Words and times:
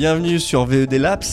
Bienvenue 0.00 0.40
sur 0.40 0.64
VED 0.64 0.94
Labs, 0.94 1.24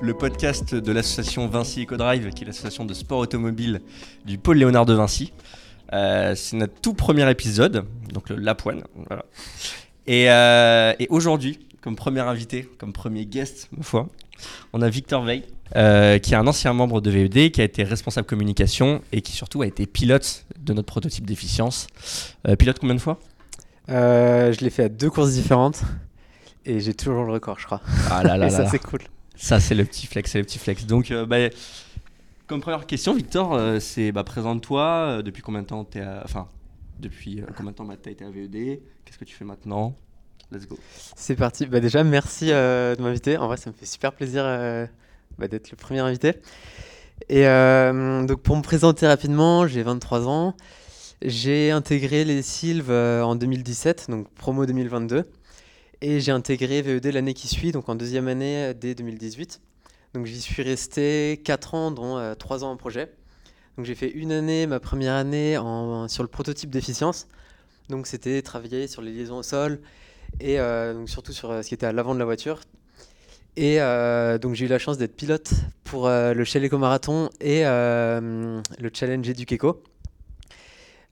le 0.00 0.12
podcast 0.12 0.74
de 0.74 0.90
l'association 0.90 1.46
Vinci 1.46 1.84
EcoDrive, 1.84 2.30
qui 2.30 2.42
est 2.42 2.46
l'association 2.48 2.84
de 2.84 2.92
sport 2.92 3.20
automobile 3.20 3.82
du 4.24 4.36
pôle 4.36 4.56
Léonard 4.56 4.84
de 4.84 4.94
Vinci. 4.94 5.32
Euh, 5.92 6.34
c'est 6.34 6.56
notre 6.56 6.74
tout 6.80 6.92
premier 6.92 7.30
épisode, 7.30 7.84
donc 8.12 8.28
le 8.28 8.34
Lapoine. 8.34 8.82
Voilà. 9.06 9.24
Et, 10.08 10.28
euh, 10.28 10.92
et 10.98 11.06
aujourd'hui, 11.08 11.60
comme 11.80 11.94
premier 11.94 12.18
invité, 12.18 12.68
comme 12.78 12.92
premier 12.92 13.26
guest, 13.26 13.68
ma 13.70 13.84
foi, 13.84 14.08
on 14.72 14.82
a 14.82 14.88
Victor 14.88 15.22
Veil, 15.22 15.44
euh, 15.76 16.18
qui 16.18 16.34
est 16.34 16.36
un 16.36 16.48
ancien 16.48 16.72
membre 16.72 17.00
de 17.00 17.12
VED, 17.12 17.52
qui 17.52 17.60
a 17.60 17.64
été 17.64 17.84
responsable 17.84 18.26
communication 18.26 19.02
et 19.12 19.20
qui 19.20 19.30
surtout 19.30 19.62
a 19.62 19.68
été 19.68 19.86
pilote 19.86 20.46
de 20.58 20.72
notre 20.72 20.88
prototype 20.88 21.26
d'efficience. 21.26 21.86
Pilote 22.58 22.80
combien 22.80 22.96
de 22.96 23.00
fois? 23.00 23.20
Je 23.86 24.64
l'ai 24.64 24.70
fait 24.70 24.82
à 24.82 24.88
deux 24.88 25.10
courses 25.10 25.30
différentes 25.30 25.84
et 26.66 26.80
j'ai 26.80 26.94
toujours 26.94 27.24
le 27.24 27.32
record, 27.32 27.58
je 27.58 27.66
crois. 27.66 27.80
Ah 28.10 28.22
là 28.22 28.36
là 28.36 28.46
et 28.48 28.50
là 28.50 28.56
ça, 28.56 28.66
c'est 28.66 28.78
cool. 28.78 29.00
Ça, 29.36 29.60
c'est 29.60 29.74
le 29.74 29.84
petit 29.84 30.06
flex, 30.06 30.30
c'est 30.30 30.38
le 30.38 30.44
petit 30.44 30.58
flex. 30.58 30.86
Donc, 30.86 31.10
euh, 31.10 31.26
bah, 31.26 31.36
comme 32.46 32.60
première 32.60 32.86
question, 32.86 33.14
Victor, 33.14 33.54
euh, 33.54 33.80
c'est 33.80 34.12
bah, 34.12 34.24
présente-toi. 34.24 34.82
euh, 34.82 35.22
depuis 35.22 35.42
combien 35.42 35.62
de 35.62 35.66
temps 35.66 35.84
t'es 35.84 36.00
à... 36.00 36.22
Enfin, 36.24 36.48
depuis 37.00 37.40
euh, 37.40 37.46
combien 37.56 37.72
de 37.72 37.76
temps 37.76 37.84
bah, 37.84 37.96
t'as 38.00 38.10
été 38.10 38.24
à 38.24 38.30
VED 38.30 38.80
Qu'est-ce 39.04 39.18
que 39.18 39.24
tu 39.24 39.34
fais 39.34 39.44
maintenant? 39.44 39.94
Let's 40.52 40.66
go. 40.66 40.78
C'est 41.16 41.34
parti. 41.36 41.66
Bah 41.66 41.80
déjà, 41.80 42.04
merci 42.04 42.52
euh, 42.52 42.94
de 42.94 43.02
m'inviter. 43.02 43.36
En 43.36 43.46
vrai, 43.48 43.56
ça 43.56 43.70
me 43.70 43.74
fait 43.74 43.86
super 43.86 44.12
plaisir 44.12 44.42
euh, 44.44 44.86
bah, 45.38 45.48
d'être 45.48 45.70
le 45.70 45.76
premier 45.76 46.00
invité. 46.00 46.34
Et 47.28 47.46
euh, 47.46 48.24
donc, 48.24 48.42
pour 48.42 48.56
me 48.56 48.62
présenter 48.62 49.06
rapidement, 49.06 49.66
j'ai 49.66 49.82
23 49.82 50.28
ans. 50.28 50.54
J'ai 51.22 51.70
intégré 51.70 52.24
les 52.24 52.42
Sylves 52.42 52.90
euh, 52.90 53.22
en 53.22 53.34
2017, 53.36 54.06
donc 54.10 54.28
promo 54.34 54.66
2022. 54.66 55.24
Et 56.02 56.20
j'ai 56.20 56.32
intégré 56.32 56.82
VED 56.82 57.06
l'année 57.06 57.34
qui 57.34 57.48
suit, 57.48 57.72
donc 57.72 57.88
en 57.88 57.94
deuxième 57.94 58.28
année 58.28 58.66
euh, 58.66 58.74
dès 58.74 58.94
2018. 58.94 59.60
Donc, 60.14 60.26
j'y 60.26 60.40
suis 60.40 60.62
resté 60.62 61.40
4 61.44 61.74
ans, 61.74 61.90
dont 61.90 62.34
3 62.38 62.64
ans 62.64 62.70
en 62.70 62.76
projet. 62.76 63.12
Donc, 63.76 63.84
j'ai 63.84 63.94
fait 63.94 64.08
une 64.08 64.32
année, 64.32 64.66
ma 64.66 64.80
première 64.80 65.14
année, 65.14 65.58
sur 66.08 66.22
le 66.22 66.28
prototype 66.28 66.70
d'efficience. 66.70 67.28
Donc, 67.90 68.06
c'était 68.06 68.40
travailler 68.40 68.86
sur 68.86 69.02
les 69.02 69.12
liaisons 69.12 69.38
au 69.38 69.42
sol, 69.42 69.80
et 70.40 70.58
euh, 70.58 70.94
donc 70.94 71.08
surtout 71.08 71.32
sur 71.32 71.50
euh, 71.50 71.62
ce 71.62 71.68
qui 71.68 71.74
était 71.74 71.86
à 71.86 71.92
l'avant 71.92 72.14
de 72.14 72.18
la 72.18 72.24
voiture. 72.24 72.60
Et 73.56 73.80
euh, 73.80 74.38
donc 74.38 74.54
j'ai 74.54 74.66
eu 74.66 74.68
la 74.68 74.78
chance 74.78 74.98
d'être 74.98 75.16
pilote 75.16 75.50
pour 75.84 76.06
euh, 76.06 76.34
le 76.34 76.44
Shell 76.44 76.64
Eco 76.64 76.76
Marathon 76.78 77.30
et 77.40 77.64
euh, 77.64 78.60
le 78.78 78.90
Challenge. 78.92 79.26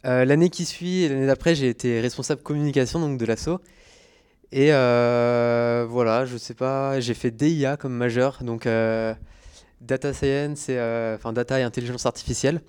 Euh, 0.05 0.25
l'année 0.27 0.51
qui 0.51 0.67
suit 0.67 1.05
et 1.05 1.09
l'année 1.09 1.27
d'après, 1.27 1.55
j'ai 1.55 1.69
été 1.69 2.01
responsable 2.01 2.43
communication 2.43 3.01
donc 3.01 3.19
de 3.19 3.25
l'assaut. 3.25 3.61
Et 4.57 4.69
euh, 4.71 5.85
voilà, 5.91 6.27
je 6.27 6.37
sais 6.37 6.55
pas, 6.55 7.01
j'ai 7.01 7.15
fait 7.15 7.33
DIA 7.33 7.77
comme 7.77 7.93
majeur, 7.93 8.39
donc 8.45 8.67
euh, 8.67 9.13
data 9.81 10.13
science 10.13 10.67
euh, 10.71 11.17
enfin 11.17 11.33
data 11.33 11.59
et 11.59 11.65
intelligence 11.65 12.07
artificielle. 12.07 12.61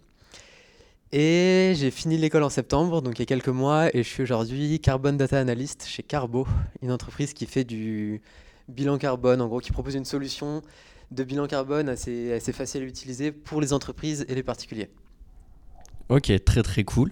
Et 1.12 1.74
j'ai 1.76 1.92
fini 1.92 2.18
l'école 2.18 2.42
en 2.42 2.50
septembre, 2.50 3.04
donc 3.04 3.20
il 3.20 3.22
y 3.22 3.22
a 3.22 3.28
quelques 3.28 3.50
mois, 3.50 3.96
et 3.96 4.02
je 4.02 4.10
suis 4.10 4.24
aujourd'hui 4.24 4.80
Carbon 4.80 5.14
Data 5.14 5.40
Analyst 5.40 5.86
chez 5.86 6.02
Carbo, 6.02 6.48
une 6.82 6.92
entreprise 6.92 7.34
qui 7.34 7.46
fait 7.46 7.64
du 7.64 8.20
bilan 8.68 8.98
carbone, 8.98 9.40
en 9.40 9.48
gros, 9.48 9.60
qui 9.60 9.72
propose 9.72 9.94
une 9.94 10.06
solution 10.06 10.64
de 11.12 11.24
bilan 11.24 11.46
carbone 11.46 11.88
assez, 11.88 12.40
facile 12.52 12.82
à 12.82 12.86
utiliser 12.86 13.32
pour 13.32 13.62
les 13.62 13.74
entreprises 13.74 14.26
et 14.28 14.34
les 14.34 14.42
particuliers. 14.42 14.90
Ok, 16.10 16.32
très 16.46 16.64
très 16.64 16.84
cool. 16.84 17.12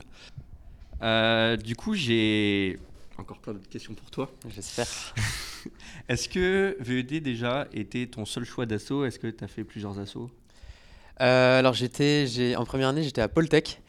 Du 1.64 1.76
coup, 1.76 1.94
j'ai 1.94 2.80
encore 3.22 3.39
plein 3.39 3.53
d'autres 3.53 3.69
questions 3.69 3.94
pour 3.94 4.09
toi. 4.09 4.31
J'espère. 4.50 4.88
Est-ce 6.09 6.28
que 6.30 6.75
VED 6.80 7.22
déjà 7.22 7.67
était 7.73 8.08
ton 8.08 8.25
seul 8.25 8.44
choix 8.44 8.66
d'assaut? 8.66 9.06
Est-ce 9.06 9.19
que 9.19 9.28
tu 9.28 9.44
as 9.44 9.47
fait 9.47 9.64
plusieurs 9.64 10.00
assauts? 10.00 10.30
Euh, 11.22 11.59
alors 11.59 11.73
j'étais, 11.73 12.28
j'ai, 12.28 12.56
en 12.56 12.66
première 12.66 12.90
année, 12.90 13.03
j'étais 13.03 13.22
à 13.22 13.28
Poltech 13.28 13.81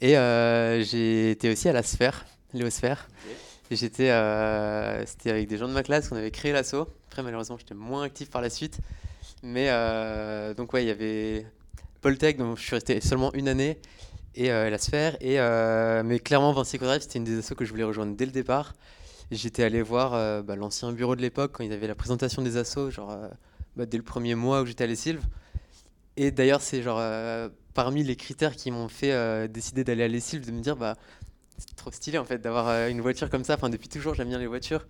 et 0.00 0.16
euh, 0.18 0.82
j'étais 0.82 1.50
aussi 1.50 1.68
à 1.68 1.72
la 1.72 1.82
Sphère, 1.82 2.26
Léosphère. 2.52 3.08
Et 3.70 3.76
j'étais, 3.76 4.10
euh, 4.10 5.06
c'était 5.06 5.30
avec 5.30 5.48
des 5.48 5.56
gens 5.56 5.68
de 5.68 5.72
ma 5.72 5.82
classe 5.82 6.08
qu'on 6.08 6.16
avait 6.16 6.30
créé 6.30 6.52
l'assaut. 6.52 6.88
Après, 7.08 7.22
malheureusement, 7.22 7.56
j'étais 7.56 7.74
moins 7.74 8.02
actif 8.02 8.30
par 8.30 8.42
la 8.42 8.50
suite. 8.50 8.78
Mais 9.42 9.68
donc, 10.56 10.72
ouais, 10.72 10.84
il 10.84 10.88
y 10.88 10.90
avait 10.90 11.46
Poltech, 12.00 12.36
donc 12.36 12.58
je 12.58 12.62
suis 12.62 12.74
resté 12.74 13.00
seulement 13.00 13.32
une 13.32 13.48
année, 13.48 13.78
et 14.34 14.50
euh, 14.50 14.70
la 14.70 14.78
Sphère. 14.78 15.16
Et, 15.20 15.38
euh, 15.38 16.02
mais 16.04 16.18
clairement, 16.18 16.52
Vinci 16.52 16.78
Codrive, 16.78 17.02
c'était 17.02 17.18
une 17.18 17.24
des 17.24 17.38
assos 17.38 17.54
que 17.54 17.64
je 17.64 17.70
voulais 17.70 17.84
rejoindre 17.84 18.16
dès 18.16 18.26
le 18.26 18.32
départ. 18.32 18.74
J'étais 19.30 19.62
allé 19.62 19.82
voir 19.82 20.14
euh, 20.14 20.42
bah, 20.42 20.56
l'ancien 20.56 20.92
bureau 20.92 21.16
de 21.16 21.22
l'époque 21.22 21.52
quand 21.52 21.64
ils 21.64 21.72
avaient 21.72 21.86
la 21.86 21.94
présentation 21.94 22.42
des 22.42 22.56
assos, 22.56 22.90
genre 22.90 23.16
bah, 23.76 23.86
dès 23.86 23.96
le 23.96 24.02
premier 24.02 24.34
mois 24.34 24.62
où 24.62 24.66
j'étais 24.66 24.84
à 24.84 24.86
les 24.86 24.96
Sylves. 24.96 25.24
Et 26.16 26.30
d'ailleurs, 26.30 26.60
c'est 26.60 26.82
genre 26.82 27.00
parmi 27.72 28.04
les 28.04 28.16
critères 28.16 28.54
qui 28.54 28.70
m'ont 28.70 28.88
fait 28.88 29.48
décider 29.48 29.82
d'aller 29.84 30.04
à 30.04 30.08
Les 30.08 30.20
Sylves, 30.20 30.46
de 30.46 30.52
me 30.52 30.60
dire, 30.60 30.76
bah, 30.76 30.96
c'est 31.56 31.74
trop 31.74 31.90
stylé 31.90 32.18
en 32.18 32.24
fait 32.24 32.38
d'avoir 32.38 32.88
une 32.88 33.00
voiture 33.00 33.30
comme 33.30 33.44
ça. 33.44 33.54
Enfin, 33.54 33.70
depuis 33.70 33.88
toujours, 33.88 34.14
j'aime 34.14 34.28
bien 34.28 34.38
les 34.38 34.46
voitures. 34.46 34.86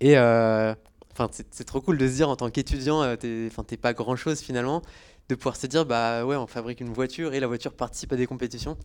Et 0.00 0.18
enfin, 0.18 1.30
c'est 1.30 1.64
trop 1.64 1.80
cool 1.80 1.96
de 1.96 2.06
se 2.06 2.16
dire 2.16 2.28
en 2.28 2.36
tant 2.36 2.50
qu'étudiant, 2.50 3.16
t'es 3.16 3.76
pas 3.80 3.94
grand 3.94 4.16
chose 4.16 4.40
finalement, 4.40 4.82
de 5.32 5.38
pouvoir 5.38 5.56
se 5.56 5.66
dire, 5.66 5.84
bah 5.86 6.24
ouais, 6.24 6.36
on 6.36 6.46
fabrique 6.46 6.80
une 6.80 6.92
voiture 6.92 7.34
et 7.34 7.40
la 7.40 7.46
voiture 7.46 7.72
participe 7.72 8.12
à 8.12 8.16
des 8.16 8.26
compétitions. 8.26 8.76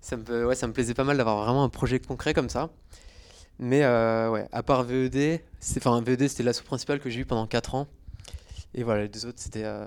Ça 0.00 0.16
me, 0.16 0.46
ouais, 0.46 0.54
ça 0.54 0.66
me 0.66 0.72
plaisait 0.72 0.94
pas 0.94 1.04
mal 1.04 1.16
d'avoir 1.16 1.44
vraiment 1.44 1.64
un 1.64 1.68
projet 1.68 1.98
concret 1.98 2.34
comme 2.34 2.48
ça. 2.48 2.70
Mais 3.58 3.84
euh, 3.84 4.30
ouais, 4.30 4.48
à 4.52 4.62
part 4.62 4.82
VED, 4.82 5.40
enfin 5.76 6.00
VED 6.02 6.28
c'était 6.28 6.42
l'assaut 6.42 6.64
principal 6.64 6.98
que 7.00 7.08
j'ai 7.08 7.20
eu 7.20 7.24
pendant 7.24 7.46
4 7.46 7.74
ans. 7.74 7.86
Et 8.74 8.82
voilà, 8.82 9.02
les 9.02 9.08
deux 9.08 9.26
autres 9.26 9.38
c'était 9.38 9.64
euh, 9.64 9.86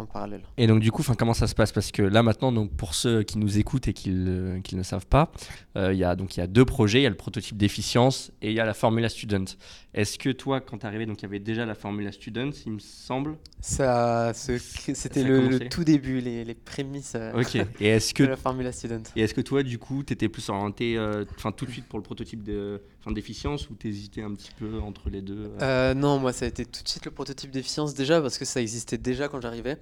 en 0.00 0.06
parallèle. 0.06 0.42
Et 0.56 0.66
donc 0.66 0.80
du 0.80 0.90
coup, 0.90 1.02
enfin, 1.02 1.14
comment 1.14 1.34
ça 1.34 1.46
se 1.46 1.54
passe? 1.54 1.72
Parce 1.72 1.92
que 1.92 2.02
là 2.02 2.22
maintenant, 2.22 2.52
donc 2.52 2.72
pour 2.76 2.94
ceux 2.94 3.22
qui 3.22 3.38
nous 3.38 3.58
écoutent 3.58 3.88
et 3.88 3.92
qui, 3.92 4.10
le- 4.10 4.60
qui 4.62 4.76
ne 4.76 4.82
savent 4.82 5.06
pas, 5.06 5.30
euh, 5.76 5.92
il 5.92 5.98
y 5.98 6.04
a 6.04 6.16
donc 6.16 6.36
il 6.36 6.40
y 6.40 6.42
a 6.42 6.46
deux 6.46 6.64
projets. 6.64 7.00
Il 7.00 7.02
y 7.04 7.06
a 7.06 7.10
le 7.10 7.16
prototype 7.16 7.56
d'efficience 7.56 8.32
et 8.42 8.48
il 8.48 8.54
y 8.54 8.60
a 8.60 8.64
la 8.64 8.74
Formula 8.74 9.08
Student. 9.08 9.44
Est-ce 9.92 10.18
que 10.18 10.30
toi, 10.30 10.60
quand 10.60 10.78
tu 10.78 10.84
es 10.84 10.86
arrivé, 10.86 11.04
donc 11.06 11.20
il 11.20 11.22
y 11.22 11.26
avait 11.26 11.40
déjà 11.40 11.66
la 11.66 11.74
Formula 11.74 12.12
Student, 12.12 12.50
il 12.64 12.72
me 12.72 12.78
semble? 12.78 13.36
Ça, 13.60 14.32
c'était 14.34 15.24
le, 15.24 15.68
tout 15.68 15.84
début, 15.84 16.20
les, 16.20 16.44
les 16.44 16.54
prémices 16.54 17.14
euh, 17.16 17.40
Ok. 17.40 17.56
Et 17.80 17.88
est-ce 17.88 18.12
de 18.14 18.18
que 18.18 18.22
la 18.24 18.36
Formula 18.36 18.70
Student. 18.72 19.02
et 19.16 19.22
est-ce 19.22 19.34
que 19.34 19.40
toi, 19.40 19.62
du 19.62 19.78
coup, 19.78 20.02
tu 20.04 20.12
étais 20.12 20.28
plus 20.28 20.48
orienté, 20.48 20.96
euh, 20.96 21.24
tout 21.56 21.66
de 21.66 21.70
suite 21.70 21.86
pour 21.86 21.98
le 21.98 22.02
prototype 22.04 22.42
de, 22.42 22.80
enfin, 23.00 23.12
d'efficience 23.12 23.68
ou 23.70 23.74
t'hésitais 23.74 24.22
un 24.22 24.34
petit 24.34 24.50
peu 24.52 24.78
entre 24.80 25.10
les 25.10 25.22
deux 25.22 25.46
euh 25.46 25.58
Euh, 25.62 25.94
non, 25.94 26.18
moi 26.18 26.32
ça 26.32 26.44
a 26.44 26.48
été 26.48 26.64
tout 26.64 26.82
de 26.82 26.88
suite 26.88 27.04
le 27.04 27.10
prototype 27.10 27.50
d'efficience 27.50 27.94
déjà 27.94 28.20
parce 28.20 28.38
que 28.38 28.44
ça 28.44 28.60
existait 28.60 28.98
déjà 28.98 29.28
quand 29.28 29.40
j'arrivais. 29.40 29.78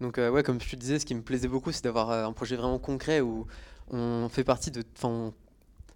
Donc 0.00 0.18
euh, 0.18 0.30
ouais, 0.30 0.42
comme 0.42 0.60
je 0.60 0.68
te 0.68 0.76
disais, 0.76 0.98
ce 0.98 1.06
qui 1.06 1.14
me 1.14 1.22
plaisait 1.22 1.48
beaucoup, 1.48 1.72
c'est 1.72 1.84
d'avoir 1.84 2.10
euh, 2.10 2.24
un 2.24 2.32
projet 2.32 2.56
vraiment 2.56 2.78
concret 2.78 3.20
où 3.20 3.46
on 3.90 4.28
fait 4.28 4.44
partie 4.44 4.70
de, 4.70 4.82
on 5.02 5.32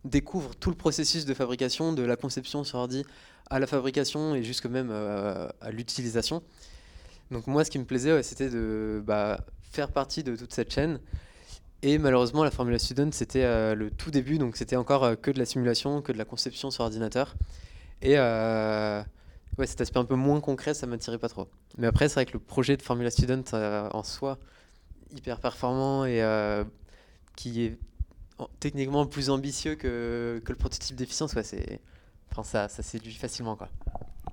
découvre 0.05 0.55
tout 0.55 0.71
le 0.71 0.77
processus 0.77 1.25
de 1.25 1.35
fabrication, 1.35 1.93
de 1.93 2.03
la 2.03 2.17
conception 2.17 2.63
sur 2.63 2.79
ordi 2.79 3.05
à 3.49 3.59
la 3.59 3.67
fabrication 3.67 4.35
et 4.35 4.43
jusque 4.43 4.67
même 4.67 4.91
à 4.91 5.71
l'utilisation. 5.71 6.43
Donc 7.31 7.47
moi, 7.47 7.65
ce 7.65 7.71
qui 7.71 7.79
me 7.79 7.85
plaisait, 7.85 8.23
c'était 8.23 8.51
de 8.51 9.03
bah, 9.05 9.41
faire 9.71 9.91
partie 9.91 10.23
de 10.23 10.37
toute 10.37 10.53
cette 10.53 10.73
chaîne. 10.73 11.01
Et 11.87 11.99
malheureusement, 11.99 12.43
la 12.43 12.51
Formula 12.51 12.81
Student, 12.81 13.11
c'était 13.13 13.45
euh, 13.45 13.77
le 13.77 13.93
tout 13.93 14.11
début, 14.11 14.39
donc 14.39 14.57
c'était 14.57 14.75
encore 14.75 15.05
euh, 15.05 15.15
que 15.15 15.31
de 15.31 15.39
la 15.39 15.45
simulation, 15.45 16.03
que 16.03 16.11
de 16.11 16.19
la 16.19 16.25
conception 16.25 16.73
sur 16.73 16.83
ordinateur. 16.83 17.37
Et 18.03 18.15
euh, 18.19 19.01
ouais, 19.57 19.69
cet 19.69 19.81
aspect 19.81 20.01
un 20.01 20.05
peu 20.05 20.17
moins 20.17 20.41
concret, 20.41 20.75
ça 20.75 20.89
m'attirait 20.89 21.19
pas 21.21 21.29
trop. 21.29 21.47
Mais 21.79 21.87
après, 21.87 22.09
c'est 22.09 22.15
vrai 22.15 22.27
que 22.27 22.33
le 22.33 22.41
projet 22.41 22.77
de 22.77 22.83
Formula 22.83 23.09
Student 23.09 23.45
en 23.53 24.03
soi, 24.03 24.37
hyper 25.15 25.39
performant 25.39 26.05
et 26.05 26.21
qui 27.37 27.63
est 27.63 27.79
en- 28.39 28.49
techniquement 28.59 29.07
plus 29.07 29.31
ambitieux 29.31 29.77
que, 29.77 30.43
que 30.45 30.51
le 30.51 30.59
prototype 30.59 30.97
d'efficience, 30.97 31.37
enfin, 31.37 32.43
ça, 32.43 32.69
ça 32.69 32.83
séduit 32.83 33.15
facilement. 33.15 33.55
Quoi. 33.55 33.69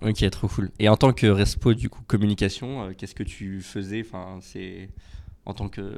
Ok, 0.01 0.27
trop 0.31 0.47
cool. 0.47 0.71
Et 0.79 0.89
en 0.89 0.97
tant 0.97 1.13
que 1.13 1.27
respo 1.27 1.75
du 1.75 1.91
coup 1.91 2.01
communication, 2.07 2.91
qu'est-ce 2.97 3.13
que 3.13 3.21
tu 3.21 3.61
faisais? 3.61 4.03
Enfin, 4.03 4.39
en 5.45 5.53
tant 5.53 5.69
que, 5.69 5.95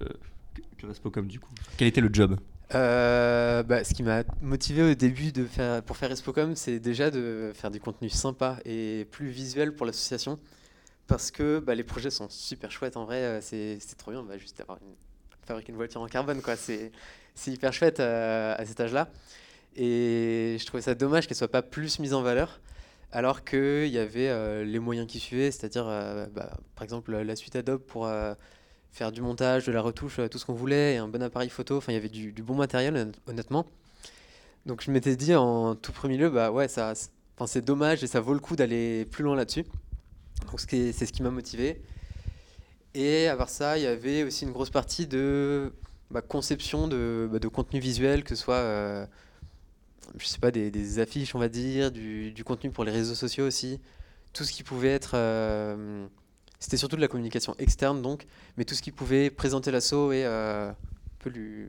que, 0.56 0.82
que 0.82 0.88
respo 0.88 1.12
comme 1.12 1.28
du 1.28 1.40
coup. 1.40 1.52
Quel 1.78 1.88
était 1.88 2.02
le 2.02 2.10
job 2.12 2.38
Euh, 2.74 3.62
bah, 3.62 3.84
ce 3.84 3.94
qui 3.94 4.02
m'a 4.02 4.24
motivé 4.42 4.82
au 4.82 4.96
début 4.96 5.32
de 5.32 5.46
faire, 5.46 5.84
pour 5.84 5.98
faire 5.98 6.12
Espocom, 6.12 6.56
c'est 6.56 6.80
déjà 6.80 7.12
de 7.12 7.52
faire 7.54 7.70
du 7.70 7.80
contenu 7.80 8.10
sympa 8.10 8.58
et 8.66 9.06
plus 9.12 9.28
visuel 9.28 9.76
pour 9.76 9.86
l'association. 9.86 10.40
Parce 11.08 11.30
que 11.30 11.60
bah, 11.60 11.76
les 11.76 11.84
projets 11.84 12.10
sont 12.10 12.28
super 12.30 12.72
chouettes 12.72 12.98
en 12.98 13.06
vrai, 13.06 13.22
euh, 13.22 13.40
c'est 13.42 13.78
trop 13.98 14.12
bien, 14.12 14.24
bah, 14.24 14.38
juste 14.40 14.64
fabriquer 15.46 15.72
une 15.72 15.78
voiture 15.78 16.02
en 16.02 16.08
carbone. 16.08 16.42
C'est 16.56 17.52
hyper 17.52 17.72
chouette 17.72 18.00
euh, 18.00 18.56
à 18.58 18.66
cet 18.66 18.80
âge-là. 18.80 19.10
Et 19.76 20.58
je 20.60 20.66
trouvais 20.66 20.82
ça 20.82 20.96
dommage 20.96 21.28
qu'elle 21.28 21.38
soit 21.38 21.52
pas 21.52 21.62
plus 21.62 22.00
mise 22.00 22.14
en 22.14 22.24
valeur, 22.24 22.62
alors 23.12 23.44
qu'il 23.44 23.88
y 23.90 24.00
avait 24.00 24.66
les 24.66 24.80
moyens 24.80 25.06
qui 25.06 25.20
suivaient, 25.20 25.52
c'est-à-dire 25.52 25.86
bah, 26.34 26.58
par 26.76 26.84
exemple 26.84 27.14
la 27.14 27.36
suite 27.36 27.58
Adobe 27.58 27.82
pour 27.82 28.10
faire 28.96 29.12
du 29.12 29.22
montage, 29.22 29.66
de 29.66 29.72
la 29.74 29.82
retouche, 29.82 30.20
euh, 30.20 30.30
tout 30.30 30.40
ce 30.40 30.46
qu'on 30.46 30.54
voulait, 30.54 30.96
et 30.96 30.98
un 30.98 31.08
bon 31.10 31.22
appareil 31.22 31.50
photo. 31.50 31.78
Enfin, 31.78 31.92
il 31.92 31.96
y 31.96 31.98
avait 31.98 32.10
du, 32.10 32.32
bon 32.42 32.56
matériel, 32.56 32.96
honnêt- 32.96 33.12
honnêtement. 33.28 33.66
Donc, 34.66 34.82
je 34.84 34.90
m'étais 34.90 35.16
dit 35.18 35.36
en 35.36 35.76
tout 35.76 35.92
premier 35.92 36.18
lieu, 36.18 36.30
bah 36.30 36.52
ouais, 36.52 36.68
c'est- 36.68 37.62
dommage 37.62 38.04
et 38.04 38.08
ça 38.08 38.22
vaut 38.22 38.34
le 38.34 38.40
coup 38.40 38.56
d'aller 38.56 39.06
plus 39.06 39.24
loin 39.24 39.36
là-dessus. 39.36 39.66
Donc 40.46 40.60
c'est 40.62 40.94
ce 40.94 41.12
qui 41.12 41.24
m'a 41.24 41.32
motivé. 41.32 41.82
Et 42.94 43.28
à 43.28 43.36
part 43.36 43.50
ça, 43.50 43.78
il 43.78 43.84
y 43.84 43.88
avait 43.88 44.24
aussi 44.24 44.46
une 44.46 44.52
grosse 44.52 44.70
partie 44.70 45.08
de 45.08 45.74
bah, 46.12 46.22
conception 46.22 46.88
de, 46.88 47.30
bah, 47.32 47.40
contenu 47.50 47.80
visuel, 47.80 48.24
que 48.24 48.36
ce 48.36 48.42
soit, 48.42 48.56
euh, 48.56 49.06
je 50.18 50.26
sais 50.26 50.40
pas, 50.40 50.52
des, 50.52 51.00
affiches, 51.00 51.36
on 51.36 51.40
va 51.40 51.50
dire, 51.50 51.92
du, 51.92 52.32
du, 52.32 52.44
contenu 52.44 52.72
pour 52.72 52.86
les 52.86 52.92
réseaux 52.92 53.16
sociaux 53.16 53.46
aussi. 53.46 53.80
Tout 54.34 54.44
ce 54.46 54.54
qui 54.54 54.64
pouvait 54.64 54.90
être. 54.94 55.12
Euh, 55.16 56.08
c'était 56.60 56.78
surtout 56.78 56.96
de 56.96 57.02
la 57.02 57.08
communication 57.08 57.56
externe, 57.60 58.02
donc, 58.02 58.26
mais 58.58 58.66
tout 58.66 58.76
ce 58.76 58.82
qui 58.82 58.92
pouvait 58.92 59.30
présenter 59.30 59.72
l'assaut 59.72 60.12
et 60.12 60.26
euh, 60.26 60.70
un 60.70 60.76
peu 61.20 61.30
lui, 61.30 61.68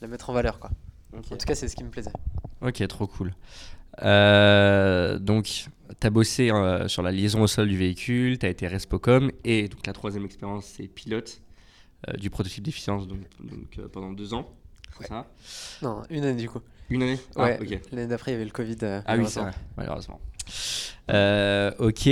la 0.00 0.08
mettre 0.08 0.30
en 0.30 0.32
valeur. 0.32 0.58
Quoi. 0.58 0.70
En 1.16 1.20
tout 1.20 1.46
cas, 1.46 1.54
c'est 1.54 1.68
ce 1.68 1.76
qui 1.76 1.84
me 1.84 1.90
plaisait. 1.90 2.12
Ok, 2.60 2.86
trop 2.88 3.06
cool. 3.06 3.34
Euh, 4.02 5.18
donc, 5.18 5.68
tu 6.00 6.06
as 6.06 6.10
bossé 6.10 6.50
sur 6.86 7.02
la 7.02 7.12
liaison 7.12 7.42
au 7.42 7.46
sol 7.46 7.68
du 7.68 7.76
véhicule, 7.76 8.38
tu 8.38 8.46
as 8.46 8.48
été 8.48 8.66
Respocom, 8.66 9.30
et 9.44 9.68
donc 9.68 9.86
la 9.86 9.92
troisième 9.92 10.24
expérience, 10.24 10.66
c'est 10.76 10.86
pilote. 10.86 11.40
Euh, 12.06 12.12
du 12.12 12.30
prototype 12.30 12.62
d'efficience 12.62 13.08
donc, 13.08 13.18
euh, 13.78 13.88
pendant 13.88 14.12
deux 14.12 14.32
ans. 14.32 14.48
C'est 15.00 15.08
ça? 15.08 15.26
Non, 15.82 16.04
une 16.10 16.24
année 16.24 16.40
du 16.40 16.48
coup. 16.48 16.60
Une 16.90 17.02
année? 17.02 17.18
Ah, 17.34 17.56
L'année 17.90 18.06
d'après, 18.06 18.30
il 18.30 18.34
y 18.34 18.36
avait 18.36 18.44
le 18.44 18.52
Covid. 18.52 18.78
Ah 19.04 19.16
oui, 19.16 19.24
c'est 19.26 19.40
vrai, 19.40 19.50
malheureusement. 19.76 20.20
Ok, 21.08 22.08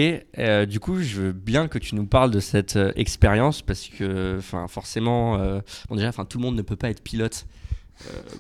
du 0.69 0.81
coup, 0.81 1.01
je 1.01 1.21
veux 1.21 1.33
bien 1.33 1.69
que 1.69 1.79
tu 1.79 1.95
nous 1.95 2.07
parles 2.07 2.31
de 2.31 2.41
cette 2.41 2.79
expérience 2.97 3.63
parce 3.63 3.89
que, 3.89 4.37
enfin, 4.39 4.69
forcément, 4.69 5.61
déjà, 5.91 6.09
enfin, 6.09 6.25
tout 6.25 6.39
le 6.39 6.45
monde 6.45 6.57
ne 6.57 6.63
peut 6.63 6.77
pas 6.77 6.91
être 6.91 7.03
pilote 7.03 7.47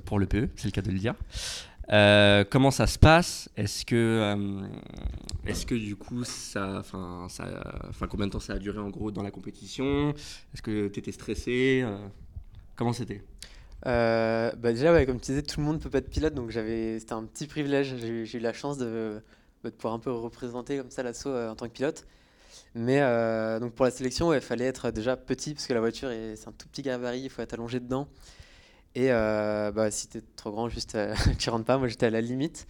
pour 0.04 0.18
le 0.18 0.26
PE, 0.26 0.48
c'est 0.56 0.66
le 0.66 0.72
cas 0.72 0.82
de 0.82 0.90
le 0.90 0.98
dire. 0.98 1.14
Euh, 1.92 2.44
comment 2.48 2.70
ça 2.70 2.86
se 2.86 2.98
passe? 2.98 3.48
Est-ce 3.56 3.84
que, 3.84 3.94
euh, 3.94 4.66
est-ce 5.46 5.66
que 5.66 5.74
du 5.74 5.94
coup, 5.96 6.24
ça, 6.24 6.80
enfin, 6.80 7.28
combien 8.08 8.26
de 8.26 8.32
temps 8.32 8.40
ça 8.40 8.54
a 8.54 8.58
duré 8.58 8.78
en 8.78 8.90
gros 8.90 9.10
dans 9.10 9.22
la 9.22 9.30
compétition? 9.30 10.10
Est-ce 10.52 10.62
que 10.62 10.88
tu 10.88 10.98
étais 10.98 11.12
stressé 11.12 11.82
euh, 11.84 11.96
Comment 12.74 12.92
c'était? 12.92 13.22
Bah 13.84 14.72
déjà, 14.72 15.06
comme 15.06 15.20
tu 15.20 15.26
disais, 15.26 15.42
tout 15.42 15.60
le 15.60 15.66
monde 15.66 15.76
ne 15.76 15.80
peut 15.80 15.90
pas 15.90 15.98
être 15.98 16.10
pilote, 16.10 16.34
donc 16.34 16.50
j'avais, 16.50 16.98
c'était 16.98 17.12
un 17.12 17.24
petit 17.24 17.46
privilège. 17.46 17.94
J'ai, 17.98 18.38
eu 18.38 18.40
la 18.40 18.52
chance 18.52 18.78
de, 18.78 19.22
de, 19.64 19.70
pouvoir 19.70 19.94
un 19.94 19.98
peu 19.98 20.12
représenter 20.12 20.78
comme 20.78 20.90
ça 20.90 21.02
l'assaut 21.02 21.34
en 21.34 21.54
tant 21.54 21.66
que 21.66 21.72
pilote. 21.72 22.06
Mais 22.74 23.00
donc 23.60 23.72
pour 23.72 23.84
la 23.84 23.90
sélection, 23.90 24.32
il 24.32 24.40
fallait 24.40 24.66
être 24.66 24.90
déjà 24.90 25.16
petit 25.16 25.54
parce 25.54 25.66
que 25.66 25.74
la 25.74 25.80
voiture, 25.80 26.10
c'est 26.10 26.48
un 26.48 26.52
tout 26.52 26.68
petit 26.68 26.82
gabarit, 26.82 27.20
il 27.20 27.30
faut 27.30 27.42
être 27.42 27.54
allongé 27.54 27.80
dedans. 27.80 28.08
Et 28.96 29.12
euh, 29.12 29.72
bah, 29.72 29.90
si 29.90 30.08
tu 30.08 30.18
es 30.18 30.22
trop 30.36 30.50
grand, 30.50 30.70
juste 30.70 30.94
euh, 30.94 31.14
tu 31.38 31.50
rentres 31.50 31.66
pas. 31.66 31.76
Moi, 31.76 31.86
j'étais 31.86 32.06
à 32.06 32.10
la 32.10 32.22
limite. 32.22 32.66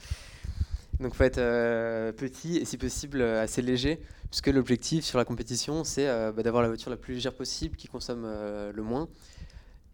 Donc, 0.98 1.12
il 1.14 1.16
faut 1.16 1.22
être 1.22 1.38
euh, 1.38 2.10
petit 2.10 2.56
et 2.56 2.64
si 2.64 2.76
possible 2.76 3.22
assez 3.22 3.62
léger, 3.62 4.00
puisque 4.28 4.48
l'objectif 4.48 5.04
sur 5.04 5.18
la 5.18 5.24
compétition, 5.24 5.84
c'est 5.84 6.06
bah, 6.32 6.42
d'avoir 6.42 6.62
la 6.62 6.68
voiture 6.68 6.90
la 6.90 6.96
plus 6.96 7.14
légère 7.14 7.34
possible, 7.34 7.76
qui 7.76 7.86
consomme 7.86 8.24
le 8.24 8.82
moins. 8.82 9.08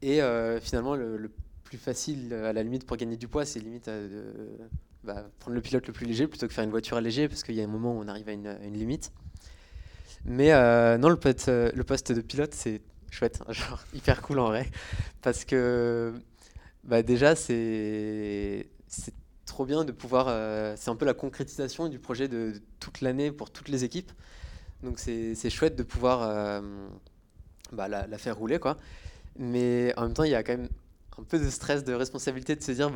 Et 0.01 0.21
finalement, 0.63 0.97
le, 0.97 1.31
plus 1.65 1.77
facile 1.77 2.33
à 2.33 2.53
la 2.53 2.63
limite 2.63 2.87
pour 2.87 2.97
gagner 2.97 3.17
du 3.17 3.29
poids, 3.29 3.45
c'est 3.45 3.61
limite 3.61 3.91
bah, 5.05 5.25
prendre 5.41 5.55
le 5.55 5.61
pilote 5.61 5.87
le 5.87 5.93
plus 5.93 6.07
léger 6.07 6.27
plutôt 6.27 6.47
que 6.47 6.53
faire 6.53 6.65
une 6.65 6.71
voiture 6.71 7.01
léger, 7.01 7.29
parce 7.29 7.43
qu'il 7.43 7.55
y 7.55 7.61
a 7.61 7.65
un 7.65 7.69
moment 7.69 7.97
où 7.97 8.03
on 8.03 8.09
arrive 8.09 8.29
à 8.29 8.33
une, 8.33 8.73
limite. 8.73 9.13
Mais 10.25 10.51
non, 10.99 11.09
le 11.09 11.17
poste, 11.17 11.49
le 11.49 11.83
poste 11.83 12.13
de 12.13 12.21
pilote, 12.21 12.55
c'est 12.55 12.81
chouette, 13.11 13.43
genre 13.49 13.85
hyper 13.95 14.23
cool 14.23 14.39
en 14.39 14.47
vrai. 14.47 14.69
Parce 15.21 15.45
que 15.45 16.15
bah 16.85 17.03
déjà, 17.03 17.37
c'est 17.37 18.67
trop 19.47 19.65
bien 19.67 19.85
de 19.85 19.93
pouvoir. 19.93 20.27
Euh, 20.29 20.75
c'est 20.77 20.91
un 20.91 20.97
peu 20.97 21.05
la 21.05 21.15
concrétisation 21.15 21.89
du 21.89 21.99
projet 21.99 22.27
de, 22.29 22.55
toute 22.81 23.01
l'année 23.01 23.31
pour 23.31 23.51
toutes 23.51 23.69
les 23.69 23.85
équipes. 23.85 24.11
Donc 24.83 24.99
c'est 24.99 25.51
chouette 25.51 25.77
de 25.77 25.85
pouvoir 25.85 26.23
euh, 26.23 26.61
bah, 27.71 27.87
la, 27.87 28.19
faire 28.19 28.37
rouler. 28.37 28.59
quoi. 28.59 28.77
Mais 29.39 29.95
en 29.97 30.03
même 30.03 30.15
temps, 30.15 30.25
il 30.25 30.33
y 30.33 30.35
a 30.35 30.43
quand 30.43 30.57
même 30.57 30.69
un 31.19 31.23
peu 31.23 31.39
de 31.39 31.49
stress, 31.51 31.85
de 31.85 31.93
responsabilité 31.93 32.57
de 32.57 32.63
se 32.63 32.73
dire 32.73 32.91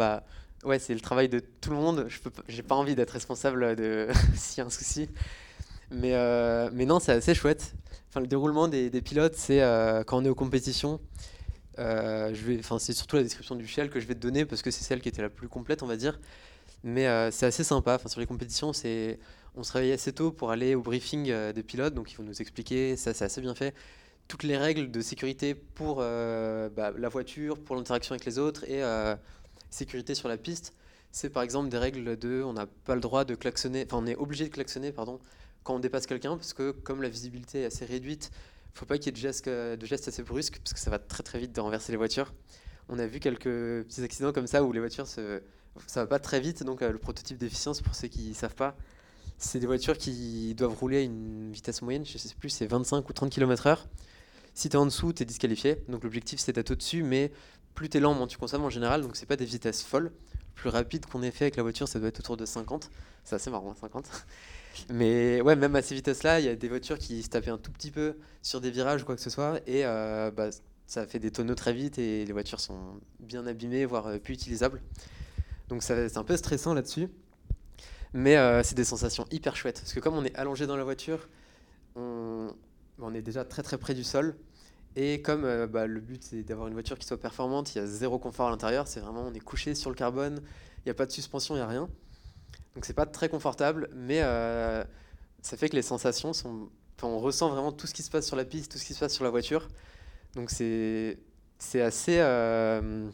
ouais, 0.67 0.79
c'est 0.79 0.95
le 0.95 1.01
travail 1.01 1.29
de 1.29 1.39
tout 1.39 1.71
le 1.71 1.77
monde. 1.77 2.09
Je 2.49 2.57
n'ai 2.57 2.63
pas 2.63 2.75
envie 2.75 2.95
d'être 2.95 3.11
responsable 3.11 3.77
de 3.77 4.09
s'il 4.35 4.59
y 4.59 4.61
a 4.61 4.67
un 4.67 4.71
souci. 4.71 5.09
Mais, 5.91 6.15
euh, 6.15 6.69
mais 6.73 6.85
non, 6.85 6.99
c'est 6.99 7.13
assez 7.13 7.35
chouette. 7.35 7.75
Enfin, 8.09 8.21
le 8.21 8.27
déroulement 8.27 8.69
des, 8.69 8.91
des 8.91 9.03
pilotes, 9.03 9.37
c'est 9.37 9.63
euh, 9.63 10.03
quand 10.05 10.19
on 10.19 10.25
est 10.25 10.29
aux 10.29 10.35
compétitions. 10.35 11.01
Euh, 11.79 12.35
enfin, 12.59 12.79
c'est 12.79 12.93
surtout 12.93 13.17
la 13.17 13.23
description 13.23 13.55
du 13.55 13.67
Shell 13.67 13.91
que 13.91 14.01
je 14.01 14.07
vais 14.07 14.15
te 14.15 14.21
donner 14.21 14.45
parce 14.45 14.63
que 14.63 14.71
c'est 14.71 14.85
celle 14.85 15.01
qui 15.01 15.09
était 15.09 15.23
la 15.23 15.29
plus 15.29 15.49
complète, 15.49 15.83
on 15.83 15.87
va 15.87 15.97
dire. 15.97 16.19
Mais 16.85 17.31
c'est 17.31 17.47
assez 17.47 17.65
sympa. 17.65 17.97
Enfin, 17.97 18.09
sur 18.09 18.21
les 18.21 18.27
compétitions, 18.27 18.73
c'est, 18.73 19.19
on 19.55 19.63
se 19.63 19.73
réveille 19.73 19.93
assez 19.93 20.13
tôt 20.13 20.31
pour 20.31 20.51
aller 20.51 20.75
au 20.75 20.83
briefing 20.83 21.33
des 21.53 21.63
pilotes, 21.63 21.95
donc 21.95 22.13
ils 22.13 22.17
vont 22.17 22.23
nous 22.23 22.41
expliquer, 22.41 22.97
ça 22.97 23.13
c'est 23.13 23.25
assez 23.25 23.41
bien 23.41 23.55
fait, 23.55 23.75
toutes 24.29 24.45
les 24.45 24.57
règles 24.57 24.91
de 24.91 25.01
sécurité 25.01 25.55
pour 25.55 25.97
bah, 25.97 26.93
la 26.97 27.09
voiture, 27.09 27.59
pour 27.59 27.75
l'interaction 27.75 28.13
avec 28.13 28.25
les 28.25 28.39
autres 28.39 28.65
et 28.71 28.83
sécurité 29.71 30.15
sur 30.15 30.29
la 30.29 30.37
piste. 30.37 30.75
C'est 31.13 31.31
par 31.31 31.43
exemple 31.43 31.69
des 31.69 31.79
règles 31.79 32.17
de, 32.19 32.43
on 32.43 32.53
n'a 32.53 32.67
pas 32.67 32.95
le 32.95 33.01
droit 33.01 33.25
de 33.25 33.35
klaxonner, 33.35 33.85
enfin 33.87 33.99
on 34.03 34.07
est 34.07 34.17
obligé 34.17 34.45
de 34.45 34.51
klaxonner, 34.51 34.93
pardon, 34.93 35.19
quand 35.63 35.75
on 35.75 35.79
dépasse 35.79 36.07
quelqu'un, 36.07 36.37
parce 36.37 36.53
que 36.53 36.73
comme 36.73 37.03
la 37.03 37.09
visibilité 37.09 37.63
est 37.63 37.67
assez 37.67 37.85
réduite, 37.85 38.31
il 38.75 38.79
faut 38.79 38.87
pas 38.87 38.99
qu'il 38.99 39.07
y 39.07 39.09
ait 39.09 39.13
de 39.13 39.17
gestes, 39.17 39.49
de 39.49 39.87
gestes 39.87 40.09
assez 40.09 40.23
brusques, 40.23 40.59
parce 40.59 40.75
que 40.75 40.81
ça 40.81 40.91
va 40.91 40.99
très 40.99 41.23
très 41.23 41.39
vite 41.39 41.53
de 41.55 41.61
renverser 41.61 41.93
les 41.93 41.97
voitures. 41.97 42.35
On 42.89 42.99
a 42.99 43.07
vu 43.07 43.21
quelques 43.21 43.45
petits 43.45 44.03
accidents 44.03 44.33
comme 44.33 44.47
ça 44.47 44.63
où 44.63 44.73
les 44.73 44.81
voitures, 44.81 45.07
se, 45.07 45.41
ça 45.87 46.03
va 46.03 46.07
pas 46.07 46.19
très 46.19 46.41
vite, 46.41 46.63
donc 46.63 46.83
euh, 46.83 46.93
le 46.93 46.99
prototype 46.99 47.39
d'efficience, 47.39 47.81
pour 47.81 47.95
ceux 47.95 48.09
qui 48.09 48.35
savent 48.35 48.55
pas, 48.55 48.77
c'est 49.39 49.59
des 49.59 49.67
voitures 49.67 49.99
qui 49.99 50.55
doivent 50.55 50.75
rouler 50.75 50.99
à 50.99 51.03
une 51.03 51.53
vitesse 51.53 51.83
moyenne, 51.83 52.05
je 52.07 52.19
sais 52.19 52.35
plus, 52.39 52.51
c'est 52.51 52.67
25 52.67 53.09
ou 53.09 53.13
30 53.13 53.31
km/h. 53.31 53.79
Si 54.55 54.71
tu 54.71 54.77
es 54.77 54.79
en 54.79 54.87
dessous, 54.87 55.13
tu 55.13 55.23
es 55.23 55.27
disqualifié. 55.27 55.83
Donc 55.89 56.03
l'objectif 56.03 56.41
c'est 56.41 56.53
d'être 56.53 56.71
au-dessus, 56.71 57.03
mais 57.03 57.31
plus 57.77 57.89
tu 57.89 57.99
es 57.99 58.01
lent, 58.01 58.15
moins 58.15 58.27
tu 58.27 58.39
consommes 58.39 58.65
en 58.65 58.71
général. 58.71 59.03
Donc 59.03 59.15
c'est 59.15 59.27
pas 59.27 59.37
des 59.37 59.45
vitesses 59.45 59.85
folles. 59.85 60.11
Plus 60.57 60.71
rapide 60.71 61.07
qu'on 61.07 61.23
ait 61.23 61.31
fait 61.31 61.45
avec 61.45 61.57
la 61.57 61.63
voiture, 61.63 61.87
ça 61.87 62.01
doit 62.01 62.09
être 62.09 62.19
autour 62.19 62.37
de 62.37 62.47
50. 62.47 62.91
C'est 63.23 63.37
assez 63.37 63.51
marrant, 63.51 63.75
50. 63.75 64.07
Hein, 64.07 64.19
mais 64.89 65.41
ouais, 65.43 65.55
même 65.55 65.77
à 65.77 65.83
ces 65.83 65.95
vitesses-là, 65.95 66.41
il 66.41 66.47
y 66.47 66.49
a 66.49 66.57
des 66.57 66.69
voitures 66.69 66.99
qui 66.99 67.23
se 67.23 67.29
tapaient 67.29 67.51
un 67.51 67.59
tout 67.59 67.71
petit 67.71 67.93
peu 67.93 68.17
sur 68.43 68.61
des 68.61 68.71
virages 68.71 69.03
ou 69.03 69.05
quoi 69.05 69.15
que 69.15 69.21
ce 69.21 69.31
soit. 69.31 69.61
Et 69.67 69.85
euh, 69.85 70.31
bah, 70.31 70.49
ça 70.87 71.07
fait 71.07 71.19
des 71.19 71.31
tonneaux 71.31 71.55
très 71.55 71.75
vite 71.75 71.99
et 71.99 72.25
les 72.25 72.33
voitures 72.33 72.61
sont 72.61 73.01
bien 73.21 73.47
abîmées, 73.47 73.85
voire 73.85 74.07
euh, 74.07 74.19
plus 74.19 74.35
utilisables. 74.35 74.83
Donc 75.69 75.83
c'est 75.83 76.17
un 76.17 76.25
peu 76.25 76.37
stressant 76.37 76.73
là-dessus. 76.73 77.09
Mais 78.15 78.37
euh, 78.37 78.63
c'est 78.63 78.77
des 78.77 78.85
sensations 78.85 79.27
hyper 79.31 79.55
chouettes. 79.55 79.81
Parce 79.81 79.93
que 79.93 80.01
comme 80.01 80.15
on 80.15 80.25
est 80.25 80.35
allongé 80.35 80.67
dans 80.67 80.77
la 80.77 80.85
voiture, 80.85 81.29
on 81.97 83.15
est 83.15 83.23
déjà 83.23 83.45
très 83.45 83.63
très 83.63 83.77
près 83.77 83.93
du 83.93 84.05
sol. 84.05 84.37
Et 84.97 85.21
comme 85.21 85.67
bah, 85.67 85.87
le 85.87 86.01
but 86.01 86.25
c'est 86.25 86.43
d'avoir 86.43 86.69
une 86.69 86.75
voiture 86.75 86.99
qui 86.99 87.07
soit 87.07 87.21
performante, 87.21 87.75
il 87.75 87.79
y 87.79 87.81
a 87.83 87.87
zéro 87.87 88.19
confort 88.19 88.49
à 88.49 88.51
l'intérieur, 88.51 88.89
c'est 88.89 89.01
vraiment 89.01 89.27
on 89.27 89.35
est 89.35 89.41
couché 89.41 89.75
sur 89.75 89.91
le 89.91 89.97
carbone, 89.97 90.41
il 90.79 90.89
n'y 90.89 90.91
a 90.91 90.95
pas 90.95 91.07
de 91.07 91.13
suspension, 91.13 91.55
il 91.55 91.59
n'y 91.59 91.65
a 91.65 91.69
rien. 91.69 91.89
Donc 92.77 92.85
c'est 92.85 92.95
pas 92.95 93.07
très 93.07 93.31
confortable, 93.31 93.89
mais 93.95 94.21
euh, 94.23 94.85
ça 95.41 95.57
fait 95.57 95.71
que 95.71 95.77
les 95.77 95.83
sensations 95.83 96.35
sont. 96.35 96.69
on 97.03 97.19
ressent 97.19 97.49
vraiment 97.49 97.73
tout 97.73 97.87
ce 97.87 97.95
qui 97.95 98.03
se 98.03 98.11
passe 98.11 98.27
sur 98.27 98.37
la 98.37 98.45
piste, 98.45 98.73
tout 98.73 98.79
ce 98.79 98.85
qui 98.85 98.93
se 98.93 99.01
passe 99.01 99.15
sur 99.15 99.25
la 99.25 99.31
voiture. 99.31 99.67
Donc 100.35 100.51
c'est 100.51 101.19
assez 101.75 102.19
euh, 102.21 103.09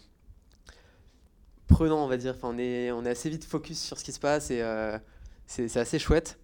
prenant, 1.68 2.04
on 2.04 2.08
va 2.08 2.16
dire. 2.16 2.34
Enfin, 2.36 2.48
on 2.52 2.58
est 2.58 2.90
on 2.90 3.04
est 3.04 3.10
assez 3.10 3.30
vite 3.30 3.44
focus 3.44 3.80
sur 3.80 3.98
ce 3.98 4.04
qui 4.04 4.12
se 4.12 4.20
passe 4.20 4.50
et 4.50 4.60
euh, 4.62 4.98
c'est 5.46 5.76
assez 5.76 6.00
chouette. 6.00 6.40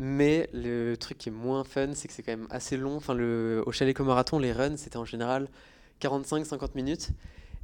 Mais 0.00 0.48
le 0.52 0.94
truc 0.94 1.18
qui 1.18 1.28
est 1.28 1.32
moins 1.32 1.64
fun, 1.64 1.88
c'est 1.94 2.06
que 2.06 2.14
c'est 2.14 2.22
quand 2.22 2.36
même 2.36 2.46
assez 2.50 2.76
long. 2.76 2.96
Enfin, 2.96 3.14
le, 3.14 3.64
au 3.66 3.72
chalet 3.72 3.98
marathon, 3.98 4.38
les 4.38 4.52
runs, 4.52 4.76
c'était 4.76 4.96
en 4.96 5.04
général 5.04 5.48
45-50 6.00 6.70
minutes. 6.76 7.10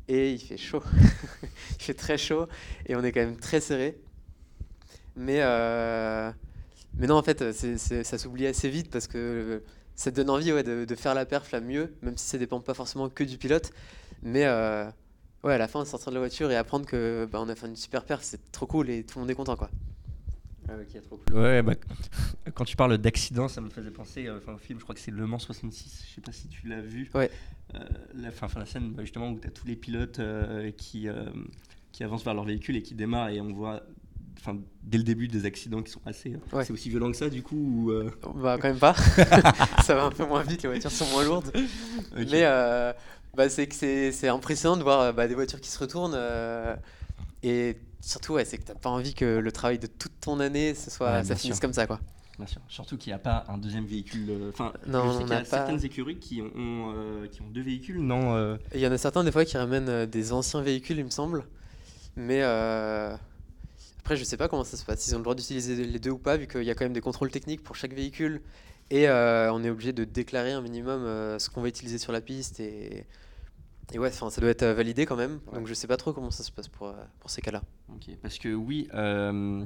Et 0.08 0.32
il 0.32 0.40
fait 0.40 0.56
chaud. 0.56 0.82
il 1.78 1.82
fait 1.82 1.94
très 1.94 2.18
chaud. 2.18 2.48
Et 2.86 2.96
on 2.96 3.04
est 3.04 3.12
quand 3.12 3.20
même 3.20 3.36
très 3.36 3.60
serré. 3.60 3.96
Mais, 5.14 5.38
euh, 5.42 6.32
mais 6.98 7.06
non, 7.06 7.14
en 7.14 7.22
fait, 7.22 7.52
ça 7.52 8.18
s'oublie 8.18 8.48
assez 8.48 8.68
vite 8.68 8.90
parce 8.90 9.06
que 9.06 9.62
ça 9.94 10.10
te 10.10 10.16
donne 10.16 10.30
envie 10.30 10.52
ouais, 10.52 10.64
de, 10.64 10.94
faire 10.96 11.14
la 11.14 11.26
perf 11.26 11.52
la 11.52 11.60
mieux, 11.60 11.94
même 12.02 12.18
si 12.18 12.26
ça 12.26 12.36
dépend 12.36 12.58
pas 12.60 12.74
forcément 12.74 13.08
que 13.08 13.22
du 13.22 13.38
pilote. 13.38 13.70
Mais 14.24 14.44
euh, 14.44 14.90
ouais, 15.44 15.54
à 15.54 15.58
la 15.58 15.68
fin, 15.68 15.84
sortir 15.84 16.10
de 16.10 16.14
la 16.14 16.20
voiture 16.20 16.50
et 16.50 16.56
apprendre 16.56 16.84
que 16.84 17.28
bah, 17.30 17.40
a 17.48 17.54
fait 17.54 17.68
une 17.68 17.76
super 17.76 18.04
perf, 18.04 18.24
c'est 18.24 18.50
trop 18.50 18.66
cool 18.66 18.90
et 18.90 19.04
tout 19.04 19.18
le 19.18 19.20
monde 19.20 19.30
est 19.30 19.36
content. 19.36 19.54
quoi. 19.54 19.70
Ah, 20.68 20.72
trop 21.06 21.16
cool. 21.16 21.36
Ouais, 21.36 21.62
bah, 21.62 21.74
quand 22.54 22.64
tu 22.64 22.76
parles 22.76 22.96
d'accident, 22.98 23.48
ça 23.48 23.60
me 23.60 23.68
faisait 23.68 23.90
penser 23.90 24.26
euh, 24.26 24.38
au 24.46 24.58
film, 24.58 24.78
je 24.78 24.84
crois 24.84 24.94
que 24.94 25.00
c'est 25.00 25.10
Le 25.10 25.26
Mans 25.26 25.38
66, 25.38 26.06
je 26.08 26.14
sais 26.14 26.20
pas 26.20 26.32
si 26.32 26.48
tu 26.48 26.68
l'as 26.68 26.80
vu. 26.80 27.10
Ouais. 27.14 27.30
la, 28.14 28.30
fin, 28.30 28.48
la 28.58 28.66
scène 28.66 28.92
bah, 28.92 29.02
justement 29.02 29.30
où 29.30 29.38
tu 29.38 29.46
as 29.46 29.50
tous 29.50 29.66
les 29.66 29.76
pilotes 29.76 30.20
qui, 30.76 31.08
qui 31.92 32.04
avancent 32.04 32.24
vers 32.24 32.34
leur 32.34 32.44
véhicule 32.44 32.76
et 32.76 32.82
qui 32.82 32.94
démarrent 32.94 33.30
et 33.30 33.40
on 33.40 33.52
voit 33.52 33.82
enfin, 34.40 34.58
dès 34.82 34.98
le 34.98 35.04
début 35.04 35.28
des 35.28 35.46
accidents 35.46 35.82
qui 35.82 35.90
sont 35.90 36.00
assez. 36.04 36.34
Hein. 36.34 36.62
C'est 36.64 36.72
aussi 36.72 36.88
violent 36.90 37.10
que 37.10 37.16
ça, 37.16 37.28
du 37.28 37.42
coup 37.42 37.90
euh 37.90 38.10
Bah, 38.34 38.58
quand 38.60 38.68
même 38.68 38.78
pas. 38.78 38.94
ça 39.84 39.94
va 39.94 40.04
un 40.04 40.10
peu 40.10 40.26
moins 40.26 40.42
vite, 40.42 40.62
les 40.62 40.68
voitures 40.68 40.90
sont 40.90 41.06
moins 41.06 41.24
lourdes. 41.24 41.50
Mais 42.16 42.42
euh, 42.44 42.92
bah, 43.36 43.48
c'est 43.48 43.66
que 43.66 43.74
c'est 43.74 44.28
impressionnant 44.28 44.76
de 44.76 44.82
voir 44.82 45.00
euh, 45.00 45.12
bah, 45.12 45.28
des 45.28 45.34
voitures 45.34 45.60
qui 45.60 45.70
se 45.70 45.78
retournent. 45.78 46.18
et 47.42 47.76
surtout, 48.06 48.34
ouais, 48.34 48.44
c'est 48.44 48.58
que 48.58 48.64
t'as 48.64 48.74
pas 48.74 48.90
envie 48.90 49.14
que 49.14 49.24
le 49.38 49.52
travail 49.52 49.78
de 49.78 49.86
toute 49.86 50.20
ton 50.20 50.40
année, 50.40 50.74
ce 50.74 50.90
soit, 50.90 51.22
ça 51.24 51.34
finisse 51.36 51.60
comme 51.60 51.72
ça. 51.72 51.86
Quoi. 51.86 52.00
Bien 52.38 52.46
sûr. 52.48 52.60
Surtout 52.68 52.96
qu'il 52.96 53.10
n'y 53.10 53.14
a 53.14 53.18
pas 53.20 53.44
un 53.48 53.58
deuxième 53.58 53.86
véhicule. 53.86 54.26
euh, 54.28 54.50
Enfin, 54.52 54.72
Non, 54.88 55.04
je 55.06 55.10
sais 55.10 55.16
on 55.18 55.20
qu'il 55.26 55.28
y 55.30 55.32
a 55.34 55.38
pas- 55.40 55.44
certaines 55.44 55.84
écuries 55.84 56.18
qui 56.18 56.42
ont, 56.42 56.92
euh, 56.96 57.28
qui 57.28 57.40
ont 57.42 57.48
deux 57.48 57.62
véhicules, 57.62 58.00
non 58.00 58.34
euh, 58.34 58.56
Il 58.74 58.80
y 58.80 58.86
en 58.88 58.92
a 58.92 58.98
certains 58.98 59.22
des 59.22 59.30
fois 59.30 59.44
qui 59.44 59.56
ramènent 59.56 59.88
euh, 59.88 60.06
des 60.06 60.32
anciens 60.32 60.60
véhicules, 60.60 60.98
il 60.98 61.04
me 61.04 61.10
semble. 61.10 61.44
Mais 62.16 62.42
après, 62.42 64.16
je 64.16 64.24
sais 64.24 64.36
pas 64.36 64.48
comment 64.48 64.64
ça 64.64 64.76
se 64.76 64.84
passe. 64.84 65.06
Ils 65.06 65.14
ont 65.14 65.18
le 65.18 65.22
droit 65.24 65.34
d'utiliser 65.34 65.76
les 65.84 65.98
deux 65.98 66.10
ou 66.10 66.18
pas, 66.18 66.36
vu 66.36 66.46
qu'il 66.46 66.62
y 66.64 66.70
a 66.70 66.74
quand 66.74 66.84
même 66.84 66.92
des 66.92 67.00
contrôles 67.00 67.30
techniques 67.30 67.62
pour 67.62 67.76
chaque 67.76 67.92
véhicule. 67.94 68.40
Et 68.90 69.08
on 69.08 69.64
est 69.64 69.70
obligé 69.70 69.92
de 69.92 70.04
déclarer 70.04 70.52
un 70.52 70.60
minimum 70.60 71.04
ce 71.38 71.48
qu'on 71.50 71.62
va 71.62 71.68
utiliser 71.68 71.98
sur 71.98 72.12
la 72.12 72.20
piste. 72.20 72.60
Et, 72.60 73.06
et 73.92 73.98
ouais, 73.98 74.10
ça 74.10 74.28
doit 74.40 74.50
être 74.50 74.62
euh, 74.62 74.74
validé 74.74 75.06
quand 75.06 75.16
même. 75.16 75.40
Ouais. 75.46 75.58
Donc 75.58 75.66
je 75.66 75.74
sais 75.74 75.86
pas 75.86 75.96
trop 75.96 76.12
comment 76.12 76.30
ça 76.30 76.42
se 76.42 76.50
passe 76.52 76.68
pour, 76.68 76.88
euh, 76.88 76.94
pour 77.20 77.30
ces 77.30 77.42
cas-là. 77.42 77.62
Ok, 77.94 78.14
parce 78.22 78.38
que 78.38 78.54
oui, 78.54 78.88
euh, 78.94 79.64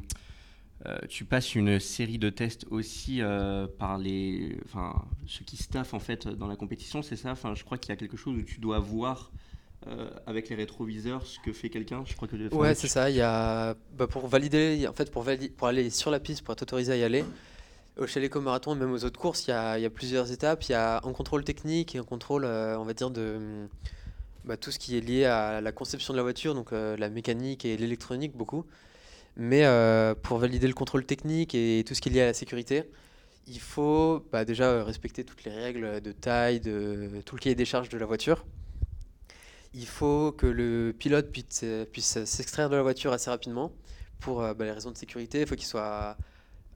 euh, 0.86 0.98
tu 1.08 1.24
passes 1.24 1.54
une 1.54 1.80
série 1.80 2.18
de 2.18 2.30
tests 2.30 2.66
aussi 2.70 3.20
euh, 3.20 3.66
par 3.78 3.98
les, 3.98 4.58
enfin, 4.64 5.04
ceux 5.26 5.44
qui 5.44 5.56
staffent 5.56 5.94
en 5.94 6.00
fait 6.00 6.28
dans 6.28 6.46
la 6.46 6.56
compétition, 6.56 7.02
c'est 7.02 7.16
ça? 7.16 7.30
Enfin, 7.30 7.54
je 7.54 7.64
crois 7.64 7.78
qu'il 7.78 7.90
y 7.90 7.92
a 7.92 7.96
quelque 7.96 8.16
chose 8.16 8.36
où 8.36 8.42
tu 8.42 8.60
dois 8.60 8.78
voir 8.78 9.30
euh, 9.86 10.10
avec 10.26 10.48
les 10.48 10.56
rétroviseurs 10.56 11.24
ce 11.26 11.38
que 11.38 11.52
fait 11.52 11.70
quelqu'un. 11.70 12.02
Je 12.04 12.14
crois 12.14 12.26
que 12.28 12.34
enfin, 12.46 12.56
Ouais, 12.56 12.74
c'est 12.74 12.88
ça. 12.88 13.10
Il 13.10 13.16
y 13.16 13.20
a, 13.22 13.74
bah, 13.96 14.06
pour 14.08 14.26
valider, 14.26 14.86
en 14.88 14.92
fait, 14.92 15.10
pour, 15.10 15.22
vali- 15.22 15.50
pour 15.50 15.68
aller 15.68 15.90
sur 15.90 16.10
la 16.10 16.18
piste, 16.20 16.42
pour 16.42 16.52
être 16.52 16.62
autorisé 16.62 16.92
à 16.92 16.96
y 16.96 17.04
aller, 17.04 17.24
au 17.96 18.06
Chalet 18.06 18.34
Marathon 18.36 18.74
et 18.74 18.78
même 18.78 18.92
aux 18.92 19.04
autres 19.04 19.18
courses, 19.18 19.46
il 19.46 19.50
y 19.50 19.54
a, 19.54 19.78
il 19.78 19.82
y 19.82 19.84
a 19.84 19.90
plusieurs 19.90 20.30
étapes. 20.32 20.64
Il 20.64 20.72
y 20.72 20.74
a 20.74 20.98
un 21.04 21.12
contrôle 21.12 21.44
technique 21.44 21.94
et 21.94 21.98
un 21.98 22.04
contrôle, 22.04 22.44
euh, 22.44 22.78
on 22.78 22.84
va 22.84 22.94
dire, 22.94 23.10
de 23.10 23.68
bah, 24.48 24.56
tout 24.56 24.70
ce 24.72 24.78
qui 24.78 24.96
est 24.96 25.02
lié 25.02 25.26
à 25.26 25.60
la 25.60 25.72
conception 25.72 26.14
de 26.14 26.16
la 26.16 26.22
voiture, 26.22 26.54
donc 26.54 26.72
euh, 26.72 26.96
la 26.96 27.10
mécanique 27.10 27.66
et 27.66 27.76
l'électronique 27.76 28.34
beaucoup. 28.34 28.64
Mais 29.36 29.66
euh, 29.66 30.14
pour 30.14 30.38
valider 30.38 30.66
le 30.66 30.72
contrôle 30.72 31.04
technique 31.04 31.54
et 31.54 31.84
tout 31.86 31.94
ce 31.94 32.00
qui 32.00 32.08
est 32.08 32.12
lié 32.12 32.22
à 32.22 32.26
la 32.26 32.34
sécurité, 32.34 32.84
il 33.46 33.60
faut 33.60 34.24
bah, 34.32 34.46
déjà 34.46 34.64
euh, 34.70 34.84
respecter 34.84 35.22
toutes 35.22 35.44
les 35.44 35.52
règles 35.52 36.00
de 36.00 36.12
taille, 36.12 36.60
de 36.60 37.20
tout 37.26 37.36
le 37.36 37.40
cahier 37.40 37.56
des 37.56 37.66
charges 37.66 37.90
de 37.90 37.98
la 37.98 38.06
voiture. 38.06 38.46
Il 39.74 39.86
faut 39.86 40.32
que 40.32 40.46
le 40.46 40.94
pilote 40.98 41.30
puisse, 41.30 42.24
s'extraire 42.24 42.70
de 42.70 42.76
la 42.76 42.82
voiture 42.82 43.12
assez 43.12 43.28
rapidement 43.28 43.72
pour 44.18 44.40
bah, 44.40 44.64
les 44.64 44.72
raisons 44.72 44.90
de 44.90 44.96
sécurité. 44.96 45.42
Il 45.42 45.46
faut 45.46 45.56
qu'il 45.56 45.66
soit 45.66 46.16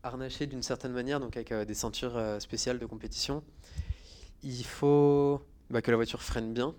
harnaché 0.02 0.46
d'une 0.46 0.62
certaine 0.62 0.92
manière, 0.92 1.20
donc 1.20 1.38
avec 1.38 1.54
des 1.54 1.74
ceintures 1.74 2.20
spéciales 2.38 2.78
de 2.78 2.84
compétition. 2.84 3.42
Il 4.42 4.64
faut 4.64 5.40
que 5.72 5.90
la 5.90 5.96
voiture 5.96 6.22
freine 6.22 6.52
bien, 6.52 6.74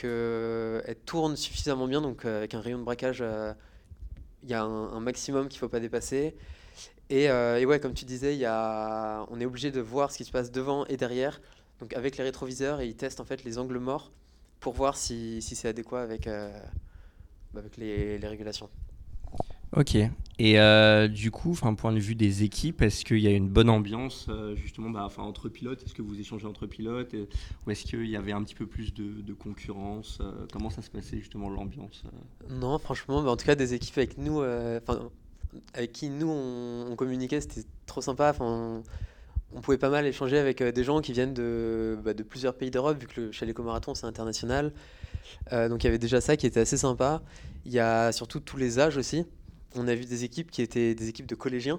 qu'elle 0.00 0.96
tourne 1.04 1.36
suffisamment 1.36 1.86
bien, 1.86 2.00
donc 2.00 2.24
euh, 2.24 2.38
avec 2.38 2.54
un 2.54 2.60
rayon 2.60 2.78
de 2.78 2.84
braquage, 2.84 3.20
euh, 3.20 3.52
il 4.42 4.48
y 4.48 4.54
a 4.54 4.62
un, 4.62 5.00
maximum 5.00 5.48
qu'il 5.48 5.58
ne 5.58 5.60
faut 5.60 5.68
pas 5.68 5.80
dépasser. 5.80 6.36
Et, 7.10 7.28
euh, 7.30 7.62
ouais, 7.64 7.80
comme 7.80 7.94
tu 7.94 8.04
disais, 8.04 8.36
y 8.36 8.46
a, 8.46 9.26
on 9.30 9.40
est 9.40 9.44
obligé 9.44 9.70
de 9.70 9.80
voir 9.80 10.10
ce 10.12 10.16
qui 10.16 10.24
se 10.24 10.30
passe 10.30 10.50
devant 10.50 10.86
et 10.86 10.96
derrière, 10.96 11.40
donc 11.80 11.92
avec 11.94 12.16
les 12.16 12.24
rétroviseurs, 12.24 12.80
et 12.80 12.86
ils 12.86 12.96
testent 12.96 13.20
en 13.20 13.24
fait 13.24 13.44
les 13.44 13.58
angles 13.58 13.78
morts 13.78 14.12
pour 14.60 14.72
voir 14.74 14.96
si, 14.96 15.42
c'est 15.42 15.68
adéquat 15.68 16.02
avec, 16.02 16.26
euh, 16.26 16.50
avec 17.54 17.76
les 17.76 18.18
régulations. 18.22 18.70
Ok. 19.76 19.96
Et 20.42 20.58
euh, 20.58 21.06
du 21.06 21.30
coup, 21.30 21.50
enfin, 21.50 21.74
point 21.74 21.92
de 21.92 21.98
vue 21.98 22.14
des 22.14 22.44
équipes, 22.44 22.80
est-ce 22.80 23.04
qu'il 23.04 23.18
y 23.18 23.26
a 23.26 23.30
une 23.30 23.50
bonne 23.50 23.68
ambiance 23.68 24.24
euh, 24.30 24.56
justement, 24.56 24.88
bah, 24.88 25.02
enfin, 25.04 25.22
entre 25.22 25.50
pilotes? 25.50 25.82
Est-ce 25.84 25.92
que 25.92 26.00
vous 26.00 26.18
échangez 26.18 26.46
entre 26.46 26.66
pilotes? 26.66 27.14
Ou 27.66 27.70
est-ce 27.70 27.84
qu'il 27.84 28.06
y 28.06 28.16
avait 28.16 28.32
un 28.32 28.42
petit 28.42 28.54
peu 28.54 28.66
plus 28.66 28.94
de, 28.94 29.34
concurrence 29.34 30.18
euh, 30.22 30.46
Comment 30.50 30.70
ça 30.70 30.80
se 30.80 30.88
passait 30.88 31.18
justement 31.18 31.50
l'ambiance 31.50 32.04
Non, 32.48 32.78
franchement, 32.78 33.22
bah, 33.22 33.30
en 33.30 33.36
tout 33.36 33.44
cas, 33.44 33.54
des 33.54 33.74
équipes 33.74 33.98
avec 33.98 34.16
nous, 34.16 34.40
avec 35.74 35.92
qui 35.92 36.08
nous 36.08 36.30
on, 36.30 36.96
communiquait, 36.96 37.42
c'était 37.42 37.68
trop 37.84 38.00
sympa. 38.00 38.30
Enfin, 38.30 38.82
on, 39.52 39.60
pouvait 39.60 39.76
pas 39.76 39.90
mal 39.90 40.06
échanger 40.06 40.38
avec 40.38 40.62
des 40.62 40.84
gens 40.84 41.02
qui 41.02 41.12
viennent 41.12 41.34
de, 41.34 41.98
bah, 42.02 42.14
de 42.14 42.22
plusieurs 42.22 42.54
pays 42.54 42.70
d'Europe, 42.70 42.98
vu 42.98 43.06
que 43.06 43.20
le 43.20 43.32
Chalet 43.32 43.56
Marathon 43.58 43.94
c'est 43.94 44.06
international. 44.06 44.72
Donc 45.52 45.84
il 45.84 45.86
y 45.86 45.88
avait 45.88 45.98
déjà 45.98 46.22
ça 46.22 46.38
qui 46.38 46.46
était 46.46 46.60
assez 46.60 46.78
sympa. 46.78 47.20
Il 47.66 47.72
y 47.72 47.78
a 47.78 48.10
surtout 48.10 48.40
tous 48.40 48.56
les 48.56 48.78
âges 48.78 48.96
aussi. 48.96 49.26
On 49.76 49.86
a 49.86 49.94
vu 49.94 50.04
des 50.04 50.24
équipes 50.24 50.50
qui 50.50 50.62
étaient 50.62 50.94
des 50.94 51.08
équipes 51.08 51.26
de 51.26 51.34
collégiens 51.34 51.78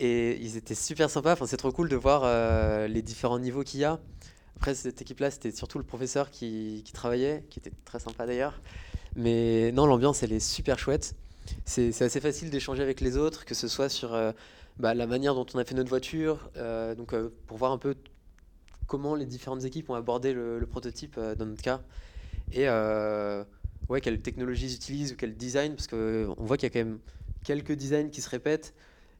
et 0.00 0.36
ils 0.40 0.56
étaient 0.56 0.74
super 0.74 1.08
sympas. 1.10 1.32
Enfin, 1.34 1.46
c'est 1.46 1.56
trop 1.56 1.70
cool 1.70 1.88
de 1.88 1.96
voir 1.96 2.22
euh, 2.24 2.88
les 2.88 3.02
différents 3.02 3.38
niveaux 3.38 3.62
qu'il 3.62 3.80
y 3.80 3.84
a. 3.84 4.00
Après, 4.56 4.74
cette 4.74 5.00
équipe-là, 5.00 5.30
c'était 5.30 5.52
surtout 5.52 5.78
le 5.78 5.84
professeur 5.84 6.30
qui, 6.30 6.82
travaillait, 6.92 7.44
qui 7.50 7.60
était 7.60 7.72
très 7.84 8.00
sympa 8.00 8.26
d'ailleurs. 8.26 8.60
Mais 9.14 9.70
non, 9.72 9.86
l'ambiance, 9.86 10.22
elle 10.22 10.32
est 10.32 10.40
super 10.40 10.78
chouette. 10.78 11.14
C'est 11.64 12.02
assez 12.02 12.20
facile 12.20 12.50
d'échanger 12.50 12.82
avec 12.82 13.00
les 13.00 13.16
autres, 13.16 13.44
que 13.44 13.54
ce 13.54 13.68
soit 13.68 13.88
sur 13.88 14.14
euh, 14.14 14.32
bah, 14.78 14.94
la 14.94 15.06
manière 15.06 15.34
dont 15.34 15.46
on 15.54 15.58
a 15.58 15.64
fait 15.64 15.74
notre 15.74 15.90
voiture, 15.90 16.50
euh, 16.56 16.94
donc 16.94 17.14
pour 17.46 17.58
voir 17.58 17.70
un 17.70 17.78
peu 17.78 17.94
comment 18.86 19.14
les 19.14 19.26
différentes 19.26 19.64
équipes 19.64 19.90
ont 19.90 19.94
abordé 19.94 20.32
le, 20.32 20.58
le 20.58 20.66
prototype 20.66 21.20
dans 21.20 21.46
notre 21.46 21.62
cas, 21.62 21.82
et 22.52 22.66
ouais, 23.88 24.00
quelles 24.00 24.20
technologies 24.20 24.66
ils 24.66 24.74
utilisent 24.74 25.12
ou 25.12 25.16
quel 25.16 25.34
design, 25.34 25.74
parce 25.74 25.86
qu'on 25.86 26.34
voit 26.38 26.56
qu'il 26.56 26.66
y 26.68 26.72
a 26.72 26.72
quand 26.72 26.86
même 26.86 26.98
quelques 27.44 27.72
designs 27.72 28.10
qui 28.10 28.20
se 28.20 28.30
répètent, 28.30 28.74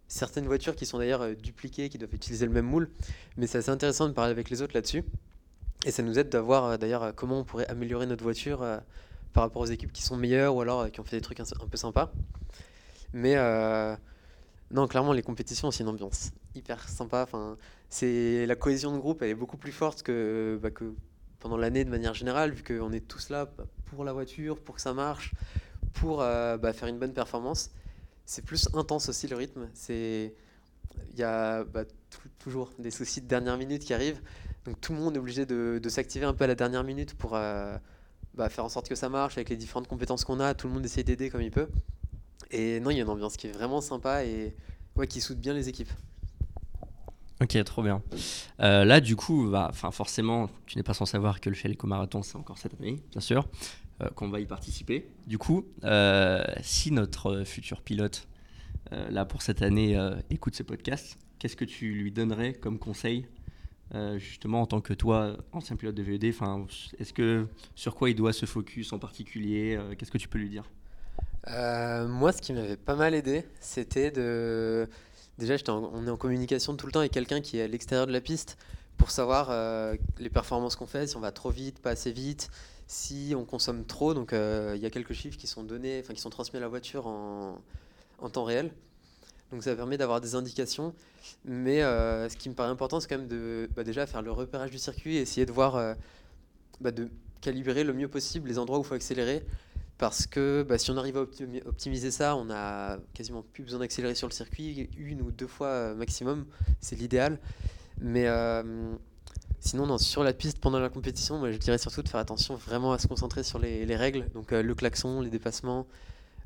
certaines 0.09 0.47
voitures 0.47 0.76
qui 0.76 0.87
sont 0.87 0.99
d'ailleurs 0.99 1.23
euh, 1.23 1.35
dupliquées, 1.35 1.88
qui 1.88 1.99
doivent 1.99 2.14
utiliser 2.14 2.47
le 2.47 2.52
même 2.52 2.66
moule, 2.66 2.90
mais 3.37 3.47
c'est 3.47 3.59
assez 3.59 3.71
intéressant 3.71 4.09
de 4.09 4.12
parler 4.12 4.30
avec 4.30 4.50
les 4.50 4.62
autres 4.62 4.75
là-dessus, 4.75 5.04
et 5.85 5.90
ça 5.90 6.02
nous 6.02 6.18
aide 6.18 6.28
d'avoir 6.28 6.64
euh, 6.64 6.76
d'ailleurs 6.76 7.02
euh, 7.02 7.12
comment 7.12 7.40
on 7.40 7.44
pourrait 7.44 7.66
améliorer 7.68 8.06
notre 8.06 8.23
voiture 8.23 8.62
euh, 8.62 8.78
par 9.35 9.42
rapport 9.42 9.61
aux 9.61 9.66
équipes 9.66 9.92
qui 9.92 10.02
sont 10.02 10.16
meilleures 10.16 10.54
ou 10.56 10.62
alors 10.62 10.80
euh, 10.83 10.88
qui 10.88 11.00
ont 11.00 11.04
fait 11.04 11.16
des 11.16 11.23
trucs 11.23 11.40
un, 11.40 11.44
peu 11.44 11.76
sympas. 11.76 12.11
Mais 13.12 13.35
euh, 13.37 13.94
non, 14.71 14.87
clairement, 14.88 15.12
les 15.12 15.23
compétitions, 15.23 15.71
c'est 15.71 15.83
une 15.83 15.90
ambiance 15.90 16.30
hyper 16.54 16.88
sympa. 16.88 17.25
Enfin, 17.25 17.59
c'est 17.90 18.47
la 18.47 18.56
cohésion 18.56 18.92
de 18.94 18.99
groupe, 18.99 19.23
elle 19.23 19.30
est 19.30 19.35
beaucoup 19.35 19.59
plus 19.59 19.73
forte 19.73 20.02
que, 20.02 20.59
bah, 20.62 20.71
pendant 21.40 21.59
l'année 21.59 21.85
de 21.85 21.90
manière 21.90 22.14
générale, 22.14 22.52
vu 22.52 22.62
qu'on 22.62 22.92
est 22.92 23.06
tous 23.06 23.28
là 23.28 23.50
bah, 23.59 23.64
pour 23.87 24.05
la 24.05 24.12
voiture, 24.12 24.59
pour 24.61 24.75
que 24.76 24.81
ça 24.81 24.95
marche, 24.95 25.33
pour 25.95 26.23
euh, 26.23 26.57
bah, 26.59 26.73
faire 26.73 26.88
une 26.88 26.99
bonne 26.99 27.12
performance. 27.14 27.71
C'est 28.26 28.43
plus 28.45 28.69
intense 28.75 29.09
aussi 29.09 29.26
le 29.29 29.37
rythme. 29.37 29.69
C'est 29.75 30.35
il 31.12 31.19
y 31.19 31.23
a 31.23 31.64
bah, 31.64 31.85
tou- 31.85 32.29
toujours 32.38 32.71
des 32.79 32.91
soucis 32.91 33.21
de 33.21 33.26
dernière 33.26 33.57
minute 33.59 33.85
qui 33.85 33.95
arrivent. 33.95 34.21
Donc 34.64 34.81
tout 34.81 34.93
le 34.93 34.99
monde 34.99 35.17
est 35.17 35.19
obligé 35.19 35.45
de, 35.45 35.81
de 35.83 35.88
s'activer 35.88 36.25
un 36.25 36.33
peu 36.35 36.45
à 36.45 36.47
la 36.47 36.55
dernière 36.55 36.85
minute 36.85 37.14
pour 37.14 37.35
euh, 37.35 37.76
bah, 38.35 38.49
faire 38.49 38.64
en 38.64 38.69
sorte 38.69 38.88
que 38.88 38.95
ça 38.95 39.09
marche 39.09 39.37
avec 39.37 39.49
les 39.50 39.57
différentes 39.57 39.88
compétences 39.88 40.25
qu'on 40.25 40.41
a. 40.41 40.55
Tout 40.55 40.69
le 40.69 40.75
monde 40.75 40.85
essaie 40.85 41.03
d'aider 41.03 41.31
comme 41.31 41.43
il 41.43 41.50
peut. 41.50 41.69
Et 42.50 42.81
non, 42.81 42.91
il 42.91 42.97
y 42.97 43.00
a 43.00 43.03
une 43.03 43.09
ambiance 43.09 43.37
qui 43.37 43.49
est 43.49 43.53
vraiment 43.53 43.81
sympa 43.81 44.25
et 44.25 44.55
ouais, 44.97 45.07
qui 45.07 45.21
soude 45.21 45.38
bien 45.38 45.53
les 45.53 45.69
équipes. 45.69 45.91
Ok, 47.45 47.63
trop 47.65 47.83
bien. 47.83 48.03
Euh, 48.61 48.87
là, 48.87 49.03
du 49.03 49.17
coup, 49.17 49.51
bah, 49.51 49.71
forcément, 49.75 50.49
tu 50.65 50.79
n'es 50.79 50.83
pas 50.83 50.95
sans 50.95 51.05
savoir 51.05 51.43
que 51.43 51.51
le 51.51 51.55
Chaleco 51.55 51.87
Marathon, 51.87 52.23
c'est 52.23 52.37
encore 52.37 52.57
cette 52.57 52.73
année, 52.81 53.03
bien 53.11 53.21
sûr, 53.21 53.47
euh, 54.01 54.09
qu'on 54.15 54.31
va 54.31 54.41
y 54.41 54.47
participer. 54.47 55.07
Du 55.27 55.37
coup, 55.37 55.67
euh, 55.85 56.43
si 56.63 56.91
notre 56.91 57.45
futur 57.45 57.83
pilote, 57.83 58.27
là, 59.11 59.25
pour 59.27 59.43
cette 59.43 59.61
année, 59.61 59.99
écoute 60.31 60.55
ce 60.55 60.63
podcast, 60.63 61.19
qu'est-ce 61.39 61.57
que 61.57 61.65
tu 61.65 61.93
lui 61.93 62.13
donnerais 62.13 62.53
comme 62.55 62.79
conseil, 62.79 63.27
justement, 64.17 64.63
en 64.63 64.67
tant 64.67 64.81
que 64.81 64.95
toi, 64.95 65.37
ancien 65.53 65.75
pilote 65.75 65.97
de 65.97 66.03
VED 66.03 66.25
Est-ce 66.25 67.13
que 67.13 67.49
sur 67.75 67.97
quoi 67.97 68.09
il 68.09 68.15
doit 68.15 68.33
se 68.33 68.47
focus 68.47 68.93
en 68.93 68.99
particulier 68.99 69.79
Qu'est-ce 69.99 70.13
que 70.13 70.19
tu 70.19 70.29
peux 70.29 70.39
lui 70.39 70.49
dire? 70.49 70.71
Moi, 71.49 72.33
ce 72.33 72.41
qui 72.41 72.53
m'avait 72.53 72.77
pas 72.77 72.95
mal 72.95 73.15
aidé, 73.15 73.45
c'était 73.59 74.13
de. 74.13 74.89
Déjà, 75.38 75.57
on 75.69 76.07
est 76.07 76.11
en 76.11 76.17
communication 76.17 76.76
tout 76.76 76.87
le 76.87 76.93
temps 76.93 77.00
avec 77.00 77.12
quelqu'un 77.12 77.41
qui 77.41 77.59
est 77.59 77.62
à 77.62 77.67
l'extérieur 77.69 78.07
de 78.07 78.12
la 78.12 78.21
piste 78.21 78.57
pour 78.97 79.11
savoir 79.11 79.49
euh, 79.50 79.97
les 80.19 80.31
performances 80.31 80.76
qu'on 80.76 80.87
fait, 80.87 81.09
si 81.09 81.17
on 81.17 81.21
va 81.21 81.33
trop 81.33 81.50
vite, 81.50 81.81
pas 81.81 81.91
assez 81.91 82.12
vite, 82.12 82.50
si 82.87 83.35
on 83.37 83.45
consomme 83.45 83.85
trop. 83.85 84.14
Donc, 84.14 84.33
euh, 84.33 84.75
il 84.76 84.83
y 84.83 84.87
a 84.87 84.91
quelques 84.91 85.12
chiffres 85.12 85.37
qui 85.37 85.49
sont 85.49 85.64
donnés, 85.64 86.00
enfin 86.00 86.14
qui 86.14 86.21
sont 86.21 86.31
transmis 86.31 86.59
à 86.59 86.61
la 86.61 86.69
voiture 86.69 87.09
en, 87.09 87.59
temps 88.33 88.45
réel. 88.45 88.73
Donc, 89.50 89.64
ça 89.64 89.75
permet 89.75 89.99
d'avoir 89.99 90.21
des 90.21 90.37
indications. 90.37 90.95
Mais 91.45 91.83
euh, 91.83 92.29
ce 92.29 92.37
qui 92.37 92.49
me 92.49 92.55
paraît 92.55 92.71
important, 92.71 93.00
c'est 93.00 93.09
quand 93.09 93.19
même 93.19 93.29
de 93.29 93.69
bah, 93.75 93.83
déjà 93.83 94.07
faire 94.07 94.23
le 94.23 94.31
repérage 94.31 94.71
du 94.71 94.79
circuit 94.79 95.17
et 95.17 95.21
essayer 95.21 95.47
de 95.47 95.53
voir, 95.53 95.97
bah, 96.81 96.93
de 96.93 97.09
calibrer 97.41 97.83
le 97.83 97.93
mieux 97.93 98.09
possible 98.09 98.49
les 98.49 98.59
endroits 98.59 98.79
où 98.79 98.83
il 98.83 98.87
faut 98.87 98.95
accélérer 98.95 99.45
parce 99.99 100.27
que 100.27 100.65
bah, 100.69 100.79
si 100.79 100.91
on 100.91 100.97
arrive 100.97 101.17
à 101.17 101.23
optimi- 101.23 101.63
optimiser 101.65 102.11
ça, 102.11 102.37
on 102.37 102.51
a 102.51 102.99
quasiment 103.13 103.43
plus 103.43 103.63
besoin 103.63 103.81
d'accélérer 103.81 104.15
sur 104.15 104.29
le 104.29 104.33
circuit, 104.33 104.89
une 104.97 105.23
ou 105.23 105.31
deux 105.31 105.47
fois 105.47 105.69
euh, 105.69 105.95
maximum, 105.95 106.47
c'est 106.81 106.97
l'idéal. 106.97 107.39
Mais 108.01 108.27
euh, 108.27 108.93
sinon, 109.61 109.87
non, 109.87 109.99
sur 109.99 110.25
la 110.25 110.33
piste 110.33 110.59
pendant 110.59 110.81
la 110.81 110.89
compétition, 110.89 111.39
moi, 111.39 111.53
je 111.53 111.59
dirais 111.59 111.79
surtout 111.79 112.03
de 112.03 112.09
faire 112.09 112.21
attention 112.21 112.57
vraiment 112.57 112.93
à 112.93 112.99
se 112.99 113.07
concentrer 113.07 113.45
sur 113.45 113.59
les, 113.59 113.87
les 113.87 113.97
règles, 113.97 114.29
donc 114.33 114.53
euh, 114.53 114.63
le 114.63 114.75
klaxon, 114.75 115.21
les 115.21 115.31
dépassements, 115.31 115.87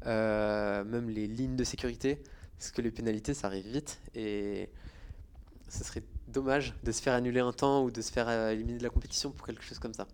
même 0.04 1.08
les 1.08 1.26
lignes 1.26 1.56
de 1.56 1.64
sécurité, 1.64 2.22
parce 2.58 2.70
que 2.70 2.82
les 2.82 2.90
pénalités, 2.90 3.34
ça 3.34 3.46
arrive 3.48 3.66
vite 3.66 4.00
et 4.14 4.70
ce 5.68 5.84
serait 5.84 6.02
dommage 6.28 6.74
de 6.82 6.92
se 6.92 7.02
faire 7.02 7.14
annuler 7.14 7.40
un 7.40 7.52
temps 7.52 7.82
ou 7.82 7.90
de 7.90 8.00
se 8.00 8.12
faire 8.12 8.28
éliminer 8.50 8.78
de 8.78 8.82
la 8.82 8.90
compétition 8.90 9.30
pour 9.30 9.46
quelque 9.46 9.62
chose 9.62 9.78
comme 9.78 9.94
ça. 9.94 10.06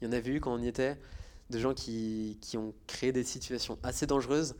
Il 0.00 0.06
y 0.06 0.08
en 0.08 0.12
avait 0.12 0.30
eu 0.30 0.40
quand 0.40 0.52
on 0.52 0.58
y 0.58 0.68
était 0.68 0.96
de 1.50 1.58
gens 1.58 1.74
qui, 1.74 2.38
qui 2.40 2.56
ont 2.56 2.74
créé 2.86 3.12
des 3.12 3.24
situations 3.24 3.78
assez 3.82 4.06
dangereuses. 4.06 4.54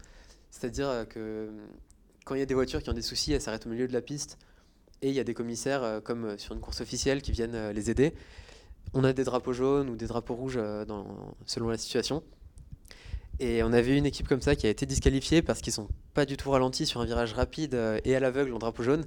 C'est-à-dire 0.50 0.88
euh, 0.88 1.05
que 1.05 1.50
quand 2.25 2.35
il 2.35 2.38
y 2.38 2.43
a 2.43 2.47
des 2.47 2.55
voitures 2.55 2.83
qui 2.83 2.90
ont 2.90 2.95
des 2.95 3.02
soucis, 3.02 3.33
elles 3.33 3.40
s'arrêtent 3.40 3.66
au 3.66 3.71
milieu 3.71 3.88
de 3.88 3.93
la 3.93 4.02
piste. 4.02 4.38
et 5.02 5.09
il 5.09 5.14
y 5.14 5.21
a 5.21 5.25
des 5.25 5.35
commissaires, 5.35 6.00
comme 6.02 6.38
sur 6.38 6.55
une 6.55 6.61
course 6.61 6.81
officielle, 6.81 7.23
qui 7.23 7.31
viennent 7.31 7.71
les 7.71 7.90
aider. 7.90 8.14
On 8.95 9.05
a 9.05 9.12
des 9.12 9.25
drapeaux 9.25 9.52
jaunes 9.52 9.88
ou 9.90 9.97
des 9.97 10.07
drapeaux 10.07 10.35
rouges 10.35 10.59
selon 11.45 11.69
la 11.69 11.78
situation. 11.78 12.25
Et 13.38 13.62
on 13.62 13.73
avait 13.73 13.97
une 13.97 14.07
équipe 14.07 14.26
comme 14.26 14.40
ça 14.40 14.57
qui 14.57 14.66
a 14.66 14.71
été 14.71 14.87
disqualifiée 14.87 15.43
parce 15.43 15.61
qu'ils 15.61 15.73
sont 15.73 15.88
pas 16.14 16.25
du 16.25 16.37
tout 16.37 16.50
ralentis 16.50 16.87
sur 16.87 17.00
un 17.00 17.05
virage 17.05 17.35
rapide 17.35 17.78
et 18.05 18.16
à 18.16 18.21
l'aveugle 18.21 18.55
en 18.55 18.59
drapeau 18.59 18.83
jaune. 18.83 19.05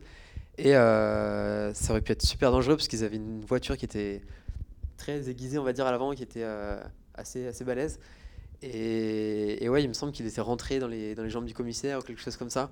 Et 0.58 0.72
ça 0.72 1.74
aurait 1.90 2.02
pu 2.02 2.14
être 2.14 2.22
super 2.22 2.52
dangereux 2.52 2.78
parce 2.78 2.88
qu'ils 2.88 3.04
avaient 3.04 3.18
une 3.18 3.44
voiture 3.44 3.76
qui 3.76 3.84
était 3.84 4.22
très 4.96 5.30
aiguisée, 5.30 5.58
on 5.58 5.64
va 5.64 5.74
dire, 5.74 5.88
à 5.88 5.92
l'avant, 5.92 6.14
qui 6.14 6.24
était 6.24 6.46
assez, 7.20 7.48
assez 7.48 7.64
balèze. 7.64 8.00
Et, 8.62 9.70
ouais, 9.70 9.84
il 9.84 9.88
me 9.88 9.94
semble 9.94 10.12
qu'il 10.12 10.26
était 10.26 10.42
rentré 10.42 10.80
dans 10.80 10.88
les, 10.88 11.16
dans 11.16 11.24
les 11.24 11.30
jambes 11.30 11.46
du 11.46 11.54
commissaire 11.54 12.00
ou 12.00 12.02
quelque 12.02 12.22
chose 12.22 12.38
comme 12.38 12.50
ça. 12.50 12.72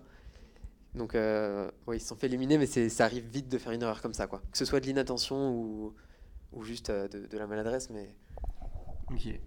Donc, 0.95 1.15
euh, 1.15 1.69
ils 1.93 1.99
se 1.99 2.07
sont 2.07 2.15
fait 2.15 2.27
éliminer, 2.27 2.57
mais 2.57 2.65
ça 2.65 3.05
arrive 3.05 3.25
vite 3.31 3.49
de 3.49 3.57
faire 3.57 3.71
une 3.71 3.81
erreur 3.81 4.01
comme 4.01 4.13
ça, 4.13 4.27
quoi. 4.27 4.41
Que 4.51 4.57
ce 4.57 4.65
soit 4.65 4.79
de 4.79 4.85
l'inattention 4.85 5.51
ou, 5.51 5.93
ou 6.53 6.63
juste 6.63 6.89
euh, 6.89 7.07
de, 7.07 7.37
la 7.37 7.47
maladresse, 7.47 7.89
mais. 7.89 8.09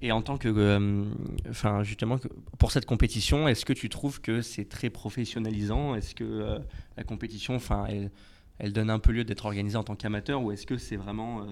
Et 0.00 0.10
en 0.10 0.22
tant 0.22 0.38
que, 0.38 0.48
euh, 0.48 1.04
enfin 1.50 1.82
justement, 1.82 2.18
pour 2.58 2.72
cette 2.72 2.86
compétition, 2.86 3.46
est-ce 3.46 3.66
que 3.66 3.74
tu 3.74 3.90
trouves 3.90 4.22
que 4.22 4.40
c'est 4.40 4.66
très 4.66 4.88
professionnalisant? 4.88 5.94
Est-ce 5.94 6.14
que 6.14 6.58
la 6.96 7.04
compétition, 7.04 7.56
enfin, 7.56 7.84
elle, 7.86 8.10
elle, 8.58 8.72
donne 8.72 8.88
un 8.88 8.98
peu 8.98 9.12
lieu 9.12 9.24
d'être 9.24 9.44
organisée 9.44 9.76
en 9.76 9.84
tant 9.84 9.96
qu'amateur, 9.96 10.42
ou 10.42 10.50
est-ce 10.50 10.64
que 10.64 10.78
c'est 10.78 10.96
vraiment 10.96 11.46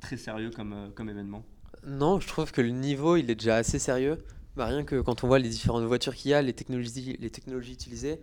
très 0.00 0.16
sérieux 0.16 0.50
comme, 0.50 0.92
comme 0.94 1.10
événement? 1.10 1.44
Non, 1.84 2.20
je 2.20 2.28
trouve 2.28 2.52
que 2.52 2.60
le 2.60 2.70
niveau, 2.70 3.16
il 3.16 3.30
est 3.30 3.34
déjà 3.34 3.56
assez 3.56 3.78
sérieux. 3.78 4.24
Bah, 4.56 4.66
rien 4.66 4.84
que 4.84 5.00
quand 5.00 5.24
on 5.24 5.28
voit 5.28 5.38
les 5.38 5.48
différentes 5.48 5.84
voitures 5.84 6.14
qu'il 6.14 6.30
y 6.30 6.34
a, 6.34 6.42
les 6.42 6.52
technologies, 6.52 7.16
les 7.18 7.72
utilisées, 7.72 8.20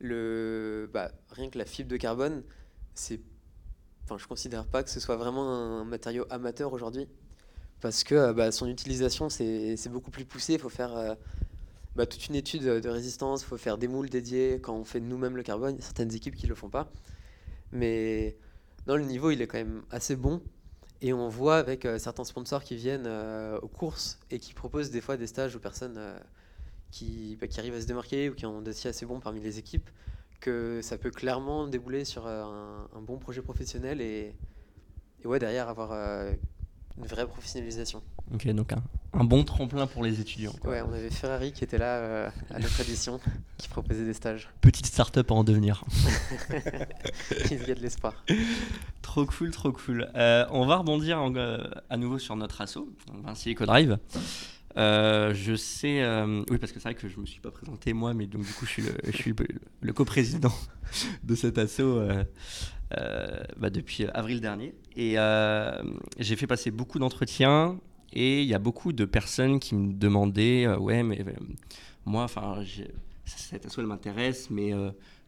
bah, 0.00 1.10
rien 1.30 1.50
que 1.50 1.58
la 1.58 1.64
fibre 1.64 1.90
de 1.90 1.96
carbone, 1.96 2.42
c'est, 2.94 3.20
enfin, 4.04 4.18
je 4.18 4.26
considère 4.26 4.66
pas 4.66 4.82
que 4.82 4.90
ce 4.90 5.00
soit 5.00 5.16
vraiment 5.16 5.50
un 5.80 5.84
matériau 5.84 6.26
amateur 6.30 6.72
aujourd'hui, 6.72 7.08
parce 7.80 8.04
que 8.04 8.32
bah, 8.32 8.52
son 8.52 8.68
utilisation, 8.68 9.28
c'est 9.30 9.88
beaucoup 9.88 10.10
plus 10.10 10.24
poussé. 10.24 10.54
Il 10.54 10.58
faut 10.60 10.68
faire 10.68 10.96
euh, 10.96 11.14
bah, 11.96 12.06
toute 12.06 12.28
une 12.28 12.36
étude 12.36 12.62
de 12.62 12.88
résistance, 12.88 13.42
il 13.42 13.46
faut 13.46 13.58
faire 13.58 13.78
des 13.78 13.88
moules 13.88 14.10
dédiés. 14.10 14.60
Quand 14.62 14.74
on 14.74 14.84
fait 14.84 15.00
nous-mêmes 15.00 15.36
le 15.36 15.42
carbone, 15.42 15.74
il 15.76 15.82
certaines 15.82 16.14
équipes 16.14 16.36
qui 16.36 16.46
le 16.46 16.54
font 16.54 16.68
pas. 16.68 16.90
Mais 17.72 18.36
dans 18.86 18.96
le 18.96 19.04
niveau, 19.04 19.30
il 19.30 19.40
est 19.42 19.46
quand 19.46 19.58
même 19.58 19.82
assez 19.90 20.14
bon. 20.16 20.42
Et 21.04 21.12
on 21.12 21.28
voit 21.28 21.58
avec 21.58 21.84
euh, 21.84 21.98
certains 21.98 22.22
sponsors 22.22 22.62
qui 22.62 22.76
viennent 22.76 23.08
euh, 23.08 23.58
aux 23.60 23.68
courses 23.68 24.20
et 24.30 24.38
qui 24.38 24.54
proposent 24.54 24.92
des 24.92 25.00
fois 25.00 25.16
des 25.16 25.26
stages 25.26 25.56
aux 25.56 25.58
personnes 25.58 25.96
euh, 25.98 26.16
qui, 26.92 27.36
bah, 27.40 27.48
qui, 27.48 27.58
arrivent 27.58 27.74
à 27.74 27.80
se 27.80 27.86
démarquer 27.86 28.30
ou 28.30 28.34
qui 28.36 28.46
ont 28.46 28.60
des 28.60 28.70
dossier 28.70 28.88
assez 28.88 29.04
bons 29.04 29.18
parmi 29.18 29.40
les 29.40 29.58
équipes, 29.58 29.90
que 30.40 30.80
ça 30.80 30.98
peut 30.98 31.10
clairement 31.10 31.66
débouler 31.66 32.04
sur 32.04 32.28
un, 32.28 32.88
bon 33.00 33.18
projet 33.18 33.42
professionnel 33.42 34.00
et, 34.00 34.32
ouais, 35.24 35.40
derrière 35.40 35.68
avoir 35.68 35.92
une 35.92 37.06
vraie 37.06 37.26
professionnalisation. 37.26 38.02
Ok, 38.32 38.46
donc 38.48 38.72
un, 38.72 38.82
bon 39.12 39.44
tremplin 39.44 39.86
pour 39.86 40.02
les 40.02 40.20
étudiants. 40.20 40.54
Ouais, 40.64 40.82
on 40.82 40.92
avait 40.92 41.10
Ferrari 41.10 41.52
qui 41.52 41.64
était 41.64 41.78
là 41.78 42.32
à 42.50 42.58
notre 42.58 42.80
édition, 42.88 43.20
qui 43.58 43.68
proposait 43.68 44.04
des 44.04 44.14
stages. 44.14 44.48
Petite 44.60 44.86
start-up 44.86 45.30
en 45.30 45.44
devenir. 45.44 45.84
Il 47.50 47.66
y 47.66 47.70
a 47.70 47.74
de 47.74 47.80
l'espoir. 47.80 48.24
Trop 49.02 49.26
cool, 49.26 49.50
trop 49.50 49.72
cool. 49.72 50.10
Euh, 50.14 50.46
on 50.50 50.64
va 50.64 50.76
rebondir 50.76 51.20
euh, 51.20 51.58
à 51.90 51.96
nouveau 51.96 52.18
sur 52.18 52.36
notre 52.36 52.60
asso, 52.60 52.78
Vinci 53.24 53.52
EcoDrive. 53.52 53.98
Euh, 54.78 55.34
je 55.34 55.54
sais, 55.54 56.02
oui, 56.48 56.56
parce 56.58 56.72
que 56.72 56.80
c'est 56.80 56.88
vrai 56.88 56.94
que 56.94 57.08
je 57.08 57.20
me 57.20 57.26
suis 57.26 57.40
pas 57.40 57.50
présenté 57.50 57.92
moi, 57.92 58.14
mais 58.14 58.26
donc 58.26 58.46
du 58.46 58.52
coup, 58.54 58.64
je 58.64 58.70
suis 58.70 58.82
le, 58.82 58.94
je 59.04 59.16
suis 59.16 59.34
le, 59.82 59.92
coprésident 59.92 60.54
de 61.24 61.34
cet 61.34 61.58
asso 61.58 61.82
bah, 62.90 63.70
depuis 63.70 64.06
avril 64.14 64.40
dernier. 64.40 64.74
Et 64.96 65.16
j'ai 66.18 66.36
fait 66.36 66.46
passer 66.46 66.70
beaucoup 66.70 66.98
d'entretiens 66.98 67.78
et 68.12 68.42
il 68.42 68.48
y 68.48 68.54
a 68.54 68.58
beaucoup 68.58 68.92
de 68.92 69.04
personnes 69.04 69.58
qui 69.60 69.74
me 69.74 69.92
demandaient, 69.92 70.66
ouais, 70.68 71.02
mais 71.02 71.24
moi, 72.04 72.24
enfin, 72.24 72.62
cette 73.24 73.66
asso 73.66 73.78
elle 73.78 73.86
m'intéresse, 73.86 74.50
mais 74.50 74.72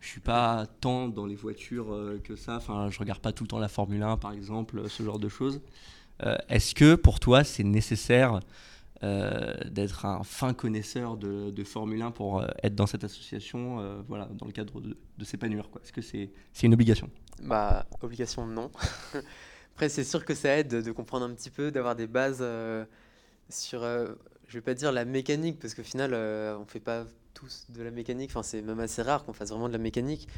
je 0.04 0.10
suis 0.10 0.20
pas 0.20 0.66
tant 0.80 1.08
dans 1.08 1.24
les 1.24 1.34
voitures 1.34 1.94
euh, 1.94 2.20
que 2.22 2.36
ça. 2.36 2.56
Enfin, 2.56 2.90
je 2.90 2.98
regarde 2.98 3.20
pas 3.20 3.32
tout 3.32 3.44
le 3.44 3.48
temps 3.48 3.58
la 3.58 3.68
Formule 3.68 4.02
1, 4.02 4.18
par 4.18 4.32
exemple, 4.32 4.88
ce 4.90 5.02
genre 5.02 5.18
de 5.18 5.30
choses. 5.30 5.62
Euh, 6.22 6.36
est-ce 6.50 6.74
que 6.74 6.94
pour 6.94 7.20
toi, 7.20 7.42
c'est 7.42 7.64
nécessaire 7.64 8.40
euh, 9.02 9.54
d'être 9.64 10.04
un 10.04 10.22
fin 10.22 10.52
connaisseur 10.52 11.16
de, 11.16 11.64
Formule 11.64 12.02
1 12.02 12.10
pour 12.10 12.44
être 12.62 12.74
dans 12.74 12.86
cette 12.86 13.02
association, 13.02 14.02
voilà, 14.06 14.26
dans 14.26 14.44
le 14.44 14.52
cadre 14.52 14.82
de, 14.82 15.24
s'épanouir 15.24 15.70
Est-ce 15.82 15.92
que 15.92 16.02
c'est 16.02 16.30
une 16.62 16.74
obligation? 16.74 17.08
Bah, 17.42 17.86
obligation, 18.02 18.46
non. 18.46 18.70
Après, 19.74 19.88
c'est 19.88 20.04
sûr 20.04 20.24
que 20.24 20.34
ça 20.34 20.56
aide 20.56 20.68
de, 20.68 20.92
comprendre 20.92 21.26
un 21.26 21.34
petit 21.34 21.50
peu, 21.50 21.70
d'avoir 21.70 21.96
des 21.96 22.06
bases 22.06 22.44
sur, 23.50 23.82
je 23.82 24.52
vais 24.52 24.60
pas 24.60 24.74
dire 24.74 24.92
la 24.92 25.04
mécanique, 25.04 25.58
parce 25.58 25.74
qu'au 25.74 25.82
final, 25.82 26.14
on 26.14 26.64
fait 26.64 26.80
pas 26.80 27.04
tous 27.34 27.66
de 27.68 27.82
la 27.82 27.90
mécanique. 27.90 28.30
Enfin, 28.30 28.42
c'est 28.42 28.62
même 28.62 28.80
assez 28.80 29.02
rare 29.02 29.24
qu'on 29.24 29.32
fasse 29.32 29.50
vraiment 29.50 29.68
de 29.68 29.72
la 29.72 29.78
mécanique. 29.78 30.28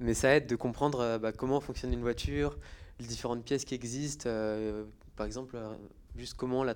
Mais 0.00 0.14
ça 0.14 0.34
aide 0.34 0.46
de 0.46 0.56
comprendre 0.56 1.00
euh, 1.00 1.18
bah, 1.18 1.32
comment 1.32 1.60
fonctionne 1.60 1.92
une 1.92 2.02
voiture, 2.02 2.58
les 2.98 3.06
différentes 3.06 3.44
pièces 3.44 3.64
qui 3.64 3.74
existent. 3.74 4.24
Euh, 4.26 4.84
par 5.16 5.26
exemple, 5.26 5.56
euh, 5.56 5.74
juste 6.16 6.34
comment 6.34 6.64
la, 6.64 6.74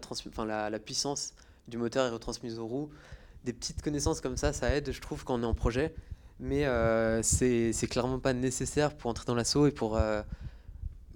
la, 0.71 0.79
puissance 0.79 1.35
du 1.67 1.79
moteur 1.79 2.07
est 2.07 2.11
retransmise 2.11 2.59
aux 2.59 2.67
roues. 2.67 2.91
Des 3.45 3.53
petites 3.53 3.83
connaissances 3.83 4.21
comme 4.21 4.37
ça, 4.37 4.53
ça 4.53 4.75
aide, 4.75 4.93
je 4.93 5.01
trouve, 5.01 5.25
quand 5.25 5.35
on 5.35 5.43
est 5.43 5.47
en 5.47 5.55
projet. 5.55 5.95
Mais 6.41 6.67
c'est 7.23 7.87
clairement 7.89 8.19
pas 8.19 8.33
nécessaire 8.33 8.97
pour 8.97 9.11
entrer 9.11 9.25
dans 9.27 9.35
l'assaut 9.35 9.67
et 9.67 9.71
pour, 9.71 10.01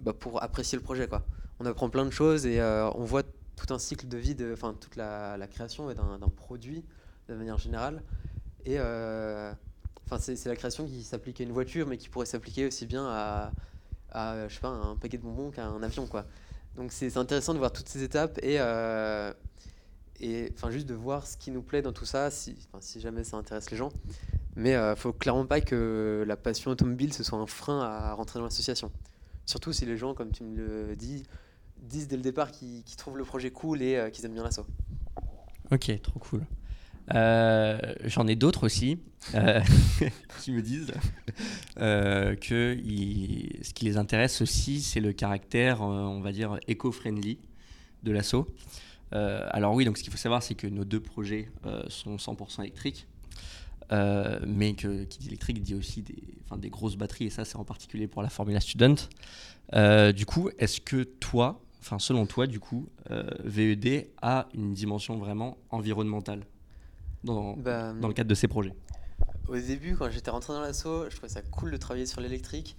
bah, 0.01 0.13
pour 0.13 0.43
apprécier 0.43 0.77
le 0.77 0.83
projet. 0.83 1.09
Quoi. 1.09 1.25
On 1.61 1.67
apprend 1.67 1.91
plein 1.91 2.05
de 2.05 2.11
choses 2.11 2.47
et 2.47 2.63
on 2.63 3.05
voit 3.05 3.23
tout 3.57 3.73
un 3.75 3.79
cycle 3.79 4.07
de 4.07 4.17
vie, 4.17 4.37
enfin 4.53 4.75
toute 4.81 4.97
la, 4.97 5.39
création 5.51 5.93
d'un 5.93 6.29
produit 6.37 6.85
de 7.29 7.35
manière 7.35 7.59
générale. 7.59 8.03
Et 8.65 8.77
euh, 8.79 9.53
enfin, 10.07 10.19
c'est 10.19 10.47
la 10.47 10.57
création 10.57 10.87
qui 10.87 11.03
s'applique 11.03 11.41
à 11.41 11.45
une 11.45 11.53
voiture, 11.53 11.87
mais 11.87 11.97
qui 11.97 12.09
pourrait 12.09 12.27
s'appliquer 12.27 12.67
aussi 12.67 12.87
bien 12.87 13.07
à, 13.07 13.53
je 14.49 14.55
sais 14.55 14.61
pas, 14.61 14.69
un 14.69 14.97
paquet 14.97 15.19
de 15.19 15.23
bonbons 15.23 15.51
qu'à 15.51 15.67
un 15.67 15.83
avion, 15.83 16.07
quoi. 16.07 16.25
Donc 16.77 16.93
c'est 16.93 17.17
intéressant 17.17 17.55
de 17.55 17.59
voir 17.59 17.73
toutes 17.73 17.89
ces 17.89 18.03
étapes 18.03 18.39
et, 18.43 18.61
euh, 18.61 19.33
et 20.21 20.53
juste 20.71 20.87
de 20.87 20.95
voir 20.95 21.27
ce 21.27 21.37
qui 21.37 21.51
nous 21.51 21.63
plaît 21.63 21.83
dans 21.83 21.93
tout 21.93 22.05
ça, 22.05 22.31
si, 22.31 22.57
si 22.81 23.01
jamais 23.01 23.25
ça 23.25 23.37
intéresse 23.37 23.71
les 23.71 23.77
gens. 23.77 23.91
Mais 24.55 24.75
euh, 24.75 24.95
faut 24.95 25.13
clairement 25.13 25.47
pas 25.47 25.61
que 25.61 26.25
la 26.27 26.37
passion 26.37 26.71
automobile 26.71 27.13
ce 27.13 27.23
soit 27.25 27.39
un 27.39 27.47
frein 27.47 27.81
à 27.81 28.13
rentrer 28.13 28.39
dans 28.39 28.45
l'association. 28.45 28.93
Surtout 29.49 29.73
si 29.73 29.87
les 29.87 29.97
gens, 29.97 30.13
comme 30.13 30.31
tu 30.31 30.45
me 30.45 30.57
le 30.57 30.95
dis, 30.95 31.23
disent 31.79 32.07
dès 32.07 32.17
le 32.17 32.23
départ 32.23 32.53
qu'ils 32.53 32.85
trouvent 32.99 33.17
le 33.17 33.25
projet 33.25 33.51
cool 33.51 33.81
et 33.81 34.11
qu'ils 34.13 34.27
aiment 34.27 34.35
bien 34.35 34.45
l'assaut. 34.45 34.67
Ok, 35.71 35.91
trop 36.03 36.19
cool. 36.19 36.43
Euh, 37.15 37.79
j'en 38.05 38.27
ai 38.27 38.37
d'autres 38.37 38.67
aussi 38.67 38.99
euh, 39.35 39.63
qui 40.43 40.53
me 40.53 40.61
disent 40.61 40.93
euh, 41.81 42.37
que 42.37 42.77
ce 43.63 43.73
qui 43.73 43.87
les 43.87 43.97
intéresse 43.97 44.43
aussi, 44.43 44.83
c'est 44.83 45.01
le 45.01 45.15
caractère, 45.15 45.81
on 45.81 46.21
va 46.21 46.31
dire, 46.31 46.59
éco-friendly 46.67 47.39
de 48.03 48.13
l'assaut. 48.13 48.47
alors 49.13 49.73
oui, 49.73 49.87
donc 49.87 49.97
ce 49.97 50.03
qu'il 50.03 50.13
faut 50.13 50.19
savoir, 50.19 50.43
c'est 50.43 50.57
que 50.57 50.67
nos 50.67 50.85
deux 50.85 51.01
projets 51.01 51.49
sont 51.89 52.17
100% 52.17 52.61
électriques. 52.65 53.07
Mais 53.91 54.75
que, 54.75 55.05
qui 55.05 55.19
dit 55.19 55.29
électrique 55.29 55.63
dit 55.63 55.75
aussi 55.75 56.03
des, 56.03 56.23
des 56.59 56.71
grosses 56.71 56.97
batteries, 56.97 57.27
et 57.27 57.31
ça 57.31 57.45
c'est 57.45 57.57
en 57.57 57.65
particulier 57.65 58.07
pour 58.07 58.23
la 58.23 58.29
Formula 58.29 58.61
Student. 58.61 58.97
du 60.13 60.27
coup, 60.27 60.51
est-ce 60.59 60.81
que 60.81 61.05
toi, 61.05 61.61
enfin 61.81 61.99
selon 61.99 62.27
toi, 62.27 62.47
du 62.47 62.61
coup, 62.61 62.89
VED 63.45 64.09
a 64.23 64.49
une 64.55 64.75
dimension 64.75 65.19
vraiment 65.19 65.59
environnementale 65.71 66.45
dans, 67.25 67.57
bah, 67.57 67.93
dans 67.93 68.09
le 68.09 68.15
cadre 68.15 68.31
de 68.31 68.35
ces 68.35 68.49
projets? 68.49 68.75
Au 69.49 69.57
début, 69.57 69.97
quand 69.97 70.11
j'étais 70.11 70.31
rentré 70.31 70.53
dans 70.53 70.61
l'assaut, 70.61 71.09
je 71.09 71.17
trouvais 71.17 71.33
ça 71.33 71.41
cool 71.41 71.71
de 71.71 71.77
travailler 71.79 72.05
sur 72.05 72.21
l'électrique, 72.21 72.77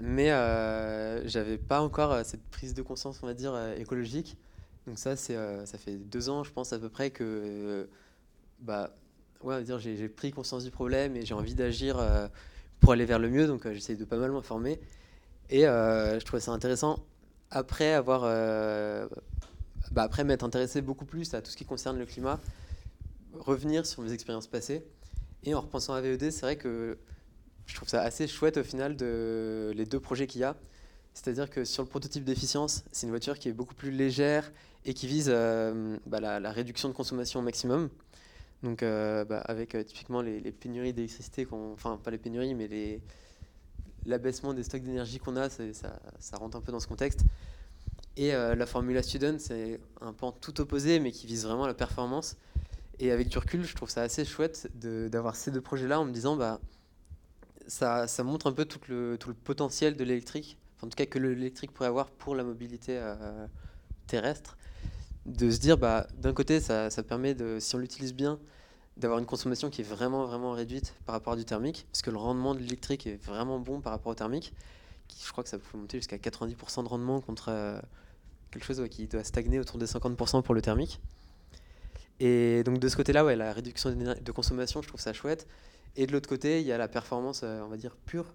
mais 0.00 0.30
euh, 0.30 1.26
j'avais 1.28 1.58
pas 1.58 1.80
encore 1.82 2.12
euh, 2.12 2.22
cette 2.24 2.42
prise 2.44 2.72
de 2.72 2.80
conscience, 2.82 3.20
on 3.22 3.26
va 3.26 3.34
dire, 3.34 3.52
euh, 3.54 3.76
écologique. 3.76 4.38
Donc 4.86 4.98
ça, 4.98 5.14
c'est, 5.16 5.36
euh, 5.36 5.66
ça 5.66 5.76
fait 5.76 5.96
deux 5.96 6.30
ans, 6.30 6.42
je 6.42 6.52
pense 6.52 6.72
à 6.72 6.78
peu 6.78 6.88
près 6.88 7.10
que, 7.10 7.88
bah, 8.60 8.96
ouais, 9.46 9.64
j'ai, 9.78 10.08
pris 10.08 10.30
conscience 10.30 10.64
du 10.64 10.70
problème 10.70 11.16
et 11.16 11.24
j'ai 11.24 11.34
envie 11.34 11.54
d'agir 11.54 11.98
pour 12.80 12.92
aller 12.92 13.04
vers 13.04 13.18
le 13.18 13.30
mieux. 13.30 13.46
Donc 13.46 13.70
j'essaie 13.72 13.96
de 13.96 14.04
pas 14.04 14.16
mal 14.16 14.32
m'informer 14.32 14.80
et 15.50 15.62
je 15.62 16.24
trouvais 16.24 16.40
ça 16.40 16.52
intéressant. 16.52 16.98
Après 17.50 17.92
avoir, 17.92 18.22
bah, 19.92 20.02
après 20.02 20.24
m'être 20.24 20.44
intéressé 20.44 20.82
beaucoup 20.82 21.04
plus 21.04 21.32
à 21.34 21.40
tout 21.40 21.50
ce 21.50 21.56
qui 21.56 21.64
concerne 21.64 21.98
le 21.98 22.06
climat, 22.06 22.40
revenir 23.32 23.86
sur 23.86 24.02
mes 24.02 24.12
expériences 24.12 24.46
passées. 24.46 24.84
Et 25.44 25.54
en 25.54 25.60
repensant 25.60 25.94
à 25.94 26.00
VED, 26.00 26.30
c'est 26.30 26.40
vrai 26.40 26.56
que 26.56 26.98
je 27.66 27.74
trouve 27.74 27.88
ça 27.88 28.02
assez 28.02 28.26
chouette 28.26 28.56
au 28.56 28.64
final 28.64 28.96
de 28.96 29.72
les 29.74 29.84
deux 29.84 30.00
projets 30.00 30.26
qu'il 30.26 30.40
y 30.40 30.44
a. 30.44 30.56
C'est-à-dire 31.14 31.48
que 31.48 31.64
sur 31.64 31.82
le 31.82 31.88
prototype 31.88 32.24
d'efficience, 32.24 32.84
c'est 32.92 33.06
une 33.06 33.10
voiture 33.10 33.38
qui 33.38 33.48
est 33.48 33.52
beaucoup 33.52 33.74
plus 33.74 33.90
légère 33.90 34.52
et 34.84 34.92
qui 34.92 35.06
vise 35.06 35.30
euh, 35.32 35.96
bah, 36.06 36.20
la, 36.20 36.50
réduction 36.50 36.88
de 36.88 36.94
consommation 36.94 37.40
au 37.40 37.42
maximum. 37.42 37.88
Donc 38.62 38.82
euh, 38.82 39.24
bah, 39.24 39.38
avec 39.44 39.74
euh, 39.74 39.82
typiquement 39.82 40.22
les, 40.22 40.40
pénuries 40.52 40.92
d'électricité, 40.92 41.46
enfin 41.50 41.98
pas 42.02 42.10
les 42.10 42.18
pénuries, 42.18 42.54
mais 42.54 43.00
l'abaissement 44.06 44.54
des 44.54 44.62
stocks 44.62 44.82
d'énergie 44.82 45.18
qu'on 45.18 45.36
a, 45.36 45.48
ça, 45.50 46.36
rentre 46.36 46.56
un 46.56 46.60
peu 46.60 46.72
dans 46.72 46.80
ce 46.80 46.86
contexte. 46.86 47.20
Et 48.16 48.32
la 48.32 48.64
Formula 48.64 49.02
Student, 49.02 49.36
c'est 49.38 49.78
un 50.00 50.14
pan 50.14 50.32
tout 50.32 50.58
opposé, 50.62 51.00
mais 51.00 51.12
qui 51.12 51.26
vise 51.26 51.44
vraiment 51.44 51.66
la 51.66 51.74
performance. 51.74 52.36
Et 52.98 53.10
avec 53.10 53.28
du 53.28 53.36
recul, 53.36 53.62
je 53.62 53.74
trouve 53.74 53.90
ça 53.90 54.00
assez 54.02 54.24
chouette 54.24 54.70
d'avoir 54.74 55.36
ces 55.36 55.50
deux 55.50 55.60
projets-là 55.60 56.00
en 56.00 56.06
me 56.06 56.12
disant, 56.12 56.34
bah, 56.34 56.60
ça, 57.66 58.06
montre 58.24 58.46
un 58.46 58.52
peu 58.52 58.64
tout 58.64 58.80
le, 58.88 59.16
tout 59.18 59.28
le 59.28 59.34
potentiel 59.34 59.96
de 59.96 60.04
l'électrique, 60.04 60.58
en 60.82 60.88
tout 60.88 60.96
cas 60.96 61.06
que 61.06 61.18
l'électrique 61.18 61.72
pourrait 61.72 61.88
avoir 61.88 62.10
pour 62.10 62.34
la 62.34 62.44
mobilité 62.44 62.96
euh, 62.98 63.46
terrestre. 64.06 64.56
De 65.26 65.50
se 65.50 65.58
dire, 65.58 65.76
bah, 65.76 66.06
d'un 66.16 66.32
côté, 66.32 66.60
ça, 66.60 66.90
ça, 66.90 67.02
permet, 67.02 67.34
de, 67.34 67.58
si 67.60 67.74
on 67.74 67.78
l'utilise 67.78 68.14
bien, 68.14 68.38
d'avoir 68.96 69.18
une 69.18 69.26
consommation 69.26 69.70
qui 69.70 69.82
est 69.82 69.84
vraiment, 69.84 70.24
vraiment 70.24 70.52
réduite 70.52 70.94
par 71.04 71.14
rapport 71.14 71.34
à 71.34 71.36
du 71.36 71.44
thermique, 71.44 71.86
parce 71.92 72.02
que 72.02 72.10
le 72.10 72.16
rendement 72.16 72.54
de 72.54 72.60
l'électrique 72.60 73.06
est 73.06 73.22
vraiment 73.22 73.58
bon 73.58 73.80
par 73.80 73.92
rapport 73.92 74.12
au 74.12 74.14
thermique. 74.14 74.54
Qui, 75.08 75.24
je 75.24 75.30
crois 75.30 75.44
que 75.44 75.50
ça 75.50 75.58
peut 75.58 75.78
monter 75.78 75.98
jusqu'à 75.98 76.16
90% 76.16 76.84
de 76.84 76.88
rendement 76.88 77.20
contre 77.20 77.50
euh, 77.50 77.80
quelque 78.50 78.64
chose 78.64 78.82
qui 78.90 79.06
doit 79.06 79.24
stagner 79.24 79.60
autour 79.60 79.78
de 79.78 79.86
50% 79.86 80.42
pour 80.42 80.54
le 80.54 80.62
thermique. 80.62 81.00
Et 82.18 82.62
donc 82.64 82.78
de 82.78 82.88
ce 82.88 82.96
côté-là, 82.96 83.24
ouais, 83.24 83.36
la 83.36 83.52
réduction 83.52 83.90
de 83.92 84.32
consommation, 84.32 84.82
je 84.82 84.88
trouve 84.88 85.00
ça 85.00 85.12
chouette. 85.12 85.46
Et 85.96 86.06
de 86.06 86.12
l'autre 86.12 86.28
côté, 86.28 86.60
il 86.60 86.66
y 86.66 86.72
a 86.72 86.78
la 86.78 86.88
performance, 86.88 87.40
euh, 87.42 87.60
on 87.62 87.68
va 87.68 87.76
dire, 87.76 87.96
pure, 87.96 88.34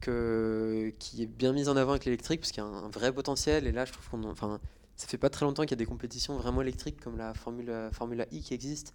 que, 0.00 0.92
qui 0.98 1.22
est 1.22 1.26
bien 1.26 1.52
mise 1.52 1.68
en 1.68 1.76
avant 1.76 1.92
avec 1.92 2.04
l'électrique, 2.04 2.40
parce 2.40 2.52
qu'il 2.52 2.62
y 2.62 2.66
a 2.66 2.68
un, 2.68 2.88
vrai 2.88 3.12
potentiel. 3.12 3.66
Et 3.66 3.72
là, 3.72 3.84
je 3.84 3.92
trouve 3.92 4.08
qu'on. 4.08 4.24
Enfin, 4.24 4.60
ça 4.96 5.06
fait 5.06 5.18
pas 5.18 5.30
très 5.30 5.44
longtemps 5.44 5.62
qu'il 5.62 5.72
y 5.72 5.74
a 5.74 5.76
des 5.76 5.86
compétitions 5.86 6.36
vraiment 6.36 6.62
électriques, 6.62 7.00
comme 7.00 7.16
la 7.16 7.34
Formula, 7.34 7.90
Formula 7.92 8.26
I 8.32 8.40
qui 8.40 8.54
existe, 8.54 8.94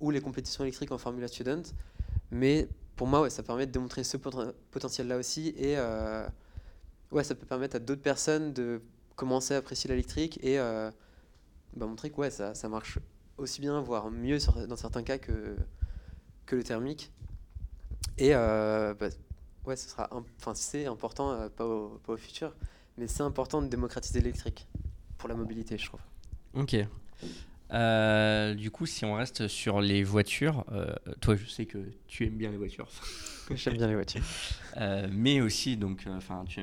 ou 0.00 0.10
les 0.10 0.20
compétitions 0.20 0.64
électriques 0.64 0.92
en 0.92 0.98
Formula 0.98 1.28
Student. 1.28 1.62
Mais 2.30 2.68
pour 2.96 3.06
moi, 3.06 3.22
ouais, 3.22 3.30
ça 3.30 3.42
permet 3.42 3.66
de 3.66 3.72
démontrer 3.72 4.04
ce 4.04 4.16
potentiel-là 4.16 5.16
aussi. 5.16 5.54
Et 5.56 5.78
euh, 5.78 6.26
ouais, 7.12 7.24
ça 7.24 7.34
peut 7.34 7.46
permettre 7.46 7.76
à 7.76 7.78
d'autres 7.78 8.02
personnes 8.02 8.52
de 8.52 8.82
commencer 9.14 9.54
à 9.54 9.58
apprécier 9.58 9.88
l'électrique 9.88 10.38
et 10.42 10.58
euh, 10.58 10.90
bah, 11.74 11.86
montrer 11.86 12.10
que 12.10 12.16
ouais, 12.16 12.30
ça, 12.30 12.68
marche 12.68 12.98
aussi 13.38 13.60
bien, 13.60 13.80
voire 13.80 14.10
mieux 14.10 14.38
dans 14.68 14.76
certains 14.76 15.02
cas 15.02 15.18
que, 15.18 15.56
que 16.44 16.56
le 16.56 16.64
thermique. 16.64 17.12
Et 18.18 18.34
euh, 18.34 18.94
bah, 18.94 19.08
ouais, 19.66 19.76
ce 19.76 19.88
sera, 19.88 20.08
enfin 20.38 20.54
c'est 20.54 20.86
important, 20.86 21.32
euh, 21.32 21.48
pas, 21.48 21.66
au, 21.66 22.00
pas, 22.04 22.14
au, 22.14 22.16
futur, 22.16 22.54
mais 22.96 23.06
c'est 23.06 23.22
important 23.22 23.62
de 23.62 23.68
démocratiser 23.68 24.20
l'électrique 24.20 24.68
pour 25.18 25.28
la 25.28 25.34
mobilité, 25.34 25.78
je 25.78 25.86
trouve. 25.86 26.00
Ok. 26.54 26.76
Euh, 27.72 28.54
du 28.54 28.70
coup, 28.70 28.86
si 28.86 29.04
on 29.04 29.14
reste 29.14 29.48
sur 29.48 29.80
les 29.80 30.04
voitures, 30.04 30.64
toi, 31.20 31.36
je 31.36 31.46
sais 31.46 31.66
que 31.66 31.78
tu 32.06 32.24
aimes 32.26 32.36
bien 32.36 32.50
les 32.50 32.56
voitures. 32.56 32.88
J'aime 33.54 33.76
bien 33.76 33.88
les 33.88 33.94
voitures. 33.94 34.22
mais 35.10 35.40
aussi, 35.40 35.76
donc, 35.76 36.04
enfin, 36.08 36.44
tu, 36.46 36.60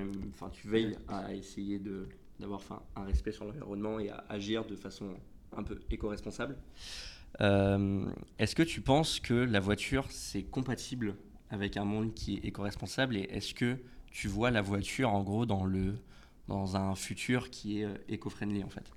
tu 0.52 0.68
veilles 0.68 0.98
à 1.08 1.34
essayer 1.34 1.80
de 1.80 2.08
d'avoir 2.39 2.62
un 2.96 3.06
respect 3.06 3.32
sur 3.32 3.46
l'environnement 3.46 4.00
et 4.00 4.10
à 4.10 4.24
agir 4.30 4.66
de 4.66 4.76
façon 4.76 5.13
un 5.56 5.63
peu 5.63 5.80
éco-responsable. 5.89 6.58
Euh, 7.42 8.06
est-ce 8.39 8.56
que 8.56 8.63
tu 8.63 8.82
penses 8.82 9.20
que 9.20 9.34
la 9.34 9.60
voiture, 9.60 10.06
c'est 10.10 10.44
compatible 10.44 11.16
avec 11.50 11.78
un 11.78 11.86
monde 11.86 12.13
qui 12.13 12.36
est 12.36 12.46
éco-responsable 12.46 13.18
et 13.18 13.28
est-ce 13.32 13.54
que 13.54 13.78
tu 14.12 14.28
vois 14.28 14.52
la 14.52 14.62
voiture 14.62 15.10
en 15.10 15.24
gros 15.24 15.46
dans, 15.46 15.66
le, 15.66 15.96
dans 16.47 16.75
un 16.75 16.95
futur 16.95 17.49
qui 17.49 17.82
est 17.82 17.86
euh, 17.86 17.95
éco-friendly 18.08 18.63
en 18.63 18.69
fait 18.69 18.91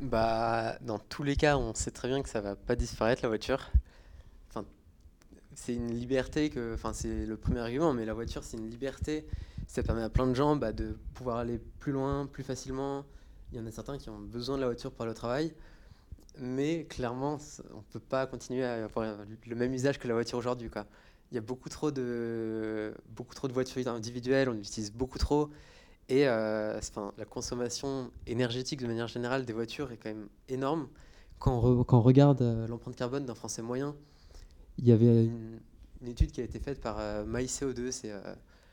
bah, 0.00 0.78
Dans 0.82 0.98
tous 0.98 1.22
les 1.22 1.36
cas, 1.36 1.56
on 1.56 1.74
sait 1.74 1.90
très 1.90 2.08
bien 2.08 2.22
que 2.22 2.28
ça 2.28 2.40
va 2.40 2.56
pas 2.56 2.76
disparaître 2.76 3.22
la 3.22 3.28
voiture. 3.28 3.70
Enfin, 4.48 4.64
c'est 5.54 5.74
une 5.74 5.92
liberté 5.92 6.50
que, 6.50 6.74
enfin, 6.74 6.92
c'est 6.92 7.26
le 7.26 7.36
premier 7.36 7.60
argument, 7.60 7.92
mais 7.94 8.04
la 8.04 8.14
voiture, 8.14 8.44
c'est 8.44 8.56
une 8.56 8.68
liberté. 8.68 9.26
Ça 9.66 9.82
permet 9.82 10.02
à 10.02 10.10
plein 10.10 10.26
de 10.26 10.34
gens 10.34 10.56
bah, 10.56 10.72
de 10.72 10.98
pouvoir 11.14 11.38
aller 11.38 11.58
plus 11.78 11.92
loin, 11.92 12.26
plus 12.26 12.42
facilement, 12.42 13.04
il 13.52 13.58
y 13.58 13.60
en 13.60 13.66
a 13.66 13.70
certains 13.70 13.98
qui 13.98 14.10
ont 14.10 14.18
besoin 14.18 14.56
de 14.56 14.60
la 14.60 14.68
voiture 14.68 14.92
pour 14.92 15.02
aller 15.02 15.10
au 15.10 15.14
travail, 15.14 15.52
mais 16.38 16.84
clairement, 16.84 17.38
on 17.72 17.78
ne 17.78 17.82
peut 17.92 18.00
pas 18.00 18.26
continuer 18.26 18.64
à 18.64 18.84
avoir 18.84 19.16
le 19.46 19.56
même 19.56 19.72
usage 19.72 19.98
que 19.98 20.08
la 20.08 20.14
voiture 20.14 20.38
aujourd'hui. 20.38 20.70
Il 21.30 21.34
y 21.34 21.38
a 21.38 21.40
beaucoup 21.40 21.68
trop, 21.68 21.90
de, 21.90 22.94
beaucoup 23.10 23.34
trop 23.34 23.48
de 23.48 23.52
voitures 23.52 23.86
individuelles, 23.88 24.48
on 24.48 24.54
utilise 24.54 24.92
beaucoup 24.92 25.18
trop, 25.18 25.50
et 26.10 26.26
euh, 26.26 26.76
enfin, 26.76 27.12
la 27.18 27.24
consommation 27.24 28.10
énergétique 28.26 28.80
de 28.80 28.86
manière 28.88 29.06
générale 29.06 29.44
des 29.44 29.52
voitures 29.52 29.92
est 29.92 29.96
quand 29.96 30.08
même 30.08 30.28
énorme. 30.48 30.88
Quand 31.38 31.62
on, 31.62 32.02
regarde 32.02 32.42
euh, 32.42 32.66
l'empreinte 32.66 32.96
carbone 32.96 33.24
d'un 33.24 33.36
Français 33.36 33.62
moyen, 33.62 33.94
il 34.78 34.88
y 34.88 34.92
avait 34.92 35.24
une, 35.24 35.60
étude 36.06 36.32
qui 36.32 36.40
a 36.40 36.44
été 36.44 36.58
faite 36.58 36.80
par 36.80 36.98
euh, 36.98 37.24
MyCO2, 37.24 37.92
c'est 37.92 38.12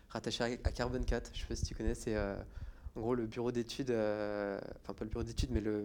rattaché 0.09 0.59
à, 0.63 0.71
Carbon 0.71 1.01
4, 1.01 1.29
je 1.31 1.37
ne 1.37 1.41
sais 1.41 1.47
pas 1.47 1.55
si 1.55 1.65
tu 1.65 1.75
connais, 1.75 1.93
c'est 1.93 2.17
en 2.17 2.99
gros, 2.99 3.13
le 3.13 3.27
bureau 3.27 3.51
d'études, 3.51 3.91
enfin 3.91 4.93
pas 4.93 5.05
le 5.05 5.09
bureau 5.09 5.23
d'études, 5.23 5.51
mais 5.51 5.61
le, 5.61 5.83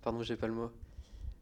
pardon, 0.00 0.22
j'ai 0.22 0.36
pas 0.36 0.46
le 0.46 0.54
mot, 0.54 0.70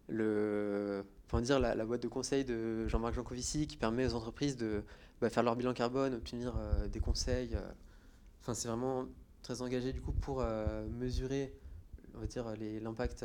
le, 0.09 1.05
dire 1.43 1.61
la, 1.61 1.85
boîte 1.85 2.03
de 2.03 2.09
conseil 2.09 2.45
de 2.45 2.89
Jean-Marc 2.89 3.15
Jancovici 3.15 3.69
qui 3.69 3.77
permet 3.77 4.07
aux 4.07 4.15
entreprises 4.15 4.57
de 4.57 4.83
bah, 5.21 5.31
faire 5.31 5.45
leur 5.45 5.55
bilan 5.55 5.75
carbone, 5.75 6.15
obtenir 6.15 6.55
des 6.91 7.01
conseils. 7.01 7.57
Enfin, 8.49 8.55
c'est 8.55 8.69
vraiment 8.69 9.05
très 9.43 9.61
engagé 9.61 9.93
du 9.93 10.01
coup 10.01 10.13
pour 10.13 10.43
mesurer, 10.99 11.53
on 12.15 12.21
va 12.21 12.27
dire, 12.27 12.47
l'impact 12.81 13.23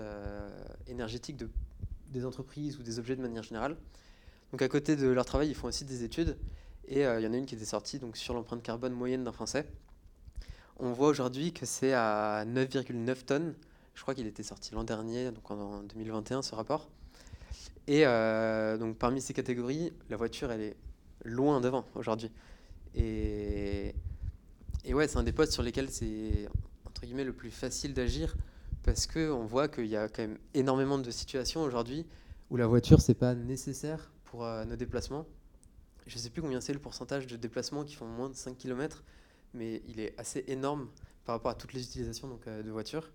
énergétique 0.86 1.38
de, 1.38 1.50
des 2.10 2.26
entreprises 2.26 2.78
ou 2.78 2.84
des 2.84 3.00
objets 3.00 3.16
de 3.16 3.22
manière 3.22 3.42
générale. 3.42 3.78
Donc 4.52 4.62
à 4.62 4.68
côté 4.68 4.98
de 4.98 5.08
leur 5.08 5.24
travail, 5.24 5.48
ils 5.48 5.56
font 5.56 5.70
aussi 5.70 5.86
des 5.86 6.04
études. 6.04 6.38
Et 6.90 7.04
il 7.04 7.22
y 7.22 7.28
en 7.28 7.32
a 7.32 7.38
une 7.38 7.46
qui 7.46 7.56
était 7.56 7.64
sortie 7.64 8.00
donc, 8.00 8.18
sur 8.18 8.34
l'empreinte 8.34 8.64
carbone 8.64 8.92
moyenne 8.92 9.24
d'un 9.24 9.32
Français 9.32 9.66
on 10.78 10.92
voit 10.92 11.08
aujourd'hui 11.08 11.54
que 11.54 11.66
c'est 11.66 11.94
à 11.94 12.46
9,9 12.46 13.24
tonnes. 13.26 13.56
Je 13.94 14.02
crois 14.02 14.16
qu'il 14.16 14.28
était 14.28 14.44
sorti 14.44 14.74
l'an 14.74 14.84
dernier, 14.84 15.32
donc 15.32 15.50
en 15.52 15.84
2021, 15.84 16.42
ce 16.42 16.56
rapport. 16.56 16.90
Et 17.88 18.06
euh, 18.06 18.78
donc 18.78 18.98
parmi 18.98 19.22
ces 19.22 19.34
catégories, 19.34 19.94
la 20.10 20.18
voiture, 20.18 20.52
elle 20.52 20.62
est 20.62 20.76
loin 21.24 21.62
devant 21.62 21.86
aujourd'hui. 21.96 22.32
Et, 22.96 23.94
et 24.86 24.94
ouais, 24.94 25.08
c'est 25.08 25.18
un 25.18 25.24
des 25.24 25.32
postes 25.32 25.54
sur 25.54 25.64
lesquels 25.64 25.90
c'est 25.90 26.48
entre 26.86 27.06
guillemets 27.06 27.24
le 27.24 27.34
plus 27.34 27.52
facile 27.52 27.94
d'agir 27.94 28.36
parce 28.84 29.08
qu'on 29.08 29.46
voit 29.46 29.68
qu'il 29.68 29.88
y 29.88 29.96
a 29.96 30.10
quand 30.10 30.24
même 30.24 30.38
énormément 30.54 30.98
de 30.98 31.12
situations 31.12 31.64
aujourd'hui 31.64 32.06
où 32.50 32.58
la 32.58 32.68
voiture, 32.68 33.02
c'est 33.02 33.14
pas 33.14 33.34
nécessaire 33.34 34.12
pour 34.26 34.46
euh, 34.46 34.66
nos 34.66 34.76
déplacements. 34.76 35.26
Je 36.06 36.18
sais 36.18 36.30
plus 36.30 36.42
combien 36.42 36.62
c'est 36.62 36.74
le 36.74 36.80
pourcentage 36.80 37.26
de 37.28 37.38
déplacements 37.38 37.84
qui 37.84 37.96
font 37.96 38.06
moins 38.06 38.30
de 38.30 38.36
5 38.36 38.58
km 38.58 39.04
mais 39.54 39.82
il 39.88 40.00
est 40.00 40.20
assez 40.20 40.44
énorme 40.48 40.90
par 41.26 41.36
rapport 41.36 41.52
à 41.52 41.56
toutes 41.56 41.74
les 41.74 41.84
utilisations 41.84 42.28
donc, 42.28 42.48
euh, 42.48 42.64
de 42.64 42.72
voitures. 42.72 43.10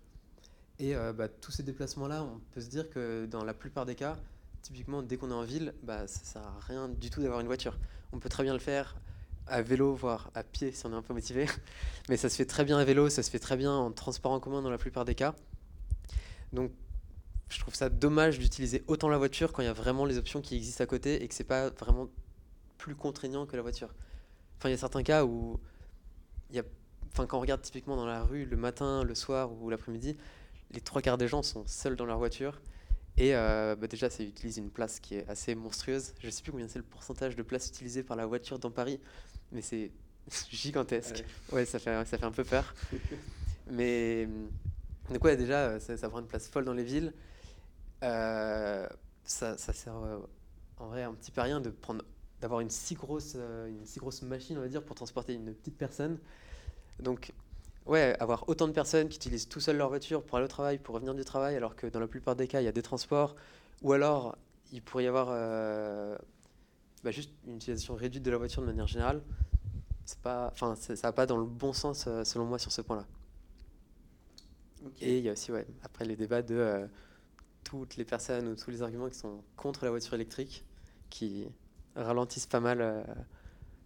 Et 0.79 0.95
euh, 0.95 1.13
bah, 1.13 1.27
tous 1.27 1.51
ces 1.51 1.63
déplacements-là, 1.63 2.23
on 2.23 2.39
peut 2.51 2.61
se 2.61 2.69
dire 2.69 2.89
que 2.89 3.25
dans 3.25 3.43
la 3.43 3.53
plupart 3.53 3.85
des 3.85 3.95
cas, 3.95 4.17
typiquement 4.61 5.01
dès 5.01 5.17
qu'on 5.17 5.29
est 5.29 5.35
en 5.35 5.43
ville, 5.43 5.73
bah, 5.83 6.07
ça 6.07 6.23
sert 6.23 6.41
à 6.41 6.59
rien 6.61 6.87
du 6.87 7.09
tout 7.09 7.21
d'avoir 7.21 7.41
une 7.41 7.47
voiture. 7.47 7.77
On 8.13 8.19
peut 8.19 8.29
très 8.29 8.43
bien 8.43 8.53
le 8.53 8.59
faire 8.59 8.95
à 9.49 9.61
vélo, 9.61 9.93
voire 9.93 10.31
à 10.35 10.43
pied 10.43 10.71
si 10.71 10.85
on 10.85 10.91
est 10.91 10.95
un 10.95 11.01
peu 11.01 11.13
motivé. 11.13 11.47
Mais 12.09 12.17
ça 12.17 12.29
se 12.29 12.35
fait 12.35 12.45
très 12.45 12.65
bien 12.65 12.77
à 12.77 12.83
vélo, 12.85 13.09
ça 13.09 13.23
se 13.23 13.29
fait 13.29 13.39
très 13.39 13.57
bien 13.57 13.71
en 13.71 13.91
transport 13.91 14.31
en 14.31 14.39
commun 14.39 14.61
dans 14.61 14.69
la 14.69 14.77
plupart 14.77 15.05
des 15.05 15.15
cas. 15.15 15.35
Donc 16.53 16.71
je 17.49 17.59
trouve 17.59 17.75
ça 17.75 17.89
dommage 17.89 18.39
d'utiliser 18.39 18.83
autant 18.87 19.09
la 19.09 19.17
voiture 19.17 19.51
quand 19.51 19.61
il 19.61 19.65
y 19.65 19.69
a 19.69 19.73
vraiment 19.73 20.05
les 20.05 20.17
options 20.17 20.41
qui 20.41 20.55
existent 20.55 20.83
à 20.83 20.87
côté 20.87 21.23
et 21.23 21.27
que 21.27 21.33
c'est 21.33 21.43
pas 21.43 21.69
vraiment 21.69 22.07
plus 22.77 22.95
contraignant 22.95 23.45
que 23.45 23.55
la 23.55 23.61
voiture. 23.61 23.93
Enfin, 24.57 24.69
il 24.69 24.71
y 24.73 24.75
a 24.75 24.77
certains 24.77 25.03
cas 25.03 25.25
où 25.25 25.59
y 26.51 26.59
a, 26.59 26.63
enfin, 27.11 27.25
quand 27.25 27.37
on 27.37 27.41
regarde 27.41 27.61
typiquement 27.61 27.95
dans 27.95 28.05
la 28.05 28.23
rue 28.23 28.45
le 28.45 28.57
matin, 28.57 29.03
le 29.03 29.15
soir 29.15 29.51
ou 29.51 29.69
l'après-midi, 29.69 30.17
les 30.71 30.81
trois 30.81 31.01
quarts 31.01 31.17
des 31.17 31.27
gens 31.27 31.43
sont 31.43 31.63
seuls 31.65 31.95
dans 31.95 32.05
leur 32.05 32.17
voiture. 32.17 32.61
Et 33.17 33.35
euh, 33.35 33.75
bah 33.75 33.87
déjà, 33.87 34.09
ça 34.09 34.23
utilise 34.23 34.57
une 34.57 34.69
place 34.69 34.99
qui 34.99 35.15
est 35.15 35.27
assez 35.27 35.55
monstrueuse. 35.55 36.13
Je 36.19 36.27
ne 36.27 36.31
sais 36.31 36.41
plus 36.41 36.51
combien 36.51 36.67
c'est 36.67 36.79
le 36.79 36.85
pourcentage 36.85 37.35
de 37.35 37.43
place 37.43 37.67
utilisée 37.67 38.03
par 38.03 38.15
la 38.15 38.25
voiture 38.25 38.59
dans 38.59 38.71
Paris, 38.71 38.99
mais 39.51 39.61
c'est 39.61 39.91
gigantesque. 40.49 41.23
Ouais. 41.51 41.65
ça, 41.65 41.79
fait, 41.79 42.05
ça 42.05 42.17
fait 42.17 42.25
un 42.25 42.31
peu 42.31 42.43
peur. 42.43 42.73
mais 43.69 44.27
donc 45.09 45.23
ouais, 45.23 45.35
déjà, 45.35 45.79
ça, 45.79 45.97
ça, 45.97 46.09
prend 46.09 46.19
une 46.19 46.27
place 46.27 46.47
folle 46.47 46.65
dans 46.65 46.73
les 46.73 46.83
villes. 46.83 47.13
Euh, 48.03 48.87
ça, 49.23 49.57
ça, 49.57 49.73
sert 49.73 49.97
euh, 49.97 50.19
en 50.77 50.87
vrai 50.87 51.03
un 51.03 51.13
petit 51.13 51.31
peu 51.31 51.41
à 51.41 51.43
rien 51.43 51.59
de 51.59 51.69
prendre 51.69 52.03
d'avoir 52.39 52.61
une 52.61 52.69
si 52.69 52.95
grosse 52.95 53.35
une 53.35 53.85
si 53.85 53.99
grosse 53.99 54.21
machine 54.21 54.57
on 54.57 54.61
va 54.61 54.69
dire 54.69 54.81
pour 54.81 54.95
transporter 54.95 55.33
une 55.33 55.53
petite 55.53 55.77
personne 55.77 56.17
donc, 56.99 57.31
ouais, 57.89 58.15
avoir 58.19 58.47
autant 58.47 58.67
de 58.67 58.71
personnes 58.71 59.09
qui 59.09 59.17
utilisent 59.17 59.49
tout 59.49 59.59
seul 59.59 59.77
leur 59.77 59.89
voiture 59.89 60.23
pour 60.23 60.37
aller 60.37 60.45
au 60.45 60.49
travail, 60.49 60.77
pour 60.77 60.95
revenir 60.95 61.15
du 61.15 61.25
travail, 61.25 61.55
alors 61.55 61.75
que 61.75 61.87
dans 61.87 61.99
la 61.99 62.07
plupart 62.07 62.35
des 62.35 62.47
cas, 62.47 62.61
il 62.61 62.65
y 62.65 62.67
a 62.67 62.71
des 62.71 62.81
transports, 62.81 63.35
ou 63.81 63.91
alors 63.91 64.37
il 64.71 64.81
pourrait 64.81 65.03
y 65.03 65.07
avoir 65.07 65.29
euh, 65.31 66.15
bah, 67.03 67.11
juste 67.11 67.31
une 67.47 67.55
utilisation 67.55 67.95
réduite 67.95 68.23
de 68.23 68.31
la 68.31 68.37
voiture 68.37 68.61
de 68.61 68.67
manière 68.67 68.87
générale. 68.87 69.21
C'est 70.05 70.19
pas, 70.19 70.49
enfin, 70.51 70.75
ça 70.75 70.95
va 70.95 71.11
pas 71.11 71.25
dans 71.25 71.37
le 71.37 71.45
bon 71.45 71.73
sens 71.73 72.05
euh, 72.07 72.23
selon 72.23 72.45
moi 72.45 72.59
sur 72.59 72.71
ce 72.71 72.81
point-là. 72.81 73.05
Et 75.01 75.17
il 75.17 75.23
y 75.23 75.29
a 75.29 75.33
aussi, 75.33 75.51
ouais, 75.51 75.67
après 75.83 76.05
les 76.05 76.15
débats 76.15 76.41
de 76.41 76.55
euh, 76.55 76.87
toutes 77.63 77.97
les 77.97 78.05
personnes 78.05 78.47
ou 78.47 78.55
tous 78.55 78.71
les 78.71 78.81
arguments 78.81 79.09
qui 79.09 79.17
sont 79.17 79.43
contre 79.57 79.83
la 79.83 79.91
voiture 79.91 80.13
électrique, 80.13 80.63
qui 81.09 81.47
ralentissent 81.95 82.47
pas 82.47 82.59
mal 82.59 83.03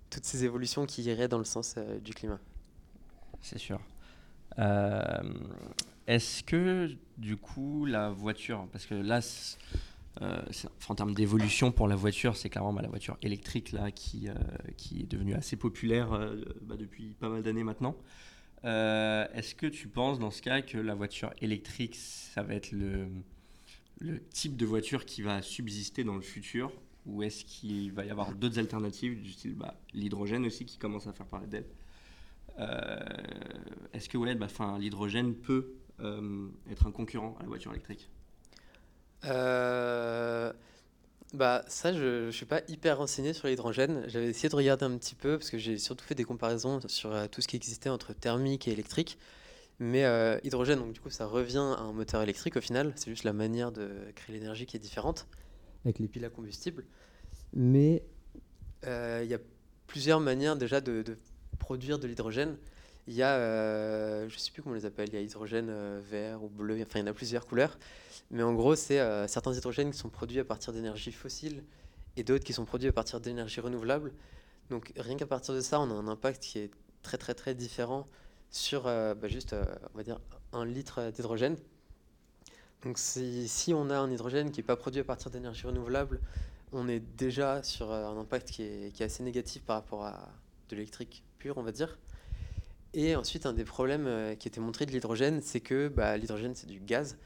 toutes 0.10 0.26
ces 0.26 0.44
évolutions 0.44 0.86
qui 0.86 1.04
iraient 1.04 1.30
dans 1.30 1.40
le 1.40 1.46
sens 1.46 1.78
du 2.04 2.14
climat. 2.14 2.40
C'est 3.42 3.58
sûr. 3.58 3.80
Est-ce 4.58 6.44
que 6.44 6.90
du 7.18 7.38
coup 7.38 7.86
la 7.86 8.10
voiture, 8.10 8.68
parce 8.72 8.86
que 8.86 8.96
là, 8.96 9.20
en 10.22 10.96
termes 10.96 11.14
d'évolution 11.14 11.72
pour 11.72 11.88
la 11.88 11.96
voiture, 11.96 12.36
c'est 12.36 12.50
clairement 12.50 12.74
bah, 12.74 12.82
la 12.82 12.90
voiture 12.90 13.18
électrique 13.22 13.72
là 13.72 13.92
qui, 13.92 14.28
qui 14.78 15.02
est 15.02 15.12
devenue 15.12 15.34
assez 15.34 15.56
populaire 15.56 16.10
bah, 16.62 16.76
depuis 16.78 17.16
pas 17.20 17.30
mal 17.30 17.42
d'années 17.42 17.64
maintenant. 17.64 17.96
Euh, 18.66 19.28
est-ce 19.34 19.56
que 19.56 19.68
tu 19.68 19.88
penses 19.88 20.20
dans 20.20 20.32
ce 20.32 20.42
cas 20.42 20.62
que 20.62 20.78
la 20.78 20.96
voiture 20.96 21.34
électrique, 21.42 21.96
ça 21.96 22.44
va 22.44 22.54
être 22.54 22.72
le, 22.72 23.08
type 24.32 24.58
de 24.58 24.66
voiture 24.66 25.06
qui 25.06 25.22
va 25.22 25.42
subsister 25.42 26.04
dans 26.04 26.16
le 26.16 26.22
futur? 26.22 26.72
Ou 27.06 27.24
est-ce 27.24 27.44
qu'il 27.44 27.92
va 27.92 28.06
y 28.06 28.10
avoir 28.10 28.34
d'autres 28.34 28.60
alternatives, 28.60 29.22
du 29.22 29.32
style 29.32 29.56
bah, 29.56 29.76
l'hydrogène 29.94 30.46
aussi 30.46 30.66
qui 30.66 30.78
commence 30.78 31.08
à 31.08 31.14
faire 31.14 31.26
parler 31.26 31.48
d'elle? 31.48 31.66
euh, 31.66 31.83
Est-ce 32.58 34.10
que 34.10 34.18
ouais, 34.18 34.36
bah, 34.36 34.48
l'hydrogène 34.80 35.36
peut 35.36 35.74
euh, 36.00 36.48
être 36.72 36.88
un 36.88 36.92
concurrent 36.92 37.36
à 37.40 37.44
la 37.44 37.48
voiture 37.48 37.72
électrique? 37.72 38.10
Bah 41.34 41.66
ça, 41.68 41.92
je, 41.94 42.28
ne 42.28 42.32
suis 42.32 42.46
pas 42.46 42.62
hyper 42.68 43.00
renseigné 43.00 43.34
sur 43.34 43.48
l'hydrogène. 43.48 44.04
J'avais 44.08 44.28
essayé 44.28 44.50
de 44.50 44.56
regarder 44.56 44.86
un 44.86 44.96
petit 44.98 45.16
peu 45.16 45.40
parce 45.40 45.50
que 45.50 45.58
j'ai 45.58 45.80
surtout 45.80 46.06
fait 46.06 46.14
des 46.14 46.26
comparaisons 46.26 46.80
sur 46.88 47.12
euh, 47.12 47.26
tout 47.28 47.42
ce 47.42 47.48
qui 47.48 47.56
existait 47.56 47.90
entre 47.90 48.14
thermique 48.14 48.68
et 48.68 48.72
électrique. 48.72 49.18
Mais 49.80 50.06
euh, 50.06 50.38
hydrogène, 50.44 50.78
donc 50.78 50.94
du 50.94 51.00
coup, 51.00 51.10
ça 51.10 51.26
revient 51.26 51.58
à 51.58 51.82
un 51.82 51.92
moteur 51.92 52.22
électrique 52.22 52.56
au 52.56 52.62
final. 52.62 52.94
C'est 52.96 53.10
juste 53.10 53.24
la 53.24 53.34
manière 53.34 53.72
de 53.72 53.90
créer 54.14 54.36
l'énergie 54.36 54.68
qui 54.68 54.78
est 54.78 54.80
différente 54.80 55.28
avec 55.86 55.98
les 55.98 56.08
piles 56.08 56.24
à 56.24 56.30
combustible. 56.30 56.86
Mais 57.54 58.04
euh, 58.86 59.22
il 59.24 59.30
y 59.30 59.34
a 59.34 59.40
plusieurs 59.88 60.20
manières 60.20 60.56
déjà 60.56 60.82
de, 60.82 61.04
produire 61.64 61.98
de 61.98 62.08
l'hydrogène. 62.08 62.58
Il 63.08 63.14
y 63.14 63.24
a, 63.24 64.28
je 64.28 64.38
sais 64.38 64.52
plus 64.52 64.62
comment 64.62 64.76
on 64.76 64.78
les 64.78 64.86
appelle, 64.86 65.10
il 65.10 65.16
y 65.16 65.18
a 65.18 65.22
hydrogène 65.22 66.00
vert 66.00 66.44
ou 66.44 66.50
bleu, 66.50 66.82
enfin 66.82 67.00
il 67.00 67.02
y 67.02 67.04
en 67.04 67.08
a 67.08 67.14
plusieurs 67.14 67.46
couleurs. 67.46 67.78
Mais 68.32 68.44
en 68.44 68.54
gros, 68.54 68.76
c'est 68.76 69.00
euh, 69.00 69.28
certains 69.28 69.54
hydrogènes 69.54 69.92
qui 69.92 69.98
sont 69.98 70.10
produits 70.10 70.40
à 70.40 70.44
partir 70.44 70.74
d'énergie 70.74 71.12
fossile 71.12 71.64
et 72.18 72.24
d'autres 72.24 72.44
qui 72.44 72.52
sont 72.52 72.66
produits 72.66 72.90
à 72.90 72.92
partir 72.92 73.22
d'énergie 73.22 73.62
renouvelable. 73.62 74.12
Donc 74.72 74.92
rien 74.98 75.16
qu'à 75.16 75.28
partir 75.28 75.54
de 75.54 75.62
ça, 75.62 75.80
on 75.80 75.90
a 75.92 75.94
un 75.94 76.08
impact 76.08 76.42
qui 76.42 76.60
est 76.60 76.72
très 77.04 77.18
très 77.18 77.36
très 77.36 77.54
différent 77.54 78.08
sur 78.50 78.88
euh, 78.88 79.14
bah, 79.14 79.28
juste, 79.28 79.54
euh, 79.54 79.64
on 79.94 79.98
va 79.98 80.04
dire, 80.04 80.20
un 80.52 80.66
litre 80.66 81.12
d'hydrogène. 81.12 81.58
Donc 82.84 82.98
si, 82.98 83.48
si, 83.48 83.74
on 83.74 83.90
a 83.90 83.98
un 83.98 84.10
hydrogène 84.12 84.52
qui 84.52 84.60
n'est 84.60 84.66
pas 84.66 84.76
produit 84.76 85.02
à 85.02 85.04
partir 85.04 85.30
d'énergie 85.32 85.68
renouvelable, 85.68 86.20
on 86.72 86.88
est 86.88 87.00
déjà 87.00 87.62
sur 87.62 87.92
un 87.92 88.18
impact 88.18 88.50
qui 88.50 88.64
est, 88.64 88.94
qui 88.94 89.04
est 89.04 89.06
assez 89.06 89.24
négatif 89.24 89.64
par 89.64 89.76
rapport 89.78 90.04
à 90.06 90.28
de 90.70 90.76
l'électrique 90.76 91.24
on 91.56 91.64
va 91.64 91.72
dire. 91.72 91.98
Et 92.94 93.16
ensuite, 93.16 93.46
un 93.46 93.54
des 93.54 93.64
problèmes 93.64 94.36
qui 94.38 94.48
était 94.48 94.62
montré 94.62 94.86
de 94.86 94.92
l'hydrogène, 94.92 95.42
c'est 95.42 95.62
que 95.62 95.88
bah, 95.88 96.16
l'hydrogène, 96.18 96.54
c'est 96.56 96.68
du 96.68 96.80
gaz. 96.80 97.18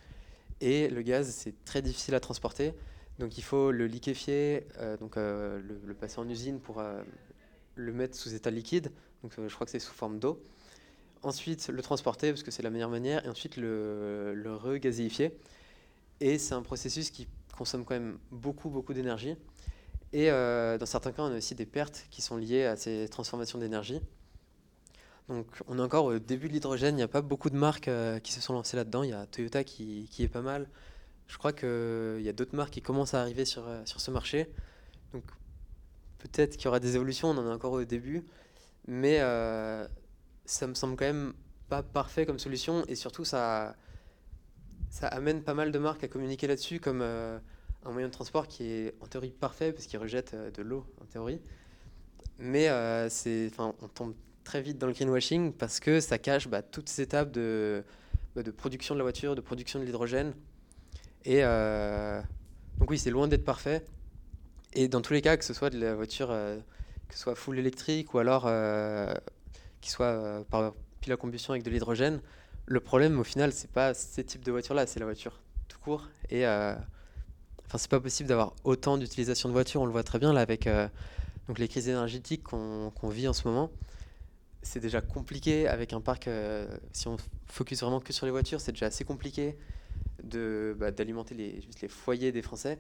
Et 0.62 0.88
le 0.88 1.02
gaz, 1.02 1.30
c'est 1.30 1.64
très 1.66 1.82
difficile 1.82 2.16
à 2.16 2.20
transporter. 2.20 2.74
Donc 3.20 3.38
il 3.38 3.44
faut 3.44 3.72
le 3.72 3.88
liquéfier, 3.88 4.68
euh, 4.78 4.96
donc 4.98 5.18
euh, 5.18 5.60
le, 5.86 5.94
passer 5.94 6.20
en 6.20 6.30
usine 6.30 6.60
pour 6.60 6.80
euh, 6.80 7.02
le 7.76 7.92
mettre 7.92 8.16
sous 8.16 8.34
état 8.36 8.52
liquide. 8.52 8.92
Donc 9.24 9.34
je 9.36 9.54
crois 9.54 9.66
que 9.66 9.72
c'est 9.72 9.80
sous 9.80 9.94
forme 9.94 10.20
d'eau. 10.20 10.42
Ensuite 11.24 11.70
le 11.70 11.82
transporter 11.82 12.32
parce 12.32 12.44
que 12.44 12.52
c'est 12.52 12.62
la 12.62 12.70
meilleure 12.70 12.90
manière. 12.90 13.26
Et 13.26 13.30
ensuite 13.30 13.58
le, 13.58 14.34
le 14.36 14.56
regazéifier. 14.56 15.32
Et 16.20 16.38
c'est 16.38 16.54
un 16.54 16.62
processus 16.62 17.10
qui 17.10 17.28
consomme 17.56 17.86
quand 17.86 17.96
même 17.96 18.20
beaucoup 18.32 18.70
beaucoup 18.70 18.94
d'énergie. 18.94 19.36
Et 20.14 20.30
dans 20.30 20.86
certains 20.86 21.12
cas, 21.12 21.24
on 21.24 21.34
a 21.34 21.38
aussi 21.38 21.56
des 21.56 21.66
pertes 21.66 22.06
qui 22.10 22.22
sont 22.22 22.38
liées 22.38 22.66
à 22.66 22.76
ces 22.76 23.08
transformations 23.10 23.60
d'énergie. 23.60 24.02
Donc 25.30 25.46
on 25.68 25.78
est 25.78 25.82
encore 25.82 26.06
au 26.06 26.20
début 26.20 26.48
de 26.48 26.54
l'hydrogène, 26.54 26.96
il 26.96 26.98
n'y 26.98 27.04
a 27.04 27.08
pas 27.08 27.22
beaucoup 27.22 27.50
de 27.50 27.58
marques 27.58 27.90
euh, 27.90 28.20
qui 28.20 28.32
se 28.32 28.40
sont 28.40 28.54
lancées 28.54 28.78
là-dedans. 28.78 29.04
Il 29.04 29.10
y 29.10 29.14
a 29.14 29.26
Toyota 29.26 29.64
qui, 29.64 30.10
est 30.20 30.28
pas 30.28 30.42
mal. 30.42 30.70
Je 31.28 31.38
crois 31.38 31.52
qu'il 31.52 32.22
y 32.22 32.30
a 32.30 32.34
d'autres 32.34 32.56
marques 32.56 32.72
qui 32.72 32.82
commencent 32.82 33.14
à 33.14 33.22
arriver 33.22 33.44
sur, 33.44 33.68
euh, 33.68 33.82
sur 33.86 34.00
ce 34.00 34.10
marché. 34.10 34.50
Donc 35.14 35.24
peut-être 36.20 36.56
qu'il 36.56 36.66
y 36.66 36.68
aura 36.70 36.80
des 36.80 36.96
évolutions, 36.96 37.30
on 37.30 37.38
en 37.38 37.46
est 37.46 37.54
encore 37.54 37.74
au 37.74 37.84
début. 37.84 38.26
Mais 38.88 39.20
euh, 39.20 39.86
ça 40.46 40.66
me 40.66 40.74
semble 40.74 40.96
quand 40.96 41.06
même 41.06 41.34
pas 41.68 41.84
parfait 41.84 42.26
comme 42.26 42.40
solution. 42.40 42.86
Et 42.88 42.96
surtout, 42.96 43.26
ça, 43.26 43.76
ça 44.90 45.08
amène 45.08 45.44
pas 45.44 45.54
mal 45.54 45.74
de 45.74 45.80
marques 45.80 46.06
à 46.06 46.08
communiquer 46.08 46.48
là-dessus 46.48 46.80
comme 46.80 47.04
un 47.88 47.92
moyen 47.92 48.08
de 48.08 48.14
transport 48.14 48.48
qui 48.48 48.66
est 48.66 48.94
en 49.02 49.08
théorie 49.08 49.32
parfait 49.32 49.72
parce 49.72 49.88
qu'il 49.88 50.00
rejette 50.00 50.36
de 50.36 50.62
l'eau 50.62 50.86
en 51.02 51.06
théorie. 51.06 51.42
Mais 52.38 52.70
c'est, 53.10 53.50
on 53.58 53.88
tombe 53.88 54.14
très 54.48 54.62
vite 54.62 54.78
dans 54.78 54.88
le 54.88 54.94
greenwashing 54.94 55.52
parce 55.52 55.80
que 55.82 56.00
ça 56.00 56.18
cache 56.18 56.48
bah, 56.48 56.62
toutes 56.62 56.88
ces 56.88 57.02
étapes 57.02 57.32
de, 57.32 57.84
bah, 58.34 58.44
de 58.44 58.52
production 58.52 58.96
de 58.96 59.00
la 59.00 59.04
voiture, 59.04 59.36
de 59.36 59.42
production 59.42 59.80
de 59.80 59.84
l'hydrogène. 59.84 60.34
Et 61.26 61.40
euh, 61.44 62.22
donc 62.78 62.90
oui, 62.90 62.98
c'est 62.98 63.10
loin 63.10 63.28
d'être 63.28 63.44
parfait. 63.44 63.84
Et 64.74 64.88
dans 64.88 65.02
tous 65.02 65.12
les 65.12 65.22
cas, 65.22 65.36
que 65.36 65.44
ce 65.44 65.54
soit 65.54 65.70
de 65.70 65.78
la 65.78 65.96
voiture, 65.96 66.30
euh, 66.32 66.58
que 67.10 67.16
ce 67.16 67.20
soit 67.20 67.36
full 67.36 67.60
électrique 67.60 68.14
ou 68.14 68.20
alors 68.20 68.46
euh, 68.48 69.14
qu'il 69.82 69.92
soit 69.92 70.46
par 70.50 70.74
pile 71.02 71.12
à 71.12 71.18
combustion 71.18 71.52
avec 71.52 71.64
de 71.64 71.70
l'hydrogène, 71.70 72.22
le 72.68 72.80
problème 72.80 73.20
au 73.20 73.26
final, 73.26 73.52
c'est 73.52 73.72
pas 73.72 73.94
ces 73.94 74.24
types 74.24 74.46
de 74.46 74.52
voitures-là, 74.52 74.88
c'est 74.88 75.00
la 75.00 75.06
voiture 75.06 75.42
tout 75.68 75.80
court. 75.80 76.08
Et 76.30 76.46
enfin, 77.68 77.78
c'est 77.78 77.92
pas 77.92 78.00
possible 78.00 78.30
d'avoir 78.30 78.54
autant 78.64 78.98
d'utilisation 78.98 79.50
de 79.50 79.54
voitures. 79.54 79.82
On 79.82 79.86
le 79.86 79.92
voit 79.92 80.04
très 80.04 80.20
bien 80.20 80.34
là 80.34 80.42
avec 80.42 80.68
donc 81.48 81.60
les 81.60 81.68
crises 81.68 81.88
énergétiques 81.88 82.44
qu'on 82.44 83.10
vit 83.10 83.28
en 83.28 83.34
ce 83.34 83.48
moment 83.48 83.72
c'est 84.68 84.80
déjà 84.80 85.02
compliqué 85.02 85.68
avec 85.68 85.94
un 85.94 86.02
parc, 86.02 86.28
euh, 86.28 86.68
si 86.92 87.08
on 87.08 87.18
focus 87.48 87.82
vraiment 87.82 88.00
que 88.00 88.14
sur 88.14 88.26
les 88.26 88.32
voitures, 88.32 88.60
c'est 88.60 88.74
déjà 88.74 88.88
assez 88.88 89.06
compliqué 89.06 89.58
bah, 90.24 90.92
d'alimenter 90.92 91.36
les, 91.36 91.62
les 91.82 91.88
foyers 91.88 92.32
des 92.32 92.42
Français. 92.42 92.80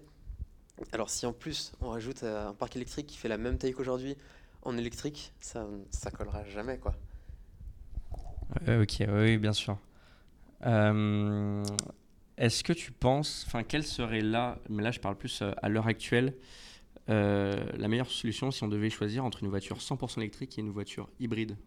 Alors 0.91 1.09
si 1.09 1.25
en 1.25 1.33
plus 1.33 1.71
on 1.81 1.89
rajoute 1.89 2.23
euh, 2.23 2.49
un 2.49 2.53
parc 2.53 2.75
électrique 2.75 3.07
qui 3.07 3.17
fait 3.17 3.29
la 3.29 3.37
même 3.37 3.57
taille 3.57 3.73
qu'aujourd'hui 3.73 4.15
en 4.63 4.77
électrique, 4.77 5.33
ça, 5.39 5.65
ça 5.89 6.11
collera 6.11 6.43
jamais 6.45 6.77
quoi. 6.77 6.93
ok, 8.67 9.03
oui, 9.07 9.37
bien 9.37 9.53
sûr. 9.53 9.77
Euh, 10.65 11.63
est-ce 12.37 12.63
que 12.63 12.73
tu 12.73 12.91
penses, 12.91 13.43
enfin, 13.47 13.63
quelle 13.63 13.83
serait 13.83 14.21
là, 14.21 14.59
mais 14.69 14.83
là 14.83 14.91
je 14.91 14.99
parle 14.99 15.17
plus 15.17 15.41
à 15.41 15.69
l'heure 15.69 15.87
actuelle, 15.87 16.35
la 17.07 17.87
meilleure 17.87 18.11
solution 18.11 18.51
si 18.51 18.63
on 18.63 18.67
devait 18.67 18.89
choisir 18.89 19.25
entre 19.25 19.43
une 19.43 19.49
voiture 19.49 19.77
100% 19.77 20.19
électrique 20.19 20.57
et 20.57 20.61
une 20.61 20.71
voiture 20.71 21.09
hybride? 21.19 21.57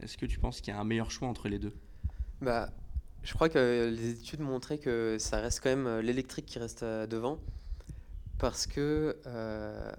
Est-ce 0.00 0.16
que 0.16 0.26
tu 0.26 0.38
penses 0.38 0.60
qu'il 0.60 0.72
y 0.72 0.76
a 0.76 0.80
un 0.80 0.84
meilleur 0.84 1.10
choix 1.10 1.28
entre 1.28 1.48
les 1.48 1.58
deux? 1.58 1.72
Bah, 2.40 2.70
Je 3.22 3.32
crois 3.32 3.48
que 3.48 3.92
les 3.94 4.10
études 4.10 4.40
montraient 4.40 4.78
que 4.78 5.16
ça 5.18 5.40
reste 5.40 5.60
quand 5.62 5.70
même 5.70 5.86
euh, 5.86 6.02
l'électrique 6.02 6.46
qui 6.46 6.58
reste 6.58 6.82
euh, 6.82 7.06
devant. 7.06 7.40
Parce 8.38 8.66
que, 8.66 9.16
euh, 9.26 9.92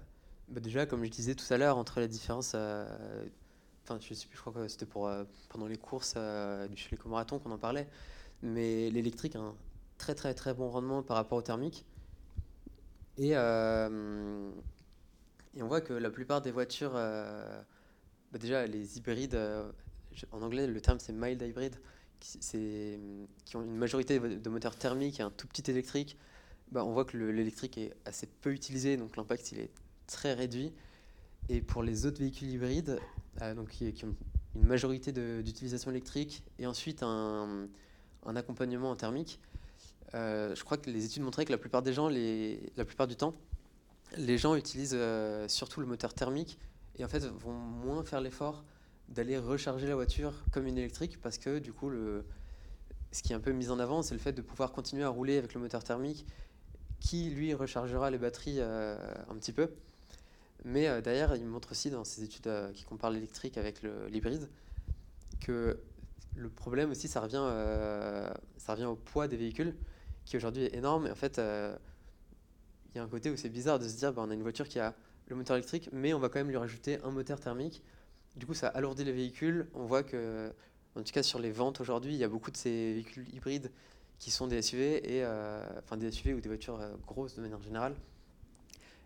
bah 0.48 0.60
déjà, 0.60 0.86
comme 0.86 1.04
je 1.04 1.10
disais 1.10 1.34
tout 1.34 1.52
à 1.52 1.58
l'heure, 1.58 1.76
entre 1.76 2.00
les 2.00 2.08
différences. 2.08 2.54
Enfin, 2.54 3.98
je 4.00 4.14
sais 4.14 4.26
plus, 4.28 4.36
je 4.36 4.40
crois 4.40 4.52
que 4.52 4.68
c'était 4.68 4.86
pour, 4.86 5.10
pendant 5.48 5.66
les 5.66 5.76
courses 5.76 6.14
du 6.14 6.76
chez 6.76 6.94
les 6.94 7.10
marathon 7.10 7.38
qu'on 7.40 7.50
en 7.50 7.58
parlait. 7.58 7.88
Mais 8.42 8.90
l'électrique 8.90 9.34
un 9.34 9.54
très 9.98 10.14
très 10.14 10.34
très 10.34 10.54
bon 10.54 10.70
rendement 10.70 11.02
par 11.02 11.16
rapport 11.16 11.38
au 11.38 11.42
thermique. 11.42 11.84
Et, 13.18 13.30
et 13.32 13.36
on 15.62 15.66
voit 15.66 15.80
que 15.80 15.92
la 15.92 16.10
plupart 16.10 16.40
des 16.40 16.50
voitures. 16.50 16.92
Bah 16.92 18.38
déjà, 18.38 18.66
les 18.66 18.98
hybrides 18.98 19.38
en 20.32 20.42
anglais, 20.42 20.66
le 20.66 20.80
terme 20.80 20.98
c'est 21.00 21.12
mild 21.12 21.40
hybrid, 21.42 21.76
qui, 22.20 22.38
qui 23.44 23.56
ont 23.56 23.62
une 23.62 23.76
majorité 23.76 24.18
de 24.18 24.48
moteurs 24.48 24.76
thermiques 24.76 25.20
et 25.20 25.22
un 25.22 25.30
tout 25.30 25.46
petit 25.46 25.70
électrique. 25.70 26.16
Bah, 26.72 26.84
on 26.84 26.92
voit 26.92 27.04
que 27.04 27.16
l'électrique 27.16 27.78
est 27.78 27.94
assez 28.04 28.26
peu 28.26 28.52
utilisé, 28.52 28.96
donc 28.96 29.16
l'impact 29.16 29.52
il 29.52 29.60
est 29.60 29.70
très 30.06 30.34
réduit. 30.34 30.72
Et 31.48 31.62
pour 31.62 31.82
les 31.82 32.04
autres 32.04 32.18
véhicules 32.18 32.48
hybrides, 32.48 32.98
euh, 33.40 33.54
donc 33.54 33.70
qui, 33.70 34.04
ont 34.04 34.14
une 34.54 34.66
majorité 34.66 35.12
d'utilisation 35.12 35.90
électrique 35.90 36.42
et 36.58 36.66
ensuite 36.66 37.02
un, 37.02 37.68
un 38.26 38.36
accompagnement 38.36 38.90
en 38.90 38.96
thermique, 38.96 39.40
euh, 40.14 40.54
je 40.54 40.64
crois 40.64 40.76
que 40.76 40.90
les 40.90 41.04
études 41.04 41.22
montraient 41.22 41.44
que 41.44 41.52
la 41.52 41.58
plupart 41.58 41.82
des 41.82 41.92
gens, 41.92 42.08
la 42.08 42.84
plupart 42.84 43.06
du 43.06 43.16
temps, 43.16 43.34
les 44.16 44.38
gens 44.38 44.54
utilisent 44.54 44.96
euh, 44.96 45.46
surtout 45.48 45.80
le 45.80 45.86
moteur 45.86 46.14
thermique 46.14 46.58
et 46.96 47.04
en 47.04 47.08
fait 47.08 47.24
vont 47.24 47.52
moins 47.52 48.02
faire 48.02 48.20
l'effort 48.20 48.64
d'aller 49.08 49.38
recharger 49.38 49.86
la 49.86 49.94
voiture 49.94 50.32
comme 50.50 50.66
une 50.66 50.78
électrique 50.78 51.20
parce 51.20 51.38
que 51.38 51.58
du 51.58 51.72
coup, 51.72 51.90
ce 53.12 53.22
qui 53.22 53.32
est 53.32 53.36
un 53.36 53.40
peu 53.40 53.52
mis 53.52 53.70
en 53.70 53.78
avant, 53.78 54.02
c'est 54.02 54.14
le 54.14 54.20
fait 54.20 54.32
de 54.32 54.42
pouvoir 54.42 54.72
continuer 54.72 55.04
à 55.04 55.08
rouler 55.08 55.38
avec 55.38 55.54
le 55.54 55.60
moteur 55.60 55.82
thermique 55.82 56.26
qui, 57.00 57.30
lui, 57.30 57.54
rechargera 57.54 58.10
les 58.10 58.18
batteries 58.18 58.58
euh, 58.58 58.96
un 59.28 59.36
petit 59.36 59.52
peu. 59.52 59.70
Mais 60.64 60.88
euh, 60.88 61.00
derrière, 61.00 61.36
il 61.36 61.46
montre 61.46 61.70
aussi 61.72 61.90
dans 61.90 62.04
ses 62.04 62.24
études 62.24 62.50
qui 62.74 62.84
comparent 62.84 63.10
l'électrique 63.10 63.56
avec 63.56 63.82
l'hybride 64.10 64.48
que 65.40 65.78
le 66.36 66.48
problème 66.48 66.90
aussi, 66.90 67.08
ça 67.08 67.20
revient 67.20 68.84
au 68.84 68.96
poids 68.96 69.28
des 69.28 69.36
véhicules 69.36 69.74
qui 70.28 70.36
aujourd'hui 70.36 70.64
est 70.64 70.74
énorme. 70.74 71.06
Et 71.06 71.10
en 71.10 71.14
fait, 71.14 71.38
il 71.38 72.96
y 72.96 72.98
a 72.98 73.02
un 73.02 73.08
côté 73.08 73.30
où 73.30 73.36
c'est 73.36 73.48
bizarre 73.48 73.78
de 73.78 73.88
se 73.88 73.96
dire 73.96 74.12
bah, 74.12 74.22
on 74.24 74.30
a 74.30 74.34
une 74.34 74.42
voiture 74.42 74.68
qui 74.68 74.78
a 74.78 74.94
le 75.28 75.36
moteur 75.36 75.56
électrique, 75.56 75.88
mais 75.92 76.12
on 76.14 76.18
va 76.18 76.28
quand 76.28 76.38
même 76.38 76.48
lui 76.48 76.56
rajouter 76.56 76.98
un 77.02 77.10
moteur 77.10 77.40
thermique. 77.40 77.82
Du 78.36 78.46
coup, 78.46 78.54
ça 78.54 78.68
alourdit 78.68 79.04
les 79.04 79.12
véhicules. 79.12 79.68
On 79.74 79.84
voit 79.84 80.02
que, 80.02 80.52
en 80.94 81.02
tout 81.02 81.12
cas, 81.12 81.22
sur 81.22 81.38
les 81.38 81.50
ventes 81.50 81.80
aujourd'hui, 81.80 82.14
il 82.14 82.18
y 82.18 82.24
a 82.24 82.28
beaucoup 82.28 82.50
de 82.50 82.56
ces 82.56 82.94
véhicules 82.94 83.26
hybrides 83.34 83.70
qui 84.18 84.30
sont 84.30 84.46
des 84.46 84.62
SUV, 84.62 84.96
et, 85.04 85.24
euh, 85.24 85.62
enfin 85.78 85.96
des 85.96 86.10
SUV 86.10 86.34
ou 86.34 86.40
des 86.40 86.48
voitures 86.48 86.80
euh, 86.80 86.94
grosses 87.06 87.36
de 87.36 87.40
manière 87.40 87.60
générale. 87.62 87.94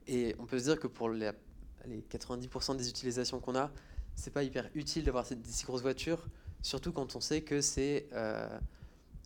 Et 0.06 0.35
on 0.38 0.46
peut 0.46 0.58
se 0.58 0.64
dire 0.64 0.80
que 0.80 0.87
pour 0.87 1.11
les, 1.11 1.30
les 1.87 2.00
90% 2.00 2.76
des 2.76 2.88
utilisations 2.88 3.38
qu'on 3.40 3.54
a, 3.56 3.70
c'est 4.14 4.32
pas 4.32 4.42
hyper 4.42 4.68
utile 4.74 5.04
d'avoir 5.04 5.26
ces, 5.26 5.37
si 5.44 5.64
grosses 5.64 5.82
voitures, 5.82 6.26
surtout 6.62 6.92
quand 6.92 7.14
on 7.14 7.20
sait 7.20 7.42
que 7.42 7.61
c'est 7.61 8.06
euh, 8.12 8.48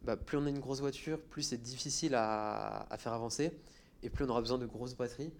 bah, 0.07 0.16
plus 0.16 0.38
on 0.38 0.47
a 0.47 0.49
une 0.49 0.61
grosse 0.61 0.81
voiture, 0.81 1.21
plus 1.21 1.42
c'est 1.42 1.61
difficile 1.61 2.14
à, 2.14 2.87
faire 2.97 3.12
avancer, 3.12 3.51
et 4.05 4.09
plus 4.09 4.25
on 4.25 4.29
aura 4.29 4.40
besoin 4.40 4.57
de 4.57 4.66
grosses 4.66 4.95
batteries. 4.95 5.33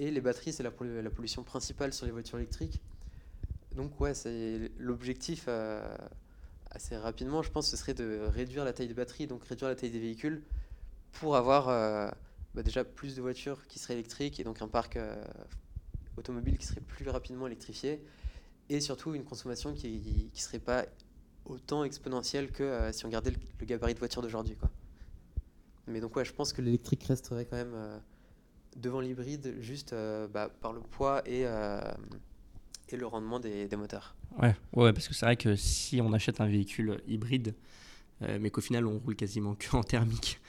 Et 0.00 0.10
les 0.10 0.20
batteries, 0.20 0.52
c'est 0.52 0.64
la, 0.64 0.72
la, 0.80 1.10
pollution 1.10 1.44
principale 1.44 1.92
sur 1.92 2.06
les 2.06 2.12
voitures 2.12 2.38
électriques. 2.38 2.80
Donc 3.76 4.00
ouais, 4.00 4.14
c'est 4.14 4.72
l'objectif 4.78 5.44
euh, 5.46 5.96
assez 6.72 6.96
rapidement, 6.96 7.42
je 7.42 7.52
pense, 7.52 7.70
ce 7.70 7.76
serait 7.76 7.94
de 7.94 8.20
réduire 8.34 8.64
la 8.64 8.72
taille 8.72 8.88
des 8.88 8.94
batteries, 8.94 9.28
donc 9.28 9.44
réduire 9.44 9.68
la 9.68 9.76
taille 9.76 9.90
des 9.90 10.00
véhicules, 10.00 10.42
pour 11.12 11.36
avoir 11.36 11.68
euh, 11.68 12.10
bah, 12.54 12.64
déjà 12.64 12.82
plus 12.82 13.14
de 13.14 13.22
voitures 13.22 13.64
qui 13.68 13.78
seraient 13.78 13.94
électriques, 13.94 14.40
et 14.40 14.44
donc 14.44 14.60
un 14.60 14.68
parc 14.68 14.96
euh, 14.96 15.22
automobile 16.16 16.58
qui 16.58 16.66
serait 16.66 16.80
plus 16.80 17.08
rapidement 17.08 17.46
électrifié, 17.46 18.02
et 18.70 18.80
surtout 18.80 19.14
une 19.14 19.24
consommation 19.24 19.72
qui 19.72 20.30
ne 20.34 20.40
serait 20.40 20.58
pas 20.58 20.84
autant 21.50 21.84
exponentielle 21.84 22.50
que 22.50 22.62
euh, 22.62 22.92
si 22.92 23.04
on 23.04 23.08
gardait 23.08 23.30
le, 23.30 23.36
le 23.58 23.66
gabarit 23.66 23.94
de 23.94 23.98
voiture 23.98 24.22
d'aujourd'hui. 24.22 24.56
Quoi. 24.56 24.70
Mais 25.86 26.00
donc 26.00 26.16
ouais, 26.16 26.24
je 26.24 26.32
pense 26.32 26.52
que 26.52 26.62
l'électrique 26.62 27.04
resterait 27.04 27.44
quand 27.44 27.56
même 27.56 27.74
euh, 27.74 27.98
devant 28.76 29.00
l'hybride 29.00 29.56
juste 29.60 29.92
euh, 29.92 30.28
bah, 30.28 30.50
par 30.60 30.72
le 30.72 30.80
poids 30.80 31.22
et, 31.26 31.42
et 31.42 32.96
le 32.96 33.06
rendement 33.06 33.40
des, 33.40 33.68
des, 33.68 33.76
moteurs. 33.76 34.14
Ouais, 34.40 34.54
ouais, 34.74 34.92
parce 34.92 35.08
que 35.08 35.14
c'est 35.14 35.26
vrai 35.26 35.36
que 35.36 35.56
si 35.56 36.00
on 36.00 36.12
achète 36.12 36.40
un 36.40 36.46
véhicule 36.46 37.00
hybride, 37.06 37.54
mais 38.20 38.50
qu'au 38.50 38.60
final 38.60 38.86
on 38.86 38.98
roule 38.98 39.16
quasiment 39.16 39.54
que 39.54 39.74
en 39.74 39.82
thermique, 39.82 40.40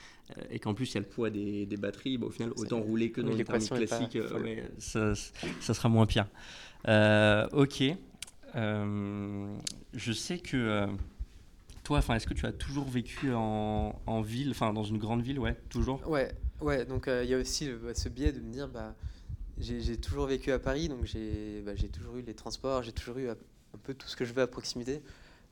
et 0.50 0.58
qu'en 0.58 0.74
plus 0.74 0.90
il 0.90 0.94
y 0.94 0.96
a 0.98 1.00
le 1.00 1.06
poids 1.06 1.30
des, 1.30 1.66
des 1.66 1.76
batteries, 1.76 2.18
bah, 2.18 2.26
au 2.26 2.30
final 2.30 2.52
autant 2.56 2.80
rouler 2.80 3.10
que 3.10 3.20
dans 3.20 3.32
une 3.32 3.44
thermique 3.44 3.72
classique, 3.72 4.18
ouais, 4.34 4.70
ça, 4.78 5.14
ça, 5.60 5.74
sera 5.74 5.88
moins 5.88 6.06
pire. 6.06 6.28
ok. 7.52 7.82
Euh, 8.54 9.56
je 9.94 10.12
sais 10.12 10.38
que 10.38 10.56
euh, 10.56 10.86
toi, 11.84 11.98
enfin, 11.98 12.16
est-ce 12.16 12.26
que 12.26 12.34
tu 12.34 12.46
as 12.46 12.52
toujours 12.52 12.88
vécu 12.88 13.32
en, 13.32 14.22
ville, 14.22 14.50
enfin 14.50 14.72
dans 14.72 14.84
une 14.84 14.98
grande 14.98 15.22
ville, 15.22 15.38
ouais, 15.38 15.56
toujours? 15.68 16.06
Ouais, 16.08 16.32
ouais. 16.60 16.84
Donc 16.84 17.04
il 17.06 17.12
euh, 17.12 17.24
y 17.24 17.34
a 17.34 17.38
aussi 17.38 17.66
le, 17.66 17.94
ce 17.94 18.08
biais 18.08 18.32
de 18.32 18.40
me 18.40 18.52
dire, 18.52 18.68
bah, 18.68 18.94
j'ai 19.58 19.96
toujours 19.96 20.26
vécu 20.26 20.52
à 20.52 20.58
Paris, 20.58 20.88
donc 20.88 21.04
j'ai 21.04 21.62
bah, 21.62 21.72
toujours 21.92 22.16
eu 22.16 22.22
les 22.22 22.34
transports, 22.34 22.82
j'ai 22.82 22.92
toujours 22.92 23.18
eu 23.18 23.28
un 23.28 23.36
peu 23.82 23.94
tout 23.94 24.08
ce 24.08 24.16
que 24.16 24.24
je 24.24 24.32
veux 24.32 24.42
à 24.42 24.46
proximité. 24.46 25.02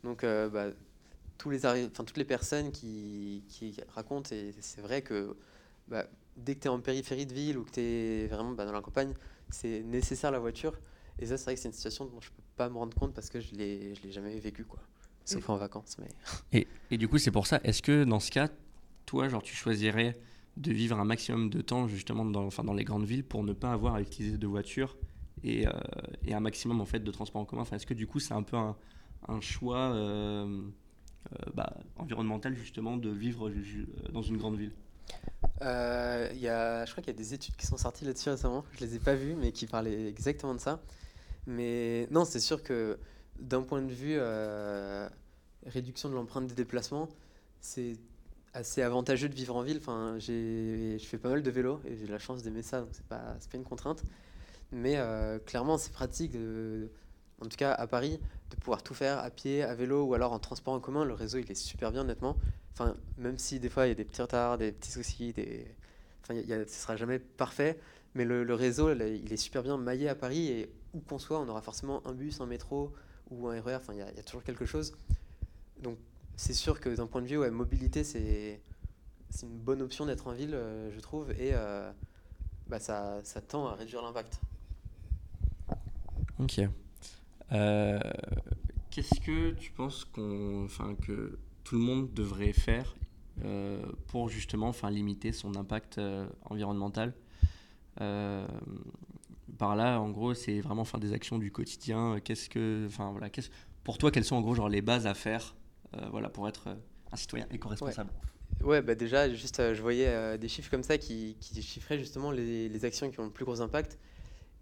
Donc 0.04 0.24
bah, 0.24 0.66
toutes 1.38 2.16
les 2.16 2.24
personnes 2.24 2.70
qui, 2.70 3.42
racontent, 3.94 4.30
et 4.34 4.54
c'est 4.60 4.80
vrai 4.80 5.02
que 5.02 5.36
bah, 5.88 6.06
dès 6.36 6.54
que 6.54 6.60
tu 6.60 6.66
es 6.66 6.70
en 6.70 6.80
périphérie 6.80 7.26
de 7.26 7.34
ville 7.34 7.58
ou 7.58 7.64
que 7.64 7.70
tu 7.70 7.80
es 7.80 8.26
vraiment 8.26 8.52
bah, 8.52 8.64
dans 8.64 8.72
la 8.72 8.80
campagne, 8.80 9.14
c'est 9.48 9.82
nécessaire 9.82 10.30
la 10.30 10.38
voiture. 10.38 10.78
Et 11.18 11.26
ça, 11.26 11.36
c'est 11.36 11.44
vrai 11.44 11.54
que 11.54 11.60
c'est 11.60 11.68
une 11.68 11.74
situation 11.74 12.06
dont 12.06 12.20
je 12.20 12.30
pas 12.60 12.68
me 12.68 12.76
rendre 12.76 12.94
compte 12.94 13.14
parce 13.14 13.30
que 13.30 13.40
je 13.40 13.54
l'ai, 13.54 13.94
je 13.94 14.02
l'ai 14.02 14.12
jamais 14.12 14.38
vécu, 14.38 14.64
quoi. 14.64 14.80
Sauf 15.24 15.48
et... 15.48 15.50
en 15.50 15.56
vacances, 15.56 15.96
mais. 15.98 16.08
Et, 16.60 16.66
et 16.90 16.98
du 16.98 17.08
coup, 17.08 17.16
c'est 17.16 17.30
pour 17.30 17.46
ça. 17.46 17.58
Est-ce 17.64 17.80
que 17.80 18.04
dans 18.04 18.20
ce 18.20 18.30
cas, 18.30 18.48
toi, 19.06 19.28
genre, 19.28 19.42
tu 19.42 19.54
choisirais 19.54 20.18
de 20.58 20.70
vivre 20.72 20.98
un 20.98 21.06
maximum 21.06 21.48
de 21.48 21.62
temps 21.62 21.88
justement 21.88 22.24
dans, 22.26 22.44
enfin, 22.44 22.64
dans 22.64 22.74
les 22.74 22.84
grandes 22.84 23.06
villes 23.06 23.24
pour 23.24 23.44
ne 23.44 23.54
pas 23.54 23.72
avoir 23.72 23.94
à 23.94 24.02
utiliser 24.02 24.36
de 24.36 24.46
voiture 24.46 24.98
et, 25.42 25.66
euh, 25.66 25.70
et 26.26 26.34
un 26.34 26.40
maximum 26.40 26.82
en 26.82 26.84
fait 26.84 27.00
de 27.00 27.10
transport 27.10 27.40
en 27.40 27.46
commun? 27.46 27.62
Enfin, 27.62 27.76
est-ce 27.76 27.86
que 27.86 27.94
du 27.94 28.06
coup, 28.06 28.20
c'est 28.20 28.34
un 28.34 28.42
peu 28.42 28.58
un, 28.58 28.76
un 29.28 29.40
choix 29.40 29.94
euh, 29.94 30.60
euh, 31.32 31.36
bah, 31.54 31.78
environnemental 31.96 32.54
justement 32.54 32.98
de 32.98 33.08
vivre 33.08 33.50
dans 34.12 34.22
une 34.22 34.36
grande 34.36 34.58
ville? 34.58 34.72
Y 35.62 35.64
a, 35.64 36.84
je 36.84 36.90
crois 36.90 37.02
qu'il 37.02 37.12
y 37.12 37.16
a 37.16 37.18
des 37.18 37.32
études 37.32 37.56
qui 37.56 37.66
sont 37.66 37.78
sorties 37.78 38.04
là-dessus 38.04 38.28
récemment. 38.28 38.64
Je 38.72 38.84
les 38.84 38.96
ai 38.96 38.98
pas 38.98 39.14
vues, 39.14 39.34
mais 39.34 39.50
qui 39.50 39.66
parlaient 39.66 40.08
exactement 40.08 40.54
de 40.54 40.60
ça. 40.60 40.82
Mais 41.46 42.06
non, 42.10 42.24
c'est 42.24 42.40
sûr 42.40 42.62
que 42.62 42.98
d'un 43.38 43.62
point 43.62 43.82
de 43.82 43.92
vue 43.92 44.16
euh, 44.18 45.08
réduction 45.66 46.08
de 46.08 46.14
l'empreinte 46.14 46.46
des 46.46 46.54
déplacements, 46.54 47.08
c'est 47.60 47.96
assez 48.52 48.82
avantageux 48.82 49.28
de 49.28 49.34
vivre 49.34 49.56
en 49.56 49.62
ville. 49.62 49.78
Enfin, 49.78 50.16
je 50.18 50.98
fais 51.06 51.18
pas 51.18 51.30
mal 51.30 51.42
de 51.42 51.50
vélo 51.50 51.80
et 51.84 51.96
j'ai 51.96 52.06
la 52.06 52.18
chance 52.18 52.42
d'aimer 52.42 52.62
ça, 52.62 52.80
donc 52.80 52.90
c'est 52.92 53.06
pas, 53.06 53.36
pas 53.50 53.56
une 53.56 53.64
contrainte. 53.64 54.02
Mais 54.72 54.96
euh, 54.98 55.38
clairement, 55.38 55.78
c'est 55.78 55.92
pratique, 55.92 56.36
en 57.40 57.46
tout 57.46 57.56
cas 57.56 57.72
à 57.72 57.86
Paris, 57.86 58.20
de 58.50 58.56
pouvoir 58.56 58.82
tout 58.82 58.94
faire 58.94 59.18
à 59.18 59.30
pied, 59.30 59.62
à 59.62 59.74
vélo 59.74 60.04
ou 60.04 60.14
alors 60.14 60.32
en 60.32 60.38
transport 60.38 60.74
en 60.74 60.80
commun. 60.80 61.04
Le 61.04 61.14
réseau, 61.14 61.38
il 61.38 61.50
est 61.50 61.54
super 61.54 61.90
bien, 61.92 62.02
honnêtement. 62.02 62.36
Enfin, 62.72 62.94
même 63.18 63.38
si 63.38 63.58
des 63.60 63.68
fois 63.68 63.86
il 63.86 63.90
y 63.90 63.92
a 63.92 63.96
des 63.96 64.04
petits 64.04 64.22
retards, 64.22 64.58
des 64.58 64.72
petits 64.72 64.92
soucis, 64.92 65.32
des... 65.32 65.66
Enfin, 66.22 66.40
ce 66.46 66.80
sera 66.80 66.96
jamais 66.96 67.18
parfait, 67.18 67.78
mais 68.14 68.24
le, 68.24 68.54
réseau, 68.54 68.92
il 68.92 69.32
est 69.32 69.36
super 69.36 69.62
bien 69.62 69.76
maillé 69.76 70.08
à 70.08 70.14
Paris 70.14 70.68
où 70.94 71.00
qu'on 71.00 71.18
soit, 71.18 71.40
on 71.40 71.48
aura 71.48 71.62
forcément 71.62 72.02
un 72.06 72.12
bus, 72.12 72.40
un 72.40 72.46
métro 72.46 72.92
ou 73.30 73.48
un 73.48 73.60
RER, 73.60 73.76
enfin, 73.76 73.94
il 73.94 73.98
y, 73.98 74.02
a, 74.02 74.22
toujours 74.22 74.42
quelque 74.42 74.66
chose. 74.66 74.92
Donc, 75.82 75.98
c'est 76.36 76.54
sûr 76.54 76.80
que 76.80 76.88
d'un 76.90 77.06
point 77.06 77.22
de 77.22 77.26
vue 77.26 77.38
ouais, 77.38 77.50
mobilité, 77.50 78.02
c'est 78.04 78.60
une 79.42 79.58
bonne 79.58 79.82
option 79.82 80.06
d'être 80.06 80.26
en 80.26 80.32
ville, 80.32 80.54
euh, 80.54 80.90
je 80.92 81.00
trouve, 81.00 81.30
et 81.32 81.50
euh, 81.52 81.90
bah, 82.66 82.80
ça, 82.80 83.22
tend 83.46 83.66
à 83.68 83.74
réduire 83.74 84.02
l'impact. 84.02 84.40
Ok. 86.38 86.60
Euh, 87.52 88.00
Qu'est-ce 88.90 89.20
que 89.20 89.52
tu 89.52 89.70
penses 89.70 90.04
qu'on, 90.04 90.66
que 91.00 91.38
tout 91.62 91.76
le 91.76 91.82
monde 91.82 92.12
devrait 92.12 92.52
faire 92.52 92.96
pour 94.08 94.28
justement 94.28 94.72
limiter 94.90 95.32
son 95.32 95.54
impact 95.54 96.00
environnemental? 96.44 97.14
Par 99.60 99.76
là, 99.76 100.00
en 100.00 100.08
gros, 100.08 100.32
c'est 100.32 100.60
vraiment 100.60 100.86
faire 100.86 100.98
des 100.98 101.12
actions 101.12 101.38
du 101.38 101.52
quotidien. 101.52 102.18
Qu'est-ce 102.24 102.48
que, 102.48 102.86
enfin 102.86 103.10
voilà, 103.10 103.28
qu'est-ce, 103.28 103.50
pour 103.84 103.98
toi, 103.98 104.10
quelles 104.10 104.24
sont 104.24 104.36
en 104.36 104.40
gros 104.40 104.54
genre 104.54 104.70
les 104.70 104.80
bases 104.80 105.06
à 105.06 105.12
faire, 105.12 105.54
euh, 105.94 106.08
voilà, 106.10 106.30
pour 106.30 106.48
être 106.48 106.68
un 107.12 107.16
citoyen 107.16 107.46
éco-responsable 107.50 108.10
Ouais. 108.62 108.80
bah 108.80 108.94
déjà, 108.94 109.28
juste, 109.28 109.60
euh, 109.60 109.74
je 109.74 109.82
voyais 109.82 110.08
euh, 110.08 110.38
des 110.38 110.48
chiffres 110.48 110.70
comme 110.70 110.82
ça 110.82 110.96
qui, 110.96 111.36
qui 111.40 111.60
chiffraient 111.60 111.98
justement 111.98 112.30
les, 112.30 112.70
les, 112.70 112.84
actions 112.86 113.10
qui 113.10 113.20
ont 113.20 113.26
le 113.26 113.30
plus 113.30 113.44
gros 113.44 113.60
impact. 113.60 113.98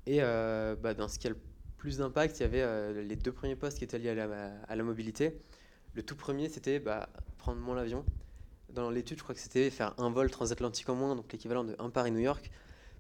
Et 0.07 0.19
bah, 0.19 0.95
dans 0.95 1.07
ce 1.07 1.21
qui 1.21 1.29
a 1.29 1.31
le 1.31 1.39
plus 1.77 1.99
d'impact, 1.99 2.41
il 2.41 2.43
y 2.43 2.47
avait 2.47 3.05
les 3.05 3.15
deux 3.15 3.31
premiers 3.31 3.55
postes 3.55 3.79
qui 3.79 3.85
étaient 3.85 4.01
liés 4.01 4.09
à 4.09 4.27
la, 4.27 4.51
à 4.67 4.75
la 4.75 4.83
mobilité. 4.83 5.39
Le 5.95 6.03
tout 6.03 6.17
premier, 6.17 6.49
c'était 6.49 6.81
bah, 6.81 7.09
prendre 7.37 7.61
moins 7.61 7.77
l'avion. 7.77 8.05
Dans 8.73 8.91
l'étude, 8.91 9.19
je 9.19 9.23
crois 9.23 9.37
que 9.37 9.41
c'était 9.41 9.71
faire 9.71 9.95
un 9.99 10.11
vol 10.11 10.29
transatlantique 10.29 10.89
en 10.89 10.97
moins, 10.97 11.15
donc 11.15 11.33
l'équivalent 11.33 11.63
de 11.63 11.77
un 11.79 11.89
Paris-New 11.89 12.19
York. 12.19 12.51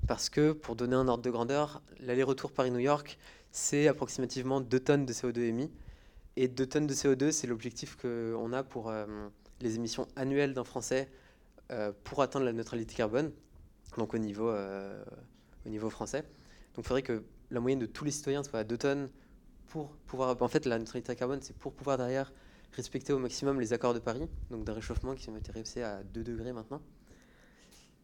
Parce 0.07 0.31
que, 0.31 0.53
pour 0.53 0.77
donner 0.77 0.97
un 0.97 1.09
ordre 1.09 1.23
de 1.23 1.31
grandeur, 1.31 1.83
l'aller-retour 2.01 2.53
Paris-New 2.53 2.79
York, 2.79 3.19
c'est 3.51 3.89
approximativement 3.89 4.61
2 4.61 4.81
tonnes 4.81 5.07
de 5.07 5.13
CO2 5.13 5.41
émis. 5.41 5.71
Et 6.37 6.49
2 6.49 6.67
tonnes 6.67 6.87
de 6.87 6.95
CO2, 6.95 7.31
c'est 7.31 7.47
l'objectif 7.47 7.97
qu'on 7.97 8.53
a 8.53 8.63
pour 8.63 8.91
euh, 8.91 9.07
les 9.61 9.77
émissions 9.77 10.07
annuelles 10.17 10.55
d'un 10.55 10.65
Français 10.65 11.11
euh, 11.71 11.93
pour 12.05 12.23
atteindre 12.23 12.47
la 12.47 12.53
neutralité 12.53 12.95
carbone, 12.95 13.33
donc 13.97 14.15
au 14.15 14.19
niveau, 14.19 14.49
euh, 14.49 15.03
au 15.67 15.69
niveau 15.69 15.91
français. 15.91 16.23
Donc 16.75 16.85
il 16.85 16.89
faudrait 16.89 17.03
que 17.03 17.25
la 17.51 17.61
moyenne 17.61 17.79
de 17.79 17.87
tous 17.87 18.05
les 18.05 18.11
citoyens 18.11 18.43
soit 18.43 18.61
à 18.61 18.65
2 18.65 18.79
tonnes 18.79 19.11
pour 19.67 19.91
pouvoir... 20.07 20.41
En 20.41 20.49
fait, 20.49 20.65
la 20.65 20.79
neutralité 20.79 21.15
carbone, 21.15 21.41
c'est 21.43 21.57
pour 21.57 21.73
pouvoir 21.75 21.99
derrière 21.99 22.33
respecter 22.73 23.13
au 23.13 23.19
maximum 23.19 23.61
les 23.61 23.73
accords 23.73 23.95
de 23.95 23.99
Paris, 23.99 24.29
donc 24.51 24.65
d'un 24.65 24.73
réchauffement 24.73 25.15
qui 25.15 25.29
été 25.31 25.53
réussis 25.53 25.81
à 25.81 26.03
2 26.03 26.23
degrés 26.23 26.53
maintenant. 26.53 26.81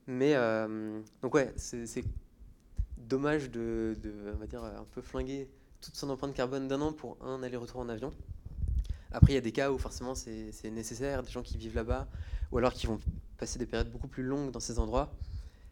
Mais 0.07 0.35
euh, 0.35 1.01
donc 1.23 1.35
ouais, 1.35 1.53
c'est 1.57 2.05
dommage 2.99 3.51
de, 3.51 3.97
on 4.35 4.39
va 4.39 4.47
dire, 4.47 4.65
un 4.65 4.87
peu 4.93 5.01
flinguer 5.01 5.49
toute 5.81 5.95
son 5.97 6.11
empreinte 6.11 6.35
carbone 6.35 6.69
d'un 6.69 6.81
an 6.81 6.93
pour 6.93 7.17
un 7.23 7.43
aller-retour 7.43 7.81
en 7.81 7.89
avion. 7.89 8.13
Après, 9.13 9.33
il 9.33 9.35
y 9.35 9.39
a 9.39 9.43
des 9.43 9.53
cas 9.53 9.71
où 9.71 9.79
forcément 9.79 10.15
c'est 10.15 10.71
nécessaire, 10.71 11.23
des 11.23 11.31
gens 11.31 11.43
qui 11.43 11.57
vivent 11.57 11.77
là-bas, 11.77 12.09
ou 12.51 12.59
alors 12.59 12.73
qui 12.73 12.87
vont 12.87 12.99
passer 13.39 13.59
des 13.59 13.67
périodes 13.67 13.91
beaucoup 13.91 14.09
plus 14.09 14.23
longues 14.23 14.51
dans 14.51 14.61
ces 14.61 14.79
endroits. 14.79 15.13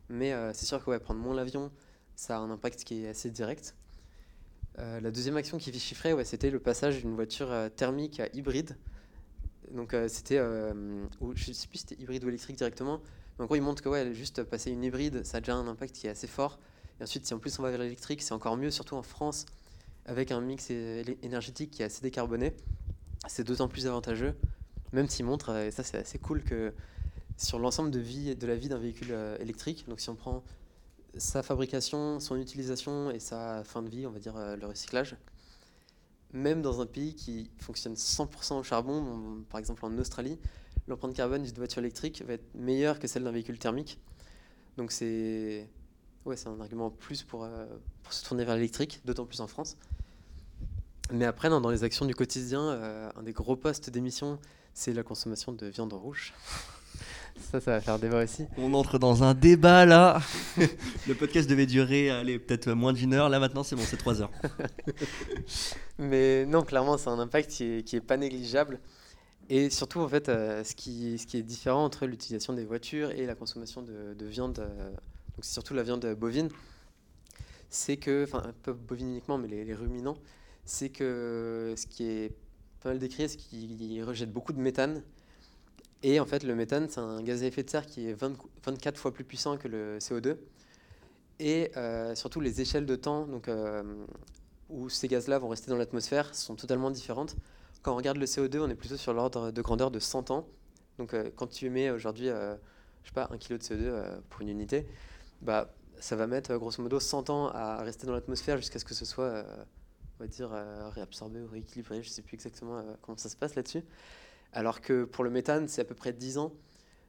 Mais 0.08 0.32
euh, 0.32 0.52
c'est 0.52 0.66
sûr 0.66 0.82
que 0.82 0.90
ouais, 0.90 0.98
prendre 0.98 1.20
moins 1.20 1.34
l'avion, 1.34 1.70
ça 2.14 2.36
a 2.36 2.40
un 2.40 2.50
impact 2.50 2.84
qui 2.84 3.04
est 3.04 3.08
assez 3.08 3.30
direct. 3.30 3.74
Euh, 4.78 5.00
la 5.00 5.10
deuxième 5.10 5.36
action 5.36 5.58
qui 5.58 5.72
chiffrait, 5.78 6.12
ouais, 6.12 6.24
c'était 6.24 6.50
le 6.50 6.58
passage 6.58 7.00
d'une 7.00 7.14
voiture 7.14 7.52
thermique 7.76 8.20
à 8.20 8.28
hybride. 8.32 8.76
Donc 9.70 9.94
c'était, 10.08 10.36
je 10.36 10.72
ne 10.72 11.54
sais 11.54 11.66
plus 11.66 11.78
si 11.78 11.86
c'était 11.88 12.00
hybride 12.00 12.24
ou 12.24 12.28
électrique 12.28 12.56
directement. 12.56 13.00
En 13.38 13.46
gros, 13.46 13.56
il 13.56 13.62
montre 13.62 13.82
que 13.82 13.88
ouais, 13.88 14.14
juste 14.14 14.42
passer 14.44 14.70
une 14.70 14.84
hybride, 14.84 15.24
ça 15.24 15.38
a 15.38 15.40
déjà 15.40 15.54
un 15.54 15.66
impact 15.66 15.94
qui 15.94 16.06
est 16.06 16.10
assez 16.10 16.26
fort. 16.26 16.58
Et 17.00 17.02
ensuite, 17.02 17.26
si 17.26 17.34
en 17.34 17.38
plus 17.38 17.58
on 17.58 17.62
va 17.62 17.70
vers 17.70 17.80
l'électrique, 17.80 18.22
c'est 18.22 18.34
encore 18.34 18.56
mieux, 18.56 18.70
surtout 18.70 18.96
en 18.96 19.02
France, 19.02 19.46
avec 20.06 20.30
un 20.30 20.40
mix 20.40 20.70
énergétique 20.70 21.70
qui 21.70 21.82
est 21.82 21.86
assez 21.86 22.02
décarboné. 22.02 22.54
C'est 23.26 23.44
d'autant 23.44 23.68
plus 23.68 23.86
avantageux. 23.86 24.34
Même 24.92 25.08
s'il 25.08 25.24
montre, 25.24 25.56
et 25.56 25.70
ça 25.70 25.82
c'est 25.82 25.96
assez 25.96 26.18
cool, 26.18 26.42
que 26.42 26.72
sur 27.38 27.58
l'ensemble 27.58 27.90
de, 27.90 27.98
vie, 27.98 28.36
de 28.36 28.46
la 28.46 28.54
vie 28.54 28.68
d'un 28.68 28.78
véhicule 28.78 29.16
électrique, 29.40 29.86
donc 29.88 30.00
si 30.00 30.10
on 30.10 30.14
prend 30.14 30.44
sa 31.16 31.42
fabrication, 31.42 32.20
son 32.20 32.36
utilisation 32.36 33.10
et 33.10 33.18
sa 33.18 33.64
fin 33.64 33.82
de 33.82 33.88
vie, 33.88 34.06
on 34.06 34.10
va 34.10 34.18
dire 34.18 34.34
le 34.36 34.66
recyclage. 34.66 35.16
Même 36.32 36.62
dans 36.62 36.80
un 36.80 36.86
pays 36.86 37.14
qui 37.14 37.50
fonctionne 37.58 37.94
100% 37.94 38.58
au 38.58 38.62
charbon, 38.62 39.44
par 39.50 39.58
exemple 39.60 39.84
en 39.84 39.96
Australie, 39.98 40.38
l'empreinte 40.88 41.14
carbone 41.14 41.42
d'une 41.42 41.54
voiture 41.54 41.80
électrique 41.80 42.22
va 42.26 42.34
être 42.34 42.54
meilleure 42.54 42.98
que 42.98 43.06
celle 43.06 43.24
d'un 43.24 43.32
véhicule 43.32 43.58
thermique. 43.58 43.98
Donc 44.76 44.92
c'est 44.92 45.68
ouais, 46.24 46.36
un 46.46 46.60
argument 46.60 46.86
en 46.86 46.90
plus 46.90 47.22
pour, 47.22 47.46
pour 48.02 48.12
se 48.12 48.24
tourner 48.24 48.44
vers 48.44 48.56
l'électrique, 48.56 49.00
d'autant 49.04 49.26
plus 49.26 49.40
en 49.40 49.46
France. 49.46 49.76
Mais 51.12 51.26
après, 51.26 51.50
dans 51.50 51.68
les 51.68 51.84
actions 51.84 52.06
du 52.06 52.14
quotidien, 52.14 52.62
euh, 52.62 53.10
un 53.16 53.22
des 53.22 53.32
gros 53.32 53.54
postes 53.54 53.90
d'émission, 53.90 54.38
c'est 54.72 54.94
la 54.94 55.02
consommation 55.02 55.52
de 55.52 55.66
viande 55.66 55.92
rouge. 55.92 56.32
ça, 57.52 57.60
ça 57.60 57.72
va 57.72 57.80
faire 57.82 57.98
débat 57.98 58.24
aussi. 58.24 58.46
On 58.56 58.72
entre 58.72 58.98
dans 58.98 59.22
un 59.22 59.34
débat 59.34 59.84
là. 59.84 60.22
le 61.06 61.14
podcast 61.14 61.50
devait 61.50 61.66
durer, 61.66 62.08
peut-être 62.46 62.72
moins 62.72 62.94
d'une 62.94 63.12
heure. 63.12 63.28
Là, 63.28 63.40
maintenant, 63.40 63.62
c'est 63.62 63.76
bon, 63.76 63.82
c'est 63.84 63.98
trois 63.98 64.22
heures. 64.22 64.30
Mais 65.98 66.46
non, 66.46 66.62
clairement, 66.62 66.96
c'est 66.96 67.10
un 67.10 67.18
impact 67.18 67.50
qui 67.50 67.96
est, 67.96 68.00
pas 68.00 68.16
négligeable. 68.16 68.80
Et 69.48 69.70
surtout, 69.70 70.00
en 70.00 70.08
fait, 70.08 70.28
euh, 70.28 70.64
ce, 70.64 70.74
qui, 70.74 71.14
est 71.14 71.42
différent 71.42 71.84
entre 71.84 72.06
l'utilisation 72.06 72.52
des 72.52 72.64
voitures 72.64 73.10
et 73.10 73.26
la 73.26 73.34
consommation 73.34 73.82
de, 73.82 74.26
viande, 74.26 74.58
euh, 74.60 74.90
donc 74.90 75.40
c'est 75.42 75.52
surtout 75.52 75.74
la 75.74 75.82
viande 75.82 76.06
bovine, 76.14 76.48
c'est 77.68 77.96
que, 77.96 78.24
enfin, 78.24 78.52
pas 78.62 78.72
bovine 78.72 79.08
uniquement, 79.08 79.38
mais 79.38 79.48
les 79.48 79.74
ruminants, 79.74 80.16
c'est 80.64 80.90
que 80.90 81.74
ce 81.76 81.86
qui 81.86 82.04
est 82.04 82.34
pas 82.80 82.90
mal 82.90 82.98
décrit, 82.98 83.28
c'est 83.28 83.36
qu'il 83.36 84.02
rejette 84.04 84.32
beaucoup 84.32 84.52
de 84.52 84.60
méthane. 84.60 85.02
Et 86.02 86.18
en 86.18 86.26
fait, 86.26 86.42
le 86.42 86.54
méthane, 86.54 86.88
c'est 86.88 87.00
un 87.00 87.22
gaz 87.22 87.42
à 87.42 87.46
effet 87.46 87.62
de 87.62 87.70
serre 87.70 87.86
qui 87.86 88.08
est 88.08 88.14
24 88.14 88.98
fois 88.98 89.12
plus 89.12 89.24
puissant 89.24 89.56
que 89.56 89.68
le 89.68 89.98
CO2. 89.98 90.36
Et 91.38 91.70
euh, 91.76 92.14
surtout, 92.14 92.40
les 92.40 92.60
échelles 92.60 92.86
de 92.86 92.96
temps 92.96 93.28
où 94.68 94.88
ces 94.88 95.08
gaz-là 95.08 95.38
vont 95.38 95.48
rester 95.48 95.70
dans 95.70 95.76
l'atmosphère 95.76 96.34
sont 96.34 96.56
totalement 96.56 96.90
différentes. 96.90 97.36
Quand 97.82 97.92
on 97.92 97.96
regarde 97.96 98.18
le 98.18 98.26
CO2, 98.26 98.60
on 98.60 98.70
est 98.70 98.74
plutôt 98.74 98.96
sur 98.96 99.12
l'ordre 99.12 99.50
de 99.50 99.62
grandeur 99.62 99.90
de 99.90 99.98
100 99.98 100.30
ans. 100.30 100.46
Donc, 100.98 101.14
euh, 101.14 101.30
quand 101.34 101.46
tu 101.46 101.66
émets 101.66 101.90
aujourd'hui, 101.90 102.26
je 102.26 102.56
sais 103.04 103.12
pas, 103.14 103.28
1 103.30 103.38
kg 103.38 103.58
de 103.58 103.62
CO2 103.62 104.20
pour 104.28 104.42
une 104.42 104.48
unité, 104.48 104.86
bah, 105.40 105.74
ça 105.98 106.16
va 106.16 106.26
mettre 106.26 106.56
grosso 106.56 106.82
modo 106.82 107.00
100 107.00 107.30
ans 107.30 107.48
à 107.48 107.82
rester 107.82 108.06
dans 108.06 108.12
l'atmosphère 108.12 108.56
jusqu'à 108.56 108.78
ce 108.78 108.84
que 108.84 108.94
ce 108.94 109.04
soit 109.04 109.44
va 110.22 110.28
dire, 110.28 110.50
euh, 110.52 110.88
réabsorber 110.90 111.40
ou 111.40 111.48
rééquilibrer. 111.48 112.02
Je 112.02 112.08
ne 112.08 112.12
sais 112.12 112.22
plus 112.22 112.34
exactement 112.34 112.78
euh, 112.78 112.82
comment 113.02 113.18
ça 113.18 113.28
se 113.28 113.36
passe 113.36 113.54
là-dessus. 113.54 113.82
Alors 114.52 114.80
que 114.80 115.04
pour 115.04 115.24
le 115.24 115.30
méthane, 115.30 115.68
c'est 115.68 115.80
à 115.80 115.84
peu 115.84 115.94
près 115.94 116.12
10 116.12 116.38
ans. 116.38 116.52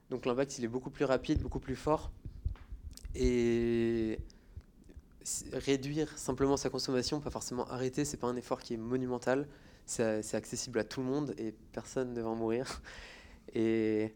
Donc 0.09 0.25
l'impact, 0.25 0.57
il 0.57 0.65
est 0.65 0.69
beaucoup 0.69 0.89
plus 0.89 1.05
rapide, 1.05 1.41
beaucoup 1.41 1.59
plus 1.59 1.75
fort. 1.75 2.11
Et 3.15 4.19
réduire 5.53 6.17
simplement 6.17 6.57
sa 6.57 6.69
consommation, 6.69 7.21
pas 7.21 7.29
forcément 7.29 7.65
arrêter, 7.69 8.03
c'est 8.03 8.17
pas 8.17 8.27
un 8.27 8.35
effort 8.35 8.61
qui 8.61 8.73
est 8.73 8.77
monumental. 8.77 9.47
C'est 9.85 10.35
accessible 10.35 10.79
à 10.79 10.83
tout 10.83 11.01
le 11.01 11.07
monde 11.07 11.33
et 11.37 11.53
personne 11.71 12.13
ne 12.13 12.21
va 12.21 12.29
en 12.29 12.35
mourir. 12.35 12.81
Et 13.53 14.13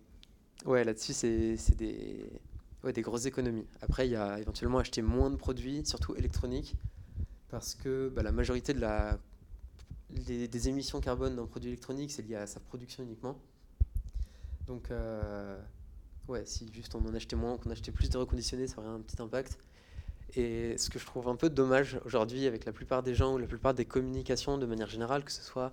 ouais, 0.66 0.84
là-dessus, 0.84 1.14
c'est 1.14 1.76
des, 1.76 2.30
ouais, 2.84 2.94
des 2.94 3.02
grosses 3.02 3.26
économies. 3.26 3.68
Après, 3.82 4.08
il 4.08 4.12
y 4.12 4.16
a 4.16 4.40
éventuellement 4.40 4.80
acheter 4.80 5.02
moins 5.02 5.30
de 5.30 5.36
produits, 5.36 5.86
surtout 5.86 6.16
électroniques, 6.16 6.76
parce 7.50 7.76
que 7.76 8.10
bah, 8.10 8.24
la 8.24 8.32
majorité 8.32 8.74
de 8.74 8.80
la, 8.80 9.20
des 10.10 10.70
émissions 10.70 11.02
carbone 11.02 11.36
d'un 11.36 11.46
produit 11.46 11.70
électronique, 11.70 12.12
c'est 12.12 12.24
lié 12.24 12.36
à 12.36 12.48
sa 12.48 12.60
production 12.60 13.04
uniquement. 13.04 13.38
Donc, 14.66 14.92
euh, 14.92 15.60
ouais, 16.28 16.46
si 16.46 16.72
juste 16.74 16.94
on 16.96 17.06
en 17.06 17.14
achetait 17.14 17.36
moins, 17.36 17.58
qu'on 17.58 17.70
achetait 17.72 17.92
plus 17.92 18.10
de 18.10 18.18
reconditionnés, 18.18 18.68
ça 18.68 18.80
aurait 18.80 18.90
un 18.90 19.00
petit 19.00 19.22
impact. 19.22 19.58
Et 20.36 20.78
ce 20.78 20.90
que 20.90 21.00
je 21.00 21.06
trouve 21.06 21.30
un 21.30 21.36
peu 21.36 21.50
dommage 21.50 22.00
aujourd'hui 22.06 22.46
avec 22.46 22.66
la 22.66 22.72
plupart 22.72 23.02
des 23.02 23.16
gens 23.16 23.34
ou 23.34 23.38
la 23.38 23.48
plupart 23.48 23.74
des 23.74 23.86
communications 23.86 24.58
de 24.58 24.66
manière 24.66 24.90
générale, 24.90 25.24
que 25.24 25.32
ce 25.32 25.42
soit 25.42 25.72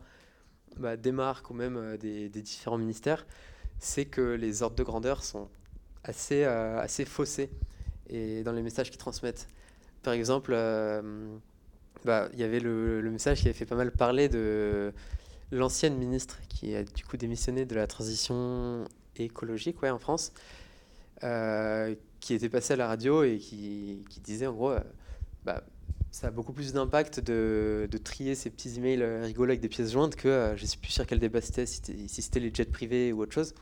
bah, 0.79 0.97
des 0.97 1.13
marques 1.13 1.51
ou 1.51 1.55
même 1.55 1.77
euh, 1.77 1.97
des, 1.97 2.29
différents 2.29 2.79
ministères, 2.79 3.27
c'est 3.79 4.05
que 4.05 4.21
les 4.21 4.63
ordres 4.63 4.77
de 4.77 4.83
grandeur 4.83 5.23
sont 5.25 5.49
assez, 6.05 6.45
euh, 6.45 6.79
assez 6.79 7.05
faussés 7.05 7.51
et 8.09 8.43
dans 8.43 8.53
les 8.53 8.63
messages 8.63 8.91
qu'ils 8.91 8.99
transmettent. 8.99 9.49
Par 10.03 10.13
exemple, 10.13 10.53
bah, 12.05 12.29
il 12.35 12.39
y 12.39 12.43
avait 12.43 12.61
le, 12.61 13.03
message 13.11 13.41
qui 13.41 13.49
avait 13.49 13.57
fait 13.57 13.65
pas 13.65 13.75
mal 13.75 13.91
parler 13.91 14.29
de 14.29 14.93
l'ancienne 15.51 15.97
ministre 15.97 16.39
qui 16.49 16.75
a 16.75 16.83
du 16.83 17.05
coup 17.05 17.17
démissionné 17.17 17.65
de 17.65 17.75
la 17.75 17.87
transition 17.87 18.85
écologique 19.17 19.83
en 19.83 19.99
France, 19.99 20.33
euh, 21.23 21.95
qui 22.25 22.33
était 22.33 22.49
passée 22.49 22.73
à 22.73 22.77
la 22.77 22.87
radio 22.87 23.23
et 23.23 23.37
qui, 23.37 24.03
disait 24.23 24.47
en 24.47 24.55
gros, 24.55 24.71
euh, 24.71 24.81
bah, 25.45 25.63
ça 26.11 26.29
a 26.29 26.31
beaucoup 26.31 26.55
plus 26.55 26.73
d'impact 26.73 27.21
de, 27.21 27.87
trier 28.03 28.35
ces 28.35 28.49
petits 28.49 28.79
emails 28.79 29.05
rigolos 29.23 29.51
avec 29.51 29.61
des 29.61 29.69
pièces 29.69 29.93
jointes 29.93 30.17
que 30.17 30.29
euh, 30.29 30.57
je 30.57 30.63
ne 30.63 30.67
sais 30.67 30.79
plus 30.79 30.91
sur 30.91 31.07
quel 31.07 31.19
débat 31.19 31.43
si 31.43 31.53
c'était 32.09 32.41
les 32.41 32.51
jets 32.53 32.65
privés 32.65 33.13
ou 33.13 33.21
autre 33.21 33.33
chose. 33.33 33.55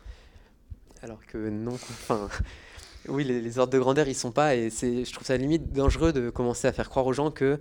Alors 1.02 1.26
que 1.26 1.48
non, 1.48 1.74
enfin, 1.74 2.28
oui, 3.08 3.24
les, 3.24 3.58
ordres 3.58 3.72
de 3.72 3.80
grandeur, 3.80 4.06
ils 4.06 4.14
sont 4.14 4.30
pas, 4.30 4.54
et 4.54 4.70
je 4.70 5.12
trouve 5.12 5.26
ça 5.26 5.36
limite 5.36 5.72
dangereux 5.72 6.12
de 6.12 6.30
commencer 6.30 6.68
à 6.68 6.72
faire 6.72 6.88
croire 6.88 7.06
aux 7.06 7.12
gens 7.12 7.32
que 7.32 7.58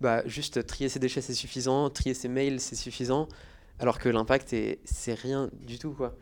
bah, 0.00 0.22
juste 0.26 0.64
trier 0.66 0.88
ses 0.88 1.00
déchets, 1.00 1.20
c'est 1.20 1.34
suffisant, 1.34 1.90
trier 1.90 2.14
ses 2.14 2.28
mails, 2.28 2.60
c'est 2.60 2.76
suffisant, 2.76 3.28
alors 3.80 3.98
que 3.98 4.08
l'impact, 4.08 4.54
c'est 4.84 5.14
rien 5.14 5.50
du 5.66 5.80
tout. 5.80 5.90
Quoi. 5.90 6.16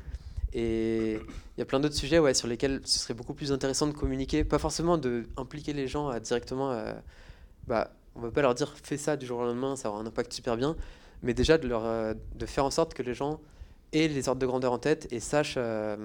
Et 0.55 1.15
il 1.15 1.59
y 1.59 1.63
a 1.63 1.65
plein 1.65 1.81
d'autres 1.81 1.95
sujets 1.95 2.19
ouais, 2.19 2.35
sur 2.35 2.47
lesquels 2.47 2.81
ce 2.85 2.99
serait 2.99 3.15
beaucoup 3.15 3.35
plus 3.35 3.53
intéressant 3.53 3.87
de 3.87 3.93
communiquer, 3.93 4.45
pas 4.45 4.59
forcément 4.59 4.99
d'impliquer 4.99 5.73
les 5.73 5.89
gens 5.89 6.19
directement. 6.19 6.73
Euh, 6.73 6.93
bah, 7.67 7.93
on 8.15 8.21
ne 8.21 8.27
va 8.27 8.31
pas 8.31 8.43
leur 8.43 8.55
dire 8.55 8.75
fais 8.83 8.99
ça 8.99 9.17
du 9.17 9.25
jour 9.25 9.41
au 9.41 9.45
lendemain, 9.45 9.77
ça 9.77 9.89
aura 9.89 10.01
un 10.01 10.07
impact 10.07 10.33
super 10.33 10.57
bien, 10.57 10.77
mais 11.23 11.33
déjà 11.33 11.57
de, 11.57 11.67
leur, 11.67 11.85
euh, 11.85 12.13
de 12.35 12.47
faire 12.47 12.67
en 12.67 12.71
sorte 12.71 12.93
que 12.93 13.03
les 13.03 13.15
gens 13.15 13.41
aient 13.93 14.09
les 14.09 14.29
ordres 14.29 14.41
de 14.41 14.47
grandeur 14.47 14.73
en 14.73 14.79
tête 14.79 15.09
et 15.11 15.21
sachent 15.21 15.55
euh, 15.57 15.97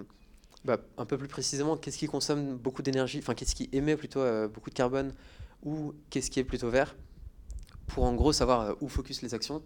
bah, 0.64 0.78
un 0.98 1.06
peu 1.06 1.18
plus 1.18 1.28
précisément 1.28 1.76
qu'est-ce 1.76 1.98
qui 1.98 2.08
consomme 2.08 2.56
beaucoup 2.56 2.82
d'énergie, 2.82 3.20
enfin 3.20 3.34
qu'est-ce 3.34 3.56
qui 3.56 3.70
émet 3.74 3.98
plutôt 3.98 4.22
beaucoup 4.48 4.70
de 4.70 4.76
carbone 4.76 5.14
ou 5.64 5.93
qu'est-ce 6.10 6.32
qui 6.32 6.39
est 6.39 6.45
plutôt 6.45 6.70
vert 6.70 6.95
pour 7.88 8.04
en 8.04 8.14
gros 8.14 8.34
savoir 8.34 8.76
où 8.82 8.88
focus 8.89 9.22
les 9.22 9.34
actions, 9.34 9.62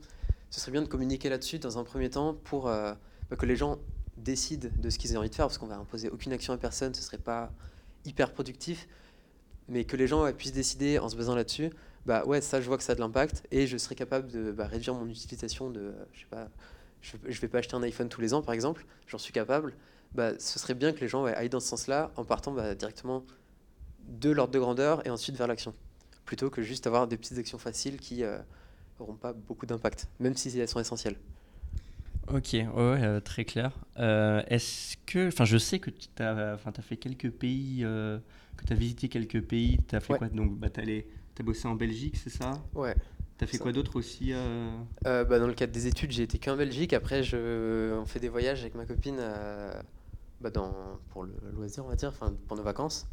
ce 0.49 0.59
serait 0.59 0.71
bien 0.71 0.81
de 0.81 0.87
communiquer 0.87 1.29
là-dessus 1.29 1.59
dans 1.59 1.79
un 1.79 1.83
premier 1.83 2.09
temps 2.09 2.35
pour 2.43 2.65
bah, 2.65 2.97
que 3.37 3.45
les 3.45 3.55
gens 3.55 3.79
décident 4.23 4.69
de 4.77 4.89
ce 4.89 4.97
qu'ils 4.97 5.15
ont 5.15 5.19
envie 5.19 5.29
de 5.29 5.35
faire, 5.35 5.47
parce 5.47 5.57
qu'on 5.57 5.67
va 5.67 5.77
imposer 5.77 6.09
aucune 6.09 6.33
action 6.33 6.53
à 6.53 6.57
personne, 6.57 6.93
ce 6.93 7.01
serait 7.01 7.17
pas 7.17 7.51
hyper 8.05 8.31
productif, 8.31 8.87
mais 9.67 9.85
que 9.85 9.95
les 9.95 10.07
gens 10.07 10.31
puissent 10.33 10.53
décider 10.53 10.99
en 10.99 11.09
se 11.09 11.15
basant 11.15 11.35
là-dessus, 11.35 11.69
bah 12.05 12.25
ouais, 12.25 12.41
ça 12.41 12.61
je 12.61 12.67
vois 12.67 12.77
que 12.77 12.83
ça 12.83 12.93
a 12.93 12.95
de 12.95 12.99
l'impact, 12.99 13.43
et 13.51 13.67
je 13.67 13.77
serais 13.77 13.95
capable 13.95 14.29
de 14.29 14.51
bah, 14.51 14.67
réduire 14.67 14.93
mon 14.95 15.07
utilisation 15.07 15.69
de, 15.69 15.93
je 16.13 16.21
sais 16.21 16.25
pas, 16.29 16.49
je, 17.01 17.41
vais 17.41 17.47
pas 17.47 17.59
acheter 17.59 17.75
un 17.75 17.83
iPhone 17.83 18.09
tous 18.09 18.21
les 18.21 18.33
ans 18.33 18.41
par 18.41 18.53
exemple, 18.53 18.85
j'en 19.07 19.17
suis 19.17 19.33
capable, 19.33 19.73
bah, 20.13 20.31
ce 20.39 20.59
serait 20.59 20.73
bien 20.73 20.93
que 20.93 20.99
les 20.99 21.07
gens 21.07 21.25
aillent 21.25 21.49
dans 21.49 21.59
ce 21.59 21.67
sens-là 21.67 22.11
en 22.15 22.25
partant 22.25 22.51
bah, 22.51 22.75
directement 22.75 23.23
de 24.07 24.31
l'ordre 24.31 24.53
de 24.53 24.59
grandeur 24.59 25.05
et 25.05 25.09
ensuite 25.09 25.35
vers 25.37 25.47
l'action. 25.47 25.73
Plutôt 26.25 26.49
que 26.49 26.61
juste 26.61 26.87
avoir 26.87 27.07
des 27.07 27.17
petites 27.17 27.37
actions 27.37 27.57
faciles 27.57 27.97
qui 27.99 28.23
n'auront 28.99 29.13
euh, 29.13 29.17
pas 29.21 29.33
beaucoup 29.33 29.65
d'impact, 29.65 30.07
même 30.19 30.35
si 30.35 30.57
elles 30.59 30.67
sont 30.67 30.79
essentielles. 30.79 31.17
Ok, 32.27 32.53
ouais, 32.53 32.67
euh, 32.77 33.19
très 33.19 33.45
clair. 33.45 33.71
Euh, 33.97 34.41
est-ce 34.47 34.95
que, 35.05 35.27
enfin, 35.27 35.45
je 35.45 35.57
sais 35.57 35.79
que 35.79 35.89
tu 35.89 36.07
as, 36.19 36.53
as, 36.53 36.81
fait 36.81 36.97
quelques 36.97 37.29
pays, 37.29 37.81
que 37.81 38.65
tu 38.65 38.73
as 38.73 38.75
visité 38.75 39.09
quelques 39.09 39.41
pays, 39.41 39.79
tu 39.87 39.95
as 39.95 39.99
fait 39.99 40.17
quoi? 40.17 40.29
Donc, 40.29 40.57
bah, 40.57 40.69
tu 40.69 40.81
as 40.81 41.43
bossé 41.43 41.67
en 41.67 41.75
Belgique, 41.75 42.17
c'est 42.17 42.29
ça? 42.29 42.63
Ouais. 42.75 42.95
Tu 43.37 43.45
as 43.45 43.47
fait 43.47 43.57
quoi 43.57 43.71
d'autre 43.71 43.95
aussi 43.95 44.33
bah, 45.03 45.39
Dans 45.39 45.47
le 45.47 45.53
cadre 45.53 45.73
des 45.73 45.87
études, 45.87 46.11
j'ai 46.11 46.23
été 46.23 46.37
qu'en 46.37 46.55
Belgique. 46.55 46.93
Après, 46.93 47.23
je, 47.23 47.93
on 47.93 48.05
fait 48.05 48.19
des 48.19 48.29
voyages 48.29 48.61
avec 48.61 48.75
ma 48.75 48.85
copine 48.85 49.19
bah, 50.39 50.51
dans, 50.51 50.73
pour 51.09 51.23
le 51.23 51.33
loisir, 51.53 51.85
on 51.85 51.89
va 51.89 51.95
dire, 51.95 52.09
enfin, 52.09 52.33
pour 52.47 52.55
nos 52.55 52.63
vacances. 52.63 53.07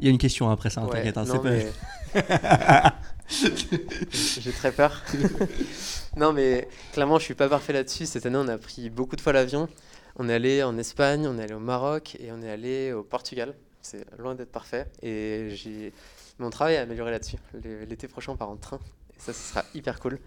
Il 0.00 0.06
y 0.06 0.08
a 0.08 0.10
une 0.10 0.18
question 0.18 0.50
après 0.50 0.70
ça, 0.70 0.82
hein, 0.82 0.88
t'inquiète. 0.90 1.18
Hein, 1.18 1.24
J'ai 3.30 4.52
très 4.52 4.72
peur. 4.72 5.02
non, 6.16 6.32
mais 6.32 6.68
clairement, 6.92 7.18
je 7.18 7.24
suis 7.24 7.34
pas 7.34 7.48
parfait 7.48 7.72
là-dessus. 7.72 8.06
Cette 8.06 8.24
année, 8.26 8.38
on 8.38 8.48
a 8.48 8.58
pris 8.58 8.90
beaucoup 8.90 9.16
de 9.16 9.20
fois 9.20 9.32
l'avion. 9.32 9.68
On 10.16 10.28
est 10.28 10.34
allé 10.34 10.62
en 10.62 10.78
Espagne, 10.78 11.26
on 11.26 11.38
est 11.38 11.42
allé 11.42 11.54
au 11.54 11.60
Maroc 11.60 12.16
et 12.20 12.32
on 12.32 12.42
est 12.42 12.50
allé 12.50 12.92
au 12.92 13.02
Portugal. 13.02 13.54
C'est 13.82 14.04
loin 14.18 14.34
d'être 14.34 14.50
parfait. 14.50 14.86
Et 15.02 15.50
j'ai 15.50 15.92
mon 16.38 16.50
travail 16.50 16.76
à 16.76 16.82
améliorer 16.82 17.10
là-dessus. 17.10 17.36
L'été 17.88 18.08
prochain, 18.08 18.32
on 18.32 18.36
part 18.36 18.50
en 18.50 18.56
train. 18.56 18.78
Et 19.16 19.20
ça, 19.20 19.32
ce 19.32 19.50
sera 19.50 19.64
hyper 19.74 20.00
cool. 20.00 20.18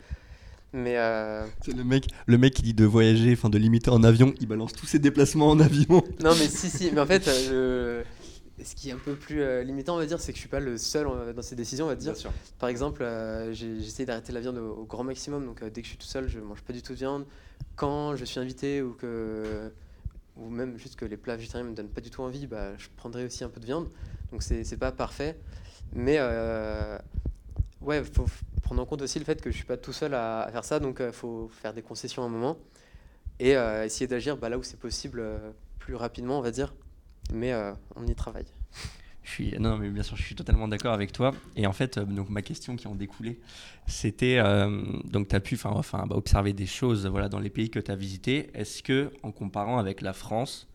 Mais 0.73 0.95
euh... 0.97 1.45
le 1.67 1.83
mec, 1.83 2.07
le 2.27 2.37
mec 2.37 2.53
qui 2.53 2.61
dit 2.61 2.73
de 2.73 2.85
voyager, 2.85 3.33
enfin 3.33 3.49
de 3.49 3.57
limiter 3.57 3.89
en 3.89 4.03
avion, 4.03 4.33
il 4.39 4.47
balance 4.47 4.71
tous 4.71 4.85
ses 4.85 4.99
déplacements 4.99 5.49
en 5.49 5.59
avion. 5.59 6.01
Non, 6.23 6.33
mais 6.39 6.47
si, 6.47 6.69
si. 6.69 6.91
Mais 6.93 7.01
en 7.01 7.05
fait, 7.05 7.27
euh, 7.27 8.03
ce 8.63 8.75
qui 8.75 8.89
est 8.89 8.93
un 8.93 8.97
peu 8.97 9.15
plus 9.15 9.41
euh, 9.41 9.63
limitant, 9.63 9.95
on 9.95 9.97
va 9.97 10.05
dire, 10.05 10.19
c'est 10.19 10.31
que 10.31 10.37
je 10.37 10.41
suis 10.41 10.49
pas 10.49 10.59
le 10.59 10.77
seul 10.77 11.07
euh, 11.07 11.33
dans 11.33 11.41
ces 11.41 11.55
décisions, 11.55 11.85
on 11.85 11.89
va 11.89 11.95
dire. 11.95 12.13
Par 12.59 12.69
exemple, 12.69 13.03
euh, 13.03 13.53
j'ai 13.53 13.77
essayé 13.77 14.05
d'arrêter 14.05 14.31
la 14.31 14.39
viande 14.39 14.57
au, 14.57 14.83
grand 14.85 15.03
maximum, 15.03 15.45
donc 15.45 15.63
dès 15.63 15.81
que 15.81 15.85
je 15.85 15.91
suis 15.91 15.97
tout 15.97 16.07
seul, 16.07 16.27
je 16.27 16.39
mange 16.39 16.61
pas 16.61 16.73
du 16.73 16.81
tout 16.81 16.93
de 16.93 16.97
viande. 16.97 17.25
Quand 17.75 18.15
je 18.15 18.25
suis 18.25 18.39
invité 18.39 18.81
ou 18.81 18.93
que 18.93 19.71
ou 20.37 20.49
même 20.49 20.77
juste 20.77 20.95
que 20.95 21.05
les 21.05 21.17
plats 21.17 21.35
végétariens 21.35 21.67
me 21.67 21.75
donnent 21.75 21.89
pas 21.89 22.01
du 22.01 22.09
tout 22.09 22.21
envie, 22.21 22.47
bah, 22.47 22.77
je 22.77 22.87
prendrai 22.95 23.25
aussi 23.25 23.43
un 23.43 23.49
peu 23.49 23.59
de 23.59 23.65
viande. 23.65 23.89
Donc 24.31 24.43
c'est 24.43 24.77
pas 24.77 24.91
parfait. 24.91 25.37
Mais 25.93 26.19
ouais, 27.81 27.99
il 27.99 28.05
faut 28.05 28.25
prendre 28.63 28.81
en 28.81 28.85
compte 28.85 29.01
aussi 29.01 29.19
le 29.19 29.25
fait 29.25 29.41
que 29.41 29.51
je 29.51 29.55
suis 29.55 29.65
pas 29.65 29.77
tout 29.77 29.93
seul 29.93 30.13
à, 30.13 30.47
faire 30.51 30.63
ça, 30.63 30.79
donc 30.79 31.01
il 31.05 31.11
faut 31.11 31.49
faire 31.49 31.73
des 31.73 31.81
concessions 31.81 32.23
à 32.23 32.25
un 32.25 32.29
moment 32.29 32.57
et 33.39 33.51
essayer 33.83 34.07
d'agir 34.07 34.37
bah, 34.37 34.49
là 34.49 34.57
où 34.57 34.63
c'est 34.63 34.79
possible 34.79 35.23
plus 35.79 35.95
rapidement, 35.95 36.39
on 36.39 36.41
va 36.41 36.51
dire. 36.51 36.73
Mais 37.31 37.53
on 37.95 38.05
y 38.05 38.15
travaille. 38.15 38.45
Je 39.23 39.29
suis, 39.29 39.59
non, 39.59 39.77
mais 39.77 39.89
bien 39.89 40.03
sûr, 40.03 40.17
je 40.17 40.23
suis 40.23 40.35
totalement 40.35 40.67
d'accord 40.67 40.93
avec 40.93 41.11
toi. 41.11 41.33
Et 41.55 41.67
en 41.67 41.73
fait, 41.73 41.99
donc 41.99 42.29
ma 42.29 42.41
question 42.41 42.75
qui 42.75 42.87
en 42.87 42.95
découlait, 42.95 43.39
c'était 43.87 44.41
donc 45.05 45.27
tu 45.27 45.35
as 45.35 45.39
pu 45.39 45.57
enfin, 45.63 46.05
bah, 46.07 46.15
observer 46.15 46.53
des 46.53 46.65
choses 46.65 47.05
voilà, 47.05 47.29
dans 47.29 47.39
les 47.39 47.49
pays 47.49 47.69
que 47.69 47.79
tu 47.79 47.91
as 47.91 47.95
visités. 47.95 48.49
Est-ce 48.53 48.83
que, 48.83 49.11
en 49.23 49.31
comparant 49.31 49.77
avec 49.77 50.01
la 50.01 50.13
France, 50.13 50.67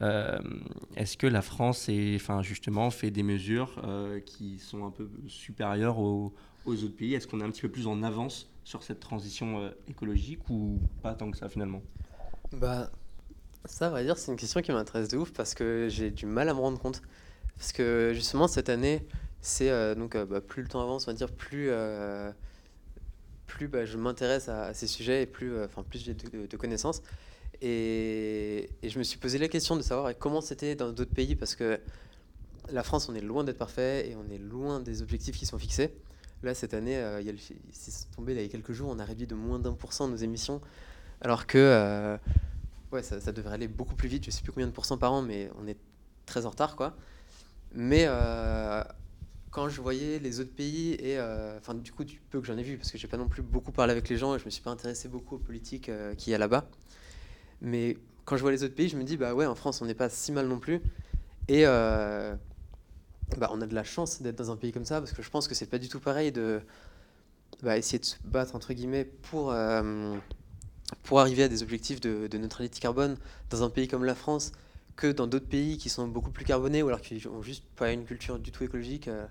euh, 0.00 0.38
est-ce 0.96 1.16
que 1.16 1.26
la 1.26 1.42
France 1.42 1.88
est, 1.88 2.16
enfin, 2.16 2.42
justement 2.42 2.90
fait 2.90 3.10
des 3.10 3.22
mesures 3.22 3.80
euh, 3.84 4.20
qui 4.20 4.58
sont 4.58 4.86
un 4.86 4.90
peu 4.90 5.10
supérieures 5.26 5.98
aux, 5.98 6.32
autres 6.64 6.96
pays? 6.96 7.14
Est-ce 7.14 7.26
qu'on 7.26 7.40
est 7.40 7.44
un 7.44 7.50
petit 7.50 7.62
peu 7.62 7.70
plus 7.70 7.86
en 7.86 8.02
avance 8.02 8.50
sur 8.64 8.82
cette 8.82 9.00
transition 9.00 9.60
euh, 9.60 9.70
écologique 9.88 10.48
ou 10.48 10.80
pas 11.02 11.14
tant 11.14 11.30
que 11.30 11.36
ça 11.36 11.48
finalement? 11.48 11.82
Bah, 12.52 12.90
ça, 13.64 13.90
va 13.90 14.02
dire, 14.02 14.18
c'est 14.18 14.30
une 14.30 14.38
question 14.38 14.60
qui 14.60 14.72
m'intéresse 14.72 15.08
de 15.08 15.16
ouf 15.16 15.32
parce 15.32 15.54
que 15.54 15.88
j'ai 15.88 16.10
du 16.10 16.26
mal 16.26 16.48
à 16.48 16.54
me 16.54 16.60
rendre 16.60 16.78
compte. 16.78 17.02
Parce 17.56 17.72
que 17.72 18.12
justement, 18.14 18.48
cette 18.48 18.68
année, 18.68 19.06
c'est 19.40 19.94
donc 19.94 20.16
bah, 20.16 20.40
plus 20.40 20.62
le 20.62 20.68
temps 20.68 20.80
avance, 20.80 21.06
on 21.06 21.10
va 21.10 21.16
dire, 21.16 21.30
plus, 21.30 21.70
plus 23.46 23.68
bah, 23.68 23.84
je 23.84 23.96
m'intéresse 23.98 24.48
à, 24.48 24.74
ces 24.74 24.86
sujets 24.86 25.22
et 25.22 25.26
plus, 25.26 25.62
enfin, 25.62 25.82
plus 25.82 26.02
j'ai 26.04 26.14
de 26.14 26.56
connaissances. 26.56 27.02
Et, 27.62 28.68
je 28.82 28.98
me 28.98 29.04
suis 29.04 29.18
posé 29.18 29.38
la 29.38 29.46
question 29.46 29.76
de 29.76 29.82
savoir 29.82 30.12
comment 30.18 30.40
c'était 30.40 30.74
dans 30.74 30.90
d'autres 30.90 31.14
pays, 31.14 31.36
parce 31.36 31.54
que 31.54 31.78
la 32.70 32.82
France, 32.82 33.08
on 33.08 33.14
est 33.14 33.20
loin 33.20 33.44
d'être 33.44 33.58
parfait 33.58 34.10
et 34.10 34.16
on 34.16 34.28
est 34.32 34.38
loin 34.38 34.80
des 34.80 35.00
objectifs 35.00 35.36
qui 35.36 35.46
sont 35.46 35.58
fixés. 35.58 35.94
Là, 36.42 36.54
cette 36.54 36.74
année, 36.74 36.96
euh, 36.96 37.20
il 37.20 37.36
tombé 38.16 38.32
il 38.34 38.42
y 38.42 38.44
a 38.44 38.48
quelques 38.48 38.72
jours, 38.72 38.88
on 38.90 38.98
a 38.98 39.04
réduit 39.04 39.28
de 39.28 39.36
moins 39.36 39.60
d'un 39.60 39.74
pour 39.74 39.92
cent 39.92 40.08
nos 40.08 40.16
émissions, 40.16 40.60
alors 41.20 41.46
que 41.46 41.58
euh, 41.58 42.16
ouais, 42.92 43.02
ça, 43.02 43.32
devrait 43.32 43.54
aller 43.54 43.68
beaucoup 43.68 43.94
plus 43.94 44.08
vite. 44.08 44.24
Je 44.24 44.30
sais 44.30 44.42
plus 44.42 44.52
combien 44.52 44.66
de 44.66 44.72
pourcents 44.72 44.98
par 44.98 45.12
an, 45.12 45.22
mais 45.22 45.50
on 45.62 45.66
est 45.66 45.78
très 46.26 46.46
en 46.46 46.50
retard, 46.50 46.76
quoi. 46.76 46.96
Mais 47.74 48.04
euh, 48.06 48.82
quand 49.50 49.68
je 49.68 49.80
voyais 49.80 50.18
les 50.18 50.40
autres 50.40 50.54
pays 50.54 50.92
et 50.94 51.18
enfin 51.56 51.74
du 51.74 51.90
coup 51.90 52.04
du 52.04 52.20
peu 52.30 52.40
que 52.40 52.46
j'en 52.46 52.58
ai 52.58 52.62
vu, 52.62 52.76
parce 52.76 52.90
que 52.92 52.98
j'ai 52.98 53.08
pas 53.08 53.16
non 53.16 53.28
plus 53.28 53.42
beaucoup 53.42 53.72
parlé 53.72 53.92
avec 53.92 54.10
les 54.10 54.18
gens 54.18 54.34
et 54.34 54.38
je 54.38 54.44
me 54.44 54.50
suis 54.50 54.62
pas 54.62 54.70
intéressé 54.70 55.08
beaucoup 55.08 55.36
aux 55.36 55.38
politiques 55.38 55.90
qu'il 56.18 56.32
y 56.32 56.34
a 56.34 56.38
là-bas. 56.38 56.66
Mais 57.62 57.96
quand 58.24 58.36
je 58.36 58.42
vois 58.42 58.50
les 58.52 58.64
autres 58.64 58.74
pays, 58.74 58.88
je 58.88 58.96
me 58.96 59.04
dis, 59.04 59.16
bah 59.16 59.34
ouais, 59.34 59.46
en 59.46 59.54
France, 59.54 59.80
on 59.82 59.86
n'est 59.86 59.94
pas 59.94 60.08
si 60.08 60.32
mal 60.32 60.46
non 60.46 60.58
plus. 60.58 60.80
Et 61.48 61.66
euh, 61.66 62.34
bah, 63.38 63.50
on 63.52 63.60
a 63.60 63.66
de 63.66 63.74
la 63.74 63.84
chance 63.84 64.22
d'être 64.22 64.36
dans 64.36 64.50
un 64.50 64.56
pays 64.56 64.72
comme 64.72 64.84
ça, 64.84 65.00
parce 65.00 65.12
que 65.12 65.22
je 65.22 65.30
pense 65.30 65.48
que 65.48 65.54
c'est 65.54 65.66
pas 65.66 65.78
du 65.78 65.88
tout 65.88 66.00
pareil 66.00 66.32
de 66.32 66.60
bah, 67.62 67.76
essayer 67.76 67.98
de 67.98 68.04
se 68.04 68.16
battre, 68.24 68.54
entre 68.54 68.72
guillemets, 68.72 69.04
pour, 69.04 69.50
euh, 69.50 70.16
pour 71.02 71.20
arriver 71.20 71.42
à 71.44 71.48
des 71.48 71.62
objectifs 71.62 72.00
de, 72.00 72.28
neutralité 72.36 72.80
carbone 72.80 73.16
dans 73.50 73.62
un 73.62 73.70
pays 73.70 73.88
comme 73.88 74.04
la 74.04 74.14
France 74.14 74.52
que 74.96 75.10
dans 75.10 75.26
d'autres 75.26 75.48
pays 75.48 75.78
qui 75.78 75.88
sont 75.88 76.06
beaucoup 76.06 76.30
plus 76.30 76.44
carbonés 76.44 76.82
ou 76.82 76.88
alors 76.88 77.00
qui 77.00 77.26
ont 77.26 77.42
juste 77.42 77.64
pas 77.76 77.92
une 77.92 78.04
culture 78.04 78.38
du 78.38 78.52
tout 78.52 78.64
écologique. 78.64 79.08
Euh, 79.08 79.26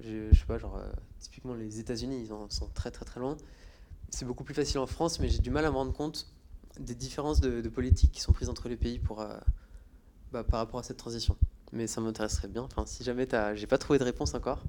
je, 0.00 0.28
je, 0.32 0.38
sais 0.38 0.46
pas, 0.46 0.58
genre, 0.58 0.80
typiquement 1.20 1.54
les 1.54 1.80
États-Unis, 1.80 2.22
ils 2.26 2.32
en 2.32 2.48
sont 2.50 2.68
très 2.74 2.90
très 2.90 3.04
très 3.04 3.20
loin. 3.20 3.36
C'est 4.10 4.24
beaucoup 4.24 4.44
plus 4.44 4.54
facile 4.54 4.78
en 4.78 4.86
France, 4.86 5.20
mais 5.20 5.28
j'ai 5.28 5.38
du 5.38 5.50
mal 5.50 5.64
à 5.64 5.70
me 5.70 5.76
rendre 5.76 5.92
compte 5.92 6.26
des 6.78 6.94
différences 6.94 7.40
de, 7.40 7.60
de, 7.60 7.68
politique 7.68 8.12
qui 8.12 8.20
sont 8.20 8.32
prises 8.32 8.48
entre 8.48 8.68
les 8.68 8.76
pays 8.76 8.98
pour, 8.98 9.20
euh, 9.20 9.36
bah, 10.32 10.44
par 10.44 10.60
rapport 10.60 10.80
à 10.80 10.82
cette 10.82 10.96
transition. 10.96 11.36
Mais 11.72 11.86
ça 11.86 12.00
m'intéresserait 12.00 12.48
bien. 12.48 12.62
Enfin, 12.62 12.84
si 12.86 13.02
jamais 13.04 13.26
j'ai 13.54 13.66
pas 13.66 13.78
trouvé 13.78 13.98
de 13.98 14.04
réponse 14.04 14.34
encore. 14.34 14.62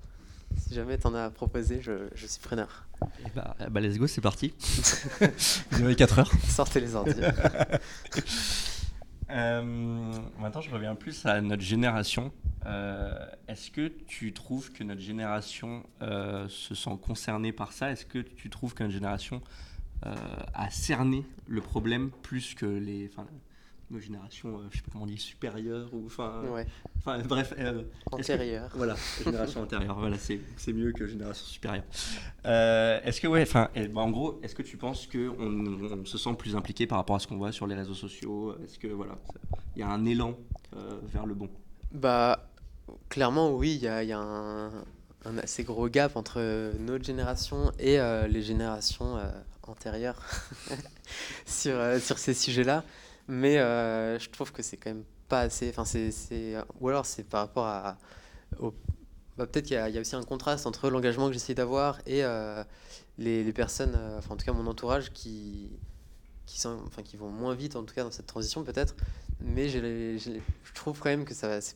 Si 0.56 0.74
jamais 0.74 0.98
tu 0.98 1.08
en 1.08 1.16
as 1.16 1.30
proposé, 1.30 1.82
je, 1.82 2.08
je 2.16 2.26
suis 2.26 2.40
preneur. 2.42 2.88
Et 3.26 3.30
bah, 3.36 3.56
bah, 3.70 3.80
let's 3.80 3.98
go, 3.98 4.08
c'est 4.08 4.22
parti. 4.22 4.54
Vous 5.72 5.84
avez 5.84 5.96
4 5.96 6.20
heures. 6.20 6.32
Sortez 6.48 6.80
les 6.80 6.96
ordi. 6.96 7.20
euh, 9.30 9.62
maintenant, 10.40 10.62
je 10.62 10.72
reviens 10.72 10.96
plus 10.96 11.26
à 11.26 11.42
notre 11.42 11.62
génération. 11.64 12.32
Euh, 12.66 13.14
Est-ce 13.48 13.72
que 13.72 13.88
tu 14.08 14.34
trouves 14.34 14.72
que 14.72 14.84
notre 14.84 15.02
génération 15.02 15.84
euh, 16.02 16.48
se 16.50 16.76
sent 16.76 16.98
concernée 17.02 17.52
par 17.52 17.74
ça? 17.74 17.92
Est-ce 17.92 18.06
que 18.06 18.20
tu 18.20 18.50
trouves 18.50 18.74
que 18.74 18.84
notre 18.84 18.96
génération 18.96 19.42
à 20.54 20.70
cerner 20.70 21.26
le 21.48 21.60
problème 21.60 22.12
plus 22.22 22.54
que 22.54 22.68
les 22.68 23.08
nos 23.90 24.00
générations, 24.00 24.60
euh, 24.60 24.68
je 24.72 24.78
sais 24.78 24.84
pas 24.84 24.92
comment 24.92 25.06
on 25.06 25.08
dit, 25.08 25.18
supérieures 25.18 25.90
ou 25.94 26.06
enfin, 26.06 26.44
enfin 26.98 27.20
bref, 27.20 27.54
euh, 27.58 27.84
antérieure. 28.12 28.70
Voilà, 28.76 28.96
génération 29.24 29.62
antérieure. 29.62 29.98
Voilà, 30.00 30.18
c'est, 30.18 30.74
mieux 30.74 30.92
que 30.92 31.08
génération 31.08 31.46
supérieure. 31.46 31.86
Euh, 32.46 33.00
est-ce 33.04 33.22
que 33.22 33.28
ouais, 33.28 33.42
enfin, 33.42 33.70
bah, 33.76 34.02
en 34.02 34.12
gros, 34.12 34.40
est-ce 34.44 34.56
que 34.56 34.64
tu 34.64 34.78
penses 34.78 35.08
que 35.08 35.30
on, 35.30 36.06
se 36.06 36.18
sent 36.18 36.34
plus 36.38 36.56
impliqué 36.56 36.88
par 36.88 36.98
rapport 36.98 37.16
à 37.16 37.20
ce 37.20 37.28
qu'on 37.28 37.38
voit 37.38 37.52
sur 37.52 37.68
les 37.68 37.76
réseaux 37.76 37.94
sociaux? 37.94 38.56
Est-ce 38.64 38.78
que 38.78 38.88
voilà, 38.88 39.18
il 39.76 39.80
y 39.80 39.84
a 39.84 39.90
un 39.90 40.06
élan 40.06 40.38
vers 41.04 41.26
le 41.26 41.34
bon? 41.34 41.50
Bah, 41.92 42.50
clairement 43.10 43.52
oui, 43.52 43.76
il 43.76 43.84
y 43.84 43.88
a, 43.88 44.04
y 44.04 44.12
a 44.12 44.20
un, 44.20 44.68
un, 45.26 45.38
assez 45.38 45.64
gros 45.64 45.88
gap 45.88 46.16
entre 46.16 46.74
notre 46.80 47.06
génération 47.06 47.72
et 47.80 47.98
les 48.30 48.42
générations 48.42 49.18
antérieure 49.70 50.22
sur, 51.46 51.76
euh, 51.76 52.00
sur 52.00 52.18
ces 52.18 52.34
sujets-là. 52.34 52.84
Mais 53.28 53.58
euh, 53.58 54.18
je 54.20 54.30
trouve 54.30 54.52
que 54.52 54.62
c'est 54.62 54.78
quand 54.78 54.90
même 54.90 55.04
pas 55.28 55.42
assez. 55.42 55.70
Enfin, 55.70 55.86
c'est, 55.86 56.56
ou 56.80 56.90
alors 56.90 57.06
c'est 57.06 57.24
par 57.24 57.42
rapport 57.42 57.66
à. 57.66 57.98
Bah, 59.38 59.46
peut-être 59.46 59.66
qu'il 59.66 59.76
y, 59.76 59.98
a 59.98 60.02
aussi 60.02 60.16
un 60.16 60.24
contraste 60.24 60.66
entre 60.66 60.90
l'engagement 60.90 61.28
que 61.28 61.34
j'essaie 61.34 61.54
d'avoir 61.54 62.00
et 62.08 62.24
euh, 62.24 62.64
les, 63.20 63.54
personnes, 63.54 63.96
enfin 64.18 64.34
en 64.34 64.38
tout 64.38 64.46
cas 64.46 64.54
mon 64.54 64.66
entourage, 64.66 65.12
qui, 65.12 65.70
qui, 66.48 66.60
sont, 66.60 66.80
enfin, 66.88 67.04
qui 67.04 67.18
vont 67.18 67.30
moins 67.30 67.54
vite 67.54 67.76
en 67.76 67.84
tout 67.84 67.94
cas 67.94 68.04
dans 68.04 68.10
cette 68.10 68.26
transition 68.26 68.64
peut-être. 68.64 68.96
Mais 69.40 69.70
je 69.70 70.40
trouve 70.74 71.00
quand 71.00 71.10
même 71.10 71.26
que 71.26 71.36
ça 71.36 71.62
c'est 71.62 71.76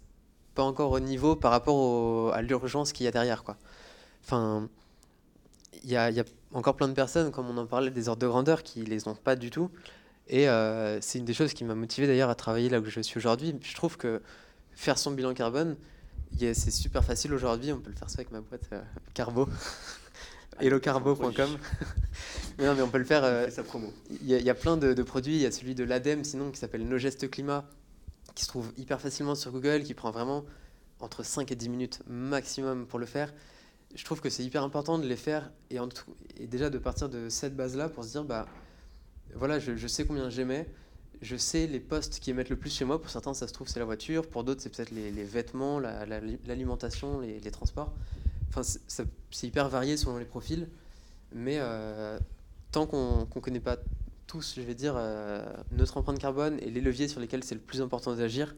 pas 0.56 0.64
encore 0.64 0.92
au 0.92 1.00
niveau 1.00 1.36
par 1.36 1.52
rapport 1.52 2.34
à 2.34 2.42
l'urgence 2.42 2.94
qu'il 2.94 3.04
y 3.04 3.08
a 3.08 3.12
derrière. 3.12 3.44
Quoi. 3.44 3.58
Enfin, 4.24 4.68
il 5.84 5.90
y 5.90 5.96
a, 5.96 6.10
y 6.10 6.20
a 6.20 6.26
encore 6.54 6.76
plein 6.76 6.88
de 6.88 6.94
personnes, 6.94 7.32
comme 7.32 7.48
on 7.50 7.58
en 7.58 7.66
parlait, 7.66 7.92
des 7.92 8.10
ordres 8.10 8.22
de 8.22 8.28
grandeur 8.28 8.64
qui 8.64 8.84
les 8.84 9.08
ont 9.08 9.16
pas 9.16 9.36
du 9.36 9.50
tout. 9.50 9.70
Et 10.28 10.48
euh, 10.48 11.00
c'est 11.02 11.20
une 11.20 11.26
des 11.26 11.34
choses 11.34 11.54
qui 11.54 11.64
m'a 11.64 11.76
motivé 11.76 12.08
d'ailleurs 12.08 12.30
à 12.30 12.36
travailler 12.36 12.70
là 12.70 12.80
où 12.80 12.86
je 12.86 13.02
suis 13.02 13.18
aujourd'hui. 13.18 13.56
Je 13.62 13.76
trouve 13.76 13.98
que 13.98 14.22
faire 14.74 14.98
son 14.98 15.12
bilan 15.12 15.34
carbone, 15.34 15.76
c'est 16.38 16.72
super 16.72 17.04
facile 17.04 17.34
aujourd'hui. 17.34 17.72
On 17.72 17.80
peut 17.80 17.90
le 17.90 17.96
faire 17.96 18.10
ça 18.10 18.20
avec 18.20 18.32
ma 18.32 18.42
boîte 18.42 18.70
euh, 18.74 18.82
Carbo. 19.14 19.48
hellocarbo.com. 20.60 21.58
mais 22.58 22.66
non, 22.66 22.76
mais 22.76 22.82
on 22.82 22.90
peut 22.90 23.00
le 23.00 23.04
faire. 23.04 23.24
Euh, 23.24 23.50
sa 23.50 23.64
promo. 23.64 23.92
Il 24.10 24.28
y, 24.28 24.50
a 24.50 24.54
plein 24.56 24.78
de, 24.78 24.94
de, 24.94 25.04
produits. 25.04 25.36
Il 25.36 25.42
y 25.42 25.46
a 25.46 25.52
celui 25.52 25.76
de 25.76 25.84
l'ADEME, 25.84 26.24
sinon, 26.24 26.52
qui 26.52 26.60
s'appelle 26.60 26.88
Nos 26.88 26.98
Gestes 26.98 27.30
Climat, 27.30 27.66
qui 28.36 28.44
se 28.44 28.50
trouve 28.50 28.72
hyper 28.78 29.02
facilement 29.02 29.36
sur 29.36 29.52
Google, 29.52 29.84
qui 29.84 29.94
prend 29.94 30.12
vraiment 30.12 30.46
entre 31.00 31.24
5 31.24 31.52
et 31.52 31.56
10 31.56 31.70
minutes 31.70 32.00
maximum 32.08 32.86
pour 32.86 33.00
le 33.00 33.08
faire 33.08 33.34
je 33.96 34.06
trouve 34.06 34.22
que 34.22 34.30
c'est 34.30 34.44
hyper 34.44 34.64
important 34.64 34.98
de 34.98 35.08
les 35.08 35.16
faire 35.16 35.52
et, 35.70 35.80
en 35.80 35.88
tout, 35.88 36.16
et 36.38 36.48
déjà 36.48 36.70
de 36.70 36.78
partir 36.78 37.10
de 37.10 37.30
cette 37.30 37.56
base-là 37.56 37.90
pour 37.90 38.04
se 38.04 38.12
dire, 38.12 38.24
bah 38.24 38.46
voilà, 39.36 39.60
je, 39.60 39.88
sais 39.88 40.06
combien 40.06 40.30
j'aimais, 40.30 40.68
je 41.22 41.36
sais 41.36 41.68
les 41.68 41.80
postes 41.80 42.20
qui 42.20 42.32
émettent 42.32 42.50
le 42.50 42.56
plus 42.56 42.74
chez 42.74 42.86
moi. 42.86 43.02
Pour 43.02 43.10
certains, 43.10 43.34
ça 43.34 43.48
se 43.48 43.54
trouve, 43.54 43.68
c'est 43.68 43.80
la 43.80 43.86
voiture. 43.86 44.28
Pour 44.28 44.44
d'autres, 44.44 44.62
c'est 44.62 44.70
peut-être 44.76 44.92
les, 44.92 45.24
vêtements, 45.24 45.80
l'alimentation, 45.80 47.20
la, 47.20 47.28
les, 47.28 47.40
les, 47.40 47.52
transports. 47.52 47.94
Enfin, 48.50 48.62
c'est 48.88 49.48
hyper 49.48 49.70
varié 49.70 49.98
selon 49.98 50.18
les 50.18 50.26
profils. 50.26 50.68
Mais 51.34 51.58
euh, 51.60 52.20
tant 52.72 52.86
qu'on 52.86 53.20
ne 53.20 53.42
connaît 53.42 53.60
pas 53.60 53.78
tous, 54.28 54.56
je 54.56 54.62
vais 54.62 54.76
dire, 54.76 54.94
euh, 54.98 55.46
notre 55.72 55.98
empreinte 55.98 56.20
carbone 56.20 56.58
et 56.62 56.70
les 56.70 56.82
leviers 56.82 57.08
sur 57.08 57.20
lesquels 57.20 57.44
c'est 57.44 57.56
le 57.56 57.62
plus 57.62 57.82
important 57.82 58.16
d'agir, 58.16 58.56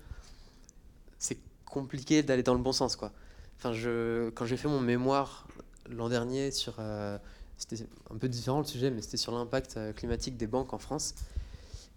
c'est 1.20 1.38
compliqué 1.66 2.24
d'aller 2.24 2.44
dans 2.44 2.54
le 2.54 2.62
bon 2.62 2.72
sens, 2.72 2.96
quoi. 2.96 3.12
Enfin, 3.58 3.74
je, 3.74 4.30
quand 4.32 4.46
j'ai 4.46 4.58
fait 4.58 4.68
mon 4.68 4.80
mémoire 4.80 5.48
l'an 5.90 6.10
dernier 6.10 6.52
sur. 6.52 6.76
Euh, 6.80 7.18
c'était 7.58 7.86
un 8.10 8.18
peu 8.18 8.28
différent 8.28 8.60
le 8.60 8.66
sujet, 8.66 8.92
mais 8.92 9.02
c'était 9.02 9.18
sur 9.18 9.32
l'impact 9.32 9.78
euh, 9.78 9.94
climatique 9.94 10.38
des 10.38 10.48
banques 10.48 10.74
en 10.74 10.80
France. 10.80 11.16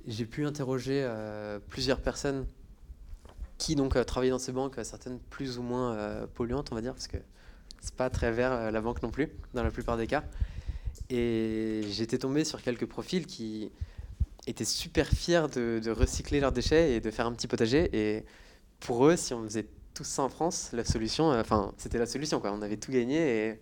J'ai 0.06 0.26
pu 0.26 0.46
interroger 0.46 1.02
euh, 1.04 1.58
plusieurs 1.68 2.00
personnes 2.00 2.46
qui 3.58 3.74
donc 3.74 4.02
travaillaient 4.04 4.30
dans 4.30 4.38
ces 4.38 4.52
banques, 4.52 4.76
certaines 4.82 5.18
plus 5.18 5.58
ou 5.58 5.62
moins 5.62 6.26
polluantes, 6.34 6.68
on 6.72 6.74
va 6.74 6.82
dire, 6.82 6.92
parce 6.92 7.08
que 7.08 7.16
c'est 7.80 7.94
pas 7.94 8.10
très 8.10 8.30
vert 8.30 8.70
la 8.70 8.80
banque 8.82 9.02
non 9.02 9.10
plus, 9.10 9.32
dans 9.54 9.62
la 9.62 9.70
plupart 9.70 9.96
des 9.96 10.06
cas. 10.06 10.24
Et 11.08 11.82
j'étais 11.90 12.18
tombé 12.18 12.44
sur 12.44 12.60
quelques 12.60 12.86
profils 12.86 13.26
qui 13.26 13.70
étaient 14.46 14.64
super 14.64 15.08
fiers 15.08 15.46
de, 15.52 15.90
recycler 15.90 16.40
leurs 16.40 16.52
déchets 16.52 16.94
et 16.94 17.00
de 17.00 17.10
faire 17.10 17.26
un 17.26 17.32
petit 17.32 17.46
potager. 17.46 17.90
Et 17.92 18.24
pour 18.80 19.06
eux, 19.06 19.16
si 19.16 19.34
on 19.34 19.44
faisait 19.44 19.66
tout 19.94 20.04
ça 20.04 20.22
en 20.22 20.28
France, 20.28 20.70
la 20.72 20.84
solution, 20.84 21.32
euh, 21.32 21.40
enfin, 21.40 21.72
c'était 21.78 21.98
la 21.98 22.06
solution, 22.06 22.40
quoi. 22.40 22.52
On 22.52 22.62
avait 22.62 22.76
tout 22.76 22.92
gagné 22.92 23.48
et 23.48 23.60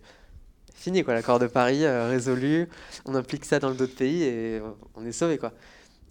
fini, 0.75 1.03
quoi. 1.03 1.13
L'accord 1.13 1.39
de 1.39 1.47
Paris 1.47 1.83
euh, 1.85 2.07
résolu, 2.07 2.69
on 3.05 3.15
applique 3.15 3.45
ça 3.45 3.59
dans 3.59 3.71
d'autres 3.71 3.95
pays 3.95 4.23
et 4.23 4.61
on 4.95 5.05
est 5.05 5.11
sauvé, 5.11 5.37
quoi. 5.37 5.53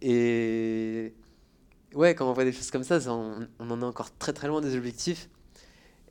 Et 0.03 1.15
ouais, 1.95 2.15
quand 2.15 2.29
on 2.29 2.33
voit 2.33 2.45
des 2.45 2.53
choses 2.53 2.71
comme 2.71 2.85
ça, 2.85 2.99
on, 3.09 3.47
en 3.59 3.81
est 3.81 3.85
encore 3.85 4.17
très 4.19 4.33
très 4.33 4.49
loin 4.49 4.61
des 4.61 4.77
objectifs. 4.77 5.29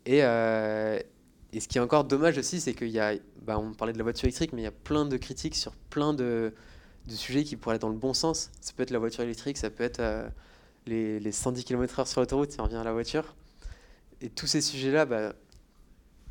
Et, 0.05 0.23
euh, 0.23 0.99
et 1.51 1.59
ce 1.59 1.67
qui 1.67 1.77
est 1.77 1.81
encore 1.81 2.03
dommage 2.03 2.37
aussi, 2.37 2.61
c'est 2.61 2.73
qu'il 2.73 2.89
y 2.89 2.99
a, 2.99 3.13
bah, 3.41 3.59
on 3.59 3.73
parlait 3.73 3.93
de 3.93 3.97
la 3.97 4.03
voiture 4.03 4.25
électrique, 4.25 4.53
mais 4.53 4.61
il 4.61 4.65
y 4.65 4.67
a 4.67 4.71
plein 4.71 5.05
de 5.05 5.17
critiques 5.17 5.55
sur 5.55 5.73
plein 5.89 6.13
de, 6.13 6.53
de 7.07 7.13
sujets 7.13 7.43
qui 7.43 7.55
pourraient 7.55 7.73
aller 7.73 7.79
dans 7.79 7.89
le 7.89 7.97
bon 7.97 8.13
sens. 8.13 8.51
Ça 8.61 8.73
peut 8.75 8.83
être 8.83 8.91
la 8.91 8.99
voiture 8.99 9.23
électrique, 9.23 9.57
ça 9.57 9.69
peut 9.69 9.83
être 9.83 9.99
euh, 9.99 10.27
les, 10.85 11.19
les 11.19 11.31
110 11.31 11.63
km/h 11.63 12.07
sur 12.07 12.21
l'autoroute, 12.21 12.51
si 12.51 12.59
on 12.59 12.63
revient 12.63 12.77
à 12.77 12.83
la 12.83 12.93
voiture. 12.93 13.35
Et 14.21 14.29
tous 14.29 14.47
ces 14.47 14.61
sujets-là, 14.61 15.05
bah, 15.05 15.33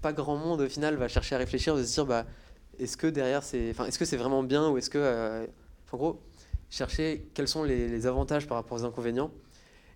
pas 0.03 0.13
grand 0.13 0.37
monde 0.37 0.61
au 0.61 0.69
final 0.69 0.97
va 0.97 1.09
chercher 1.09 1.35
à 1.35 1.39
réfléchir, 1.39 1.77
de 1.77 1.85
se 1.85 1.95
dire, 1.95 2.07
bah, 2.07 2.27
est-ce 2.79 2.97
que 2.97 3.07
derrière 3.07 3.43
c'est, 3.43 3.71
enfin, 3.71 3.87
est-ce 3.87 3.99
que 3.99 4.05
c'est 4.05 4.17
vraiment 4.17 4.43
bien 4.43 4.69
ou 4.69 4.79
est-ce 4.79 4.91
que, 4.91 4.99
euh, 4.99 5.47
en 5.93 5.97
gros, 5.97 6.21
chercher 6.71 7.29
quels 7.35 7.49
sont 7.49 7.65
les, 7.65 7.89
les 7.89 8.07
avantages 8.07 8.47
par 8.47 8.57
rapport 8.57 8.79
aux 8.79 8.85
inconvénients. 8.85 9.31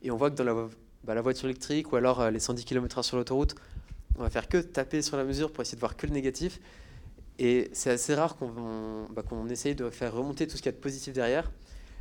Et 0.02 0.10
on 0.10 0.16
voit 0.16 0.30
que 0.30 0.36
dans 0.36 0.44
la, 0.44 0.68
bah, 1.04 1.14
la 1.14 1.22
voiture 1.22 1.46
électrique 1.46 1.92
ou 1.92 1.96
alors 1.96 2.20
euh, 2.20 2.30
les 2.30 2.40
110 2.40 2.64
km/h 2.64 3.02
sur 3.02 3.16
l'autoroute, 3.16 3.54
on 4.18 4.22
va 4.22 4.30
faire 4.30 4.48
que 4.48 4.58
taper 4.58 5.02
sur 5.02 5.16
la 5.16 5.24
mesure 5.24 5.52
pour 5.52 5.62
essayer 5.62 5.76
de 5.76 5.80
voir 5.80 5.96
que 5.96 6.06
le 6.06 6.12
négatif. 6.12 6.60
Et 7.38 7.70
c'est 7.72 7.90
assez 7.90 8.14
rare 8.14 8.36
qu'on 8.36 9.06
bah, 9.10 9.22
qu'on 9.22 9.48
essaye 9.48 9.74
de 9.74 9.90
faire 9.90 10.14
remonter 10.14 10.46
tout 10.46 10.56
ce 10.56 10.62
qu'il 10.62 10.70
y 10.70 10.74
a 10.74 10.76
de 10.76 10.82
positif 10.82 11.12
derrière. 11.12 11.50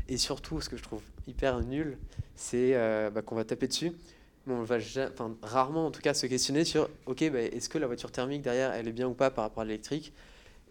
Et 0.08 0.18
surtout, 0.18 0.62
ce 0.62 0.70
que 0.70 0.78
je 0.78 0.84
trouve 0.84 1.02
hyper 1.28 1.60
nul, 1.62 1.98
c'est 2.36 2.76
euh, 2.76 3.10
bah, 3.10 3.22
qu'on 3.22 3.36
va 3.36 3.44
taper 3.44 3.68
dessus. 3.68 3.92
On 4.48 4.62
va 4.64 4.78
enfin, 4.78 5.36
rarement, 5.42 5.88
en 5.88 5.92
tout 5.92 6.02
cas, 6.02 6.14
se 6.14 6.28
questionner 6.28 6.66
sur 6.66 6.88
ok, 7.08 7.32
bah, 7.32 7.42
est-ce 7.42 7.68
que 7.68 7.80
la 7.80 7.88
voiture 7.88 8.12
thermique 8.12 8.44
derrière, 8.44 8.74
elle 8.74 8.88
est 8.88 8.92
bien 8.94 9.08
ou 9.08 9.14
pas 9.16 9.32
par 9.32 9.44
rapport 9.44 9.62
à 9.62 9.66
l'électrique? 9.66 10.14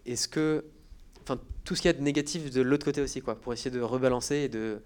Est-ce 0.05 0.27
que. 0.27 0.65
Enfin, 1.23 1.39
tout 1.63 1.75
ce 1.75 1.81
qu'il 1.81 1.89
y 1.89 1.93
a 1.93 1.97
de 1.97 2.03
négatif 2.03 2.51
de 2.51 2.61
l'autre 2.61 2.85
côté 2.85 3.01
aussi, 3.01 3.21
quoi, 3.21 3.35
pour 3.35 3.51
essayer 3.51 3.71
de 3.71 3.81
rebalancer 3.81 4.35
et 4.35 4.49
de 4.49 4.81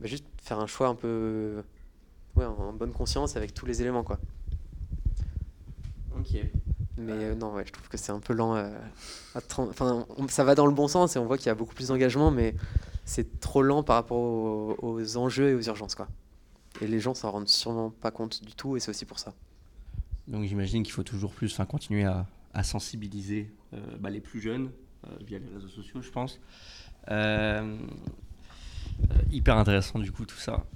bah, 0.00 0.06
juste 0.08 0.24
faire 0.42 0.58
un 0.60 0.66
choix 0.66 0.88
un 0.88 0.94
peu. 0.94 1.62
Ouais, 2.36 2.44
en 2.44 2.72
bonne 2.72 2.92
conscience 2.92 3.36
avec 3.36 3.54
tous 3.54 3.64
les 3.66 3.80
éléments, 3.80 4.04
quoi. 4.04 4.18
Ok. 6.18 6.36
Mais 6.98 7.12
euh, 7.12 7.34
non, 7.34 7.54
ouais, 7.54 7.64
je 7.66 7.72
trouve 7.72 7.88
que 7.88 7.96
c'est 7.96 8.12
un 8.12 8.18
peu 8.20 8.32
lent. 8.34 8.56
euh, 8.56 8.68
à 9.34 9.40
30 9.40 9.70
Enfin, 9.70 10.04
on- 10.18 10.28
ça 10.28 10.44
va 10.44 10.54
dans 10.54 10.66
le 10.66 10.72
bon 10.72 10.88
sens 10.88 11.16
et 11.16 11.18
on 11.18 11.26
voit 11.26 11.38
qu'il 11.38 11.46
y 11.46 11.50
a 11.50 11.54
beaucoup 11.54 11.74
plus 11.74 11.88
d'engagement, 11.88 12.30
mais 12.30 12.54
c'est 13.04 13.40
trop 13.40 13.62
lent 13.62 13.82
par 13.82 13.96
rapport 13.96 14.18
aux, 14.18 14.76
aux 14.82 15.16
enjeux 15.16 15.50
et 15.50 15.54
aux 15.54 15.62
urgences, 15.62 15.94
quoi. 15.94 16.08
Et 16.80 16.86
les 16.86 17.00
gens 17.00 17.14
s'en 17.14 17.30
rendent 17.30 17.48
sûrement 17.48 17.90
pas 17.90 18.10
compte 18.10 18.44
du 18.44 18.54
tout, 18.54 18.76
et 18.76 18.80
c'est 18.80 18.90
aussi 18.90 19.04
pour 19.04 19.18
ça. 19.18 19.34
Donc 20.28 20.44
j'imagine 20.44 20.82
qu'il 20.82 20.92
faut 20.92 21.02
toujours 21.02 21.32
plus 21.32 21.52
enfin, 21.52 21.64
continuer 21.64 22.04
à, 22.04 22.26
sensibiliser 22.62 23.52
euh, 23.72 23.80
bah, 24.00 24.10
les 24.10 24.20
plus 24.20 24.40
jeunes 24.40 24.72
euh, 25.06 25.10
via 25.24 25.38
les 25.38 25.46
réseaux 25.46 25.68
sociaux, 25.68 26.02
je 26.02 26.10
pense. 26.10 26.40
Euh, 27.10 27.78
hyper 29.30 29.56
intéressant 29.56 30.00
du 30.00 30.10
coup 30.10 30.26
tout 30.26 30.36
ça. 30.38 30.66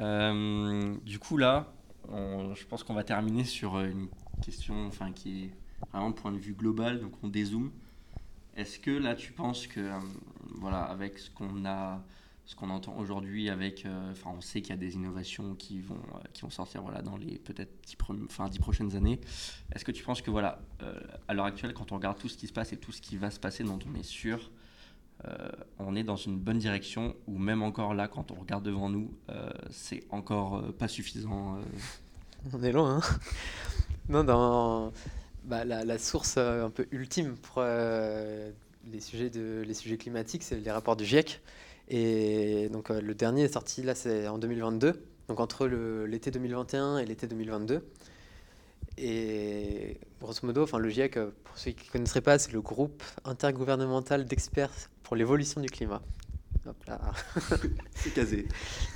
Du 0.00 1.18
coup 1.18 1.36
là, 1.36 1.72
je 2.10 2.64
pense 2.66 2.82
qu'on 2.82 2.94
va 2.94 3.04
terminer 3.04 3.44
sur 3.44 3.78
une 3.80 4.08
question 4.42 4.86
enfin, 4.86 5.12
qui 5.12 5.44
est 5.44 5.50
vraiment 5.92 6.12
point 6.12 6.32
de 6.32 6.38
vue 6.38 6.54
global, 6.54 7.00
donc 7.00 7.12
on 7.22 7.28
dézoome. 7.28 7.70
Est-ce 8.56 8.78
que 8.78 8.90
là 8.90 9.14
tu 9.14 9.32
penses 9.32 9.66
que 9.66 9.90
voilà 10.56 10.82
avec 10.82 11.18
ce 11.18 11.30
qu'on 11.30 11.64
a 11.66 12.02
ce 12.48 12.56
qu'on 12.56 12.70
entend 12.70 12.96
aujourd'hui 12.96 13.50
avec 13.50 13.84
euh, 13.84 14.10
enfin 14.10 14.30
on 14.34 14.40
sait 14.40 14.62
qu'il 14.62 14.70
y 14.70 14.72
a 14.72 14.78
des 14.78 14.94
innovations 14.94 15.54
qui 15.54 15.80
vont 15.80 15.96
euh, 15.96 16.18
qui 16.32 16.40
vont 16.42 16.50
sortir 16.50 16.80
voilà 16.80 17.02
dans 17.02 17.18
les 17.18 17.38
peut-être 17.38 17.70
10 17.86 17.96
premi- 17.96 18.24
enfin 18.24 18.48
10 18.48 18.58
prochaines 18.58 18.96
années 18.96 19.20
est-ce 19.74 19.84
que 19.84 19.92
tu 19.92 20.02
penses 20.02 20.22
que 20.22 20.30
voilà 20.30 20.58
euh, 20.82 20.98
à 21.28 21.34
l'heure 21.34 21.44
actuelle 21.44 21.74
quand 21.74 21.92
on 21.92 21.96
regarde 21.96 22.16
tout 22.16 22.30
ce 22.30 22.38
qui 22.38 22.46
se 22.46 22.54
passe 22.54 22.72
et 22.72 22.78
tout 22.78 22.90
ce 22.90 23.02
qui 23.02 23.18
va 23.18 23.30
se 23.30 23.38
passer 23.38 23.64
dont 23.64 23.78
on 23.86 23.94
est 23.94 24.02
sûr 24.02 24.50
on 25.80 25.96
est 25.96 26.04
dans 26.04 26.14
une 26.14 26.38
bonne 26.38 26.58
direction 26.58 27.16
ou 27.26 27.38
même 27.38 27.60
encore 27.60 27.92
là 27.92 28.06
quand 28.06 28.30
on 28.30 28.36
regarde 28.36 28.62
devant 28.64 28.88
nous 28.88 29.12
c'est 29.68 30.04
encore 30.10 30.72
pas 30.74 30.86
suffisant. 30.86 31.58
On 32.52 32.62
est 32.62 32.70
loin, 32.70 32.98
hein 32.98 33.18
Non, 34.08 34.22
dans 34.22 34.92
bah, 35.42 35.64
la, 35.64 35.84
la 35.84 35.98
source 35.98 36.36
un 36.38 36.70
peu 36.70 36.86
ultime 36.92 37.34
pour 37.36 37.64
les, 37.64 39.00
sujets 39.00 39.28
de, 39.28 39.64
les 39.66 39.74
sujets 39.74 39.96
climatiques, 39.96 40.44
c'est 40.44 40.60
les 40.60 40.70
rapports 40.70 40.94
du 40.94 41.04
GIEC. 41.04 41.40
Et 41.88 42.68
donc 42.70 42.90
euh, 42.90 43.00
le 43.00 43.14
dernier 43.14 43.44
est 43.44 43.52
sorti 43.52 43.82
là, 43.82 43.94
c'est 43.94 44.28
en 44.28 44.38
2022, 44.38 45.02
donc 45.28 45.40
entre 45.40 45.66
l'été 45.66 46.30
2021 46.30 46.98
et 46.98 47.06
l'été 47.06 47.26
2022. 47.26 47.82
Et 49.00 50.00
grosso 50.20 50.40
modo, 50.42 50.64
enfin, 50.64 50.78
le 50.78 50.88
GIEC, 50.88 51.16
euh, 51.16 51.30
pour 51.44 51.56
ceux 51.56 51.70
qui 51.70 51.86
ne 51.86 51.92
connaisseraient 51.92 52.20
pas, 52.20 52.38
c'est 52.38 52.52
le 52.52 52.60
groupe 52.60 53.02
intergouvernemental 53.24 54.24
d'experts 54.24 54.72
pour 55.04 55.14
l'évolution 55.14 55.60
du 55.60 55.68
climat. 55.68 56.02
Hop 56.66 56.76
là. 56.86 57.00
c'est 57.94 58.12
casé 58.12 58.46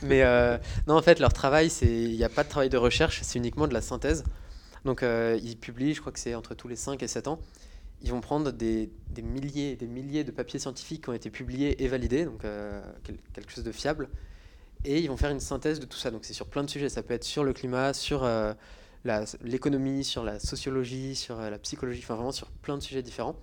Mais 0.02 0.22
euh, 0.22 0.58
non, 0.88 0.96
en 0.96 1.02
fait, 1.02 1.20
leur 1.20 1.32
travail, 1.32 1.70
c'est 1.70 1.86
il 1.86 2.16
n'y 2.16 2.24
a 2.24 2.28
pas 2.28 2.42
de 2.42 2.48
travail 2.48 2.68
de 2.68 2.76
recherche, 2.76 3.20
c'est 3.22 3.38
uniquement 3.38 3.68
de 3.68 3.74
la 3.74 3.80
synthèse. 3.80 4.24
Donc, 4.84 5.04
euh, 5.04 5.38
ils 5.42 5.56
publient, 5.56 5.94
je 5.94 6.00
crois 6.00 6.12
que 6.12 6.18
c'est 6.18 6.34
entre 6.34 6.54
tous 6.54 6.66
les 6.66 6.76
5 6.76 7.00
et 7.02 7.08
7 7.08 7.28
ans. 7.28 7.38
Ils 8.02 8.10
vont 8.10 8.20
prendre 8.20 8.50
des, 8.50 8.90
milliers 9.22 9.76
des 9.76 9.86
milliers 9.86 10.24
de 10.24 10.32
papiers 10.32 10.58
scientifiques 10.58 11.04
qui 11.04 11.10
ont 11.10 11.12
été 11.12 11.30
publiés 11.30 11.82
et 11.82 11.88
validés, 11.88 12.24
donc 12.24 12.44
euh, 12.44 12.82
quel- 13.04 13.18
quelque 13.32 13.52
chose 13.52 13.64
de 13.64 13.72
fiable. 13.72 14.08
Et 14.84 14.98
ils 15.00 15.08
vont 15.08 15.16
faire 15.16 15.30
une 15.30 15.40
synthèse 15.40 15.78
de 15.78 15.86
tout 15.86 15.96
ça. 15.96 16.10
Donc, 16.10 16.24
c'est 16.24 16.32
sur 16.32 16.46
plein 16.46 16.64
de 16.64 16.70
sujets. 16.70 16.88
Ça 16.88 17.02
peut 17.02 17.14
être 17.14 17.24
sur 17.24 17.44
le 17.44 17.52
climat, 17.52 17.92
sur 17.92 18.24
euh, 18.24 18.52
l'économie, 19.42 20.02
sur 20.02 20.24
la 20.24 20.40
sociologie, 20.40 21.14
sur 21.14 21.38
euh, 21.38 21.50
la 21.50 21.58
psychologie, 21.58 22.00
enfin 22.02 22.16
vraiment 22.16 22.32
sur 22.32 22.50
plein 22.50 22.76
de 22.76 22.82
sujets 22.82 23.02
différents. 23.02 23.36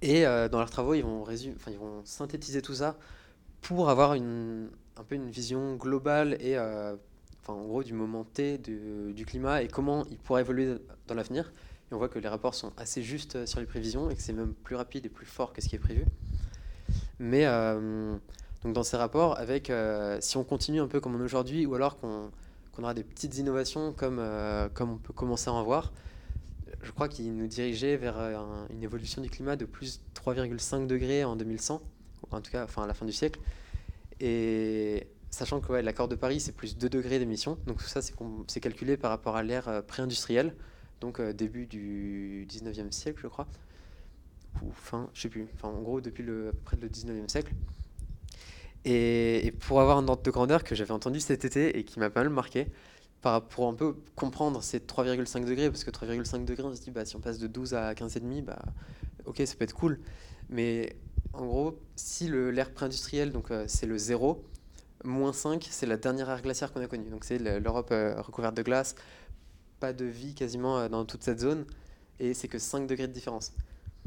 Et 0.00 0.22
dans 0.22 0.58
leurs 0.60 0.70
travaux, 0.70 0.94
ils 0.94 1.02
vont, 1.02 1.24
synthétiser 2.04 2.62
tout 2.62 2.74
ça 2.74 2.96
pour 3.60 3.90
avoir 3.90 4.12
un 4.12 5.04
peu 5.08 5.16
une 5.16 5.28
vision 5.28 5.74
globale 5.74 6.36
et 6.40 6.56
en 6.56 7.64
gros 7.64 7.82
du 7.82 7.94
moment 7.94 8.22
T 8.22 8.58
du 8.58 9.24
climat 9.26 9.60
et 9.62 9.66
comment 9.66 10.04
il 10.06 10.18
pourra 10.18 10.40
évoluer 10.40 10.76
dans 11.08 11.16
l'avenir. 11.16 11.52
On 11.90 11.96
voit 11.96 12.08
que 12.08 12.18
les 12.18 12.28
rapports 12.28 12.54
sont 12.54 12.72
assez 12.76 13.02
justes 13.02 13.36
euh, 13.36 13.46
sur 13.46 13.60
les 13.60 13.66
prévisions 13.66 14.10
et 14.10 14.14
que 14.14 14.20
c'est 14.22 14.32
même 14.34 14.52
plus 14.52 14.76
rapide 14.76 15.06
et 15.06 15.08
plus 15.08 15.26
fort 15.26 15.52
que 15.52 15.62
ce 15.62 15.68
qui 15.68 15.76
est 15.76 15.80
prévu. 15.80 16.04
Mais 17.18 17.46
euh, 17.46 18.16
donc 18.62 18.74
dans 18.74 18.82
ces 18.82 18.96
rapports, 18.96 19.38
avec 19.38 19.70
euh, 19.70 20.18
si 20.20 20.36
on 20.36 20.44
continue 20.44 20.80
un 20.80 20.86
peu 20.88 21.00
comme 21.00 21.14
on 21.14 21.20
est 21.20 21.24
aujourd'hui, 21.24 21.64
ou 21.66 21.74
alors 21.74 21.98
qu'on 21.98 22.30
aura 22.78 22.94
des 22.94 23.04
petites 23.04 23.38
innovations 23.38 23.92
comme, 23.92 24.22
comme 24.74 24.90
on 24.92 24.96
peut 24.98 25.12
commencer 25.12 25.48
à 25.48 25.52
en 25.52 25.62
voir, 25.64 25.92
je 26.82 26.92
crois 26.92 27.08
qu'il 27.08 27.34
nous 27.36 27.46
dirigeait 27.48 27.96
vers 27.96 28.18
un- 28.18 28.66
une 28.70 28.82
évolution 28.84 29.20
du 29.20 29.28
climat 29.30 29.56
de 29.56 29.64
plus 29.64 30.00
3,5 30.14 30.86
degrés 30.86 31.24
en 31.24 31.34
2100, 31.34 31.82
ou 32.30 32.36
en 32.36 32.40
tout 32.40 32.52
cas 32.52 32.64
enfin, 32.64 32.84
à 32.84 32.86
la 32.86 32.94
fin 32.94 33.04
du 33.06 33.12
siècle. 33.12 33.40
Et 34.20 35.06
sachant 35.30 35.60
que 35.60 35.72
l'accord 35.72 36.06
de 36.08 36.14
Paris, 36.14 36.38
c'est 36.40 36.52
plus 36.52 36.76
2 36.78 36.88
degrés 36.88 37.18
d'émission, 37.18 37.58
donc 37.66 37.78
tout 37.78 37.88
ça, 37.88 38.00
c'est 38.02 38.60
calculé 38.60 38.96
par 38.96 39.10
rapport 39.10 39.34
à 39.36 39.42
l'ère 39.42 39.82
pré-industrielle, 39.86 40.54
donc 41.00 41.20
euh, 41.20 41.32
début 41.32 41.66
du 41.66 42.46
19e 42.48 42.92
siècle, 42.92 43.20
je 43.22 43.28
crois, 43.28 43.46
ou 44.62 44.72
fin, 44.72 45.08
je 45.14 45.22
sais 45.22 45.28
plus, 45.28 45.46
en 45.62 45.72
gros 45.82 46.00
depuis 46.00 46.22
le, 46.22 46.48
à 46.48 46.52
peu 46.52 46.58
près 46.64 46.76
le 46.80 46.88
19e 46.88 47.28
siècle. 47.28 47.52
Et, 48.84 49.52
pour 49.60 49.80
avoir 49.80 49.98
un 49.98 50.08
ordre 50.08 50.22
de 50.22 50.30
grandeur 50.30 50.64
que 50.64 50.74
j'avais 50.74 50.92
entendu 50.92 51.20
cet 51.20 51.44
été 51.44 51.78
et 51.78 51.84
qui 51.84 51.98
m'a 51.98 52.10
pas 52.10 52.20
mal 52.22 52.30
marqué, 52.30 52.68
pour 53.50 53.68
un 53.68 53.74
peu 53.74 53.96
comprendre 54.16 54.62
ces 54.62 54.80
3,5 54.80 55.44
degrés, 55.44 55.70
parce 55.70 55.84
que 55.84 55.90
3,5 55.90 56.44
degrés, 56.44 56.64
on 56.66 56.74
se 56.74 56.80
dit, 56.80 56.90
bah, 56.90 57.04
si 57.04 57.16
on 57.16 57.20
passe 57.20 57.38
de 57.38 57.46
12 57.46 57.74
à 57.74 57.94
15,5, 57.94 58.42
bah, 58.42 58.58
ok, 59.26 59.42
ça 59.44 59.54
peut 59.56 59.64
être 59.64 59.74
cool. 59.74 60.00
Mais 60.48 60.96
en 61.32 61.46
gros, 61.46 61.78
si 61.96 62.28
l'ère 62.28 62.72
pré-industrielle, 62.72 63.32
donc 63.32 63.50
euh, 63.50 63.64
c'est 63.68 63.86
le 63.86 63.98
zéro, 63.98 64.44
moins 65.04 65.32
5, 65.32 65.66
c'est 65.70 65.86
la 65.86 65.96
dernière 65.96 66.30
ère 66.30 66.42
glaciaire 66.42 66.72
qu'on 66.72 66.80
a 66.82 66.86
connue. 66.86 67.10
Donc 67.10 67.24
c'est 67.24 67.38
le- 67.38 67.58
l'Europe 67.58 67.90
euh, 67.92 68.20
recouverte 68.22 68.56
de 68.56 68.62
glace, 68.62 68.94
pas 69.80 69.92
de 69.92 70.04
vie 70.04 70.34
quasiment 70.34 70.78
euh, 70.78 70.88
dans 70.88 71.04
toute 71.04 71.22
cette 71.22 71.40
zone, 71.40 71.64
et 72.20 72.34
c'est 72.34 72.48
que 72.48 72.58
5 72.58 72.86
degrés 72.86 73.08
de 73.08 73.12
différence. 73.12 73.52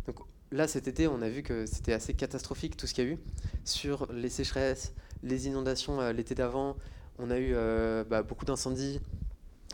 Donc 0.08 0.20
là, 0.52 0.68
cet 0.68 0.88
été, 0.88 1.08
on 1.08 1.22
a 1.22 1.30
vu 1.30 1.44
que 1.44 1.66
c'était 1.66 1.94
assez 1.94 2.14
catastrophique 2.14 2.78
tout 2.78 2.88
ce 2.88 2.94
qu'il 2.94 3.06
y 3.06 3.08
a 3.08 3.12
eu 3.12 3.20
sur 3.66 4.12
les 4.12 4.30
sécheresses, 4.30 4.94
les 5.24 5.48
inondations 5.48 6.02
euh, 6.02 6.12
l'été 6.14 6.36
d'avant. 6.36 6.76
On 7.20 7.30
a 7.30 7.38
eu 7.38 7.52
euh, 7.54 8.04
bah, 8.04 8.24
beaucoup 8.24 8.46
d'incendies. 8.46 9.00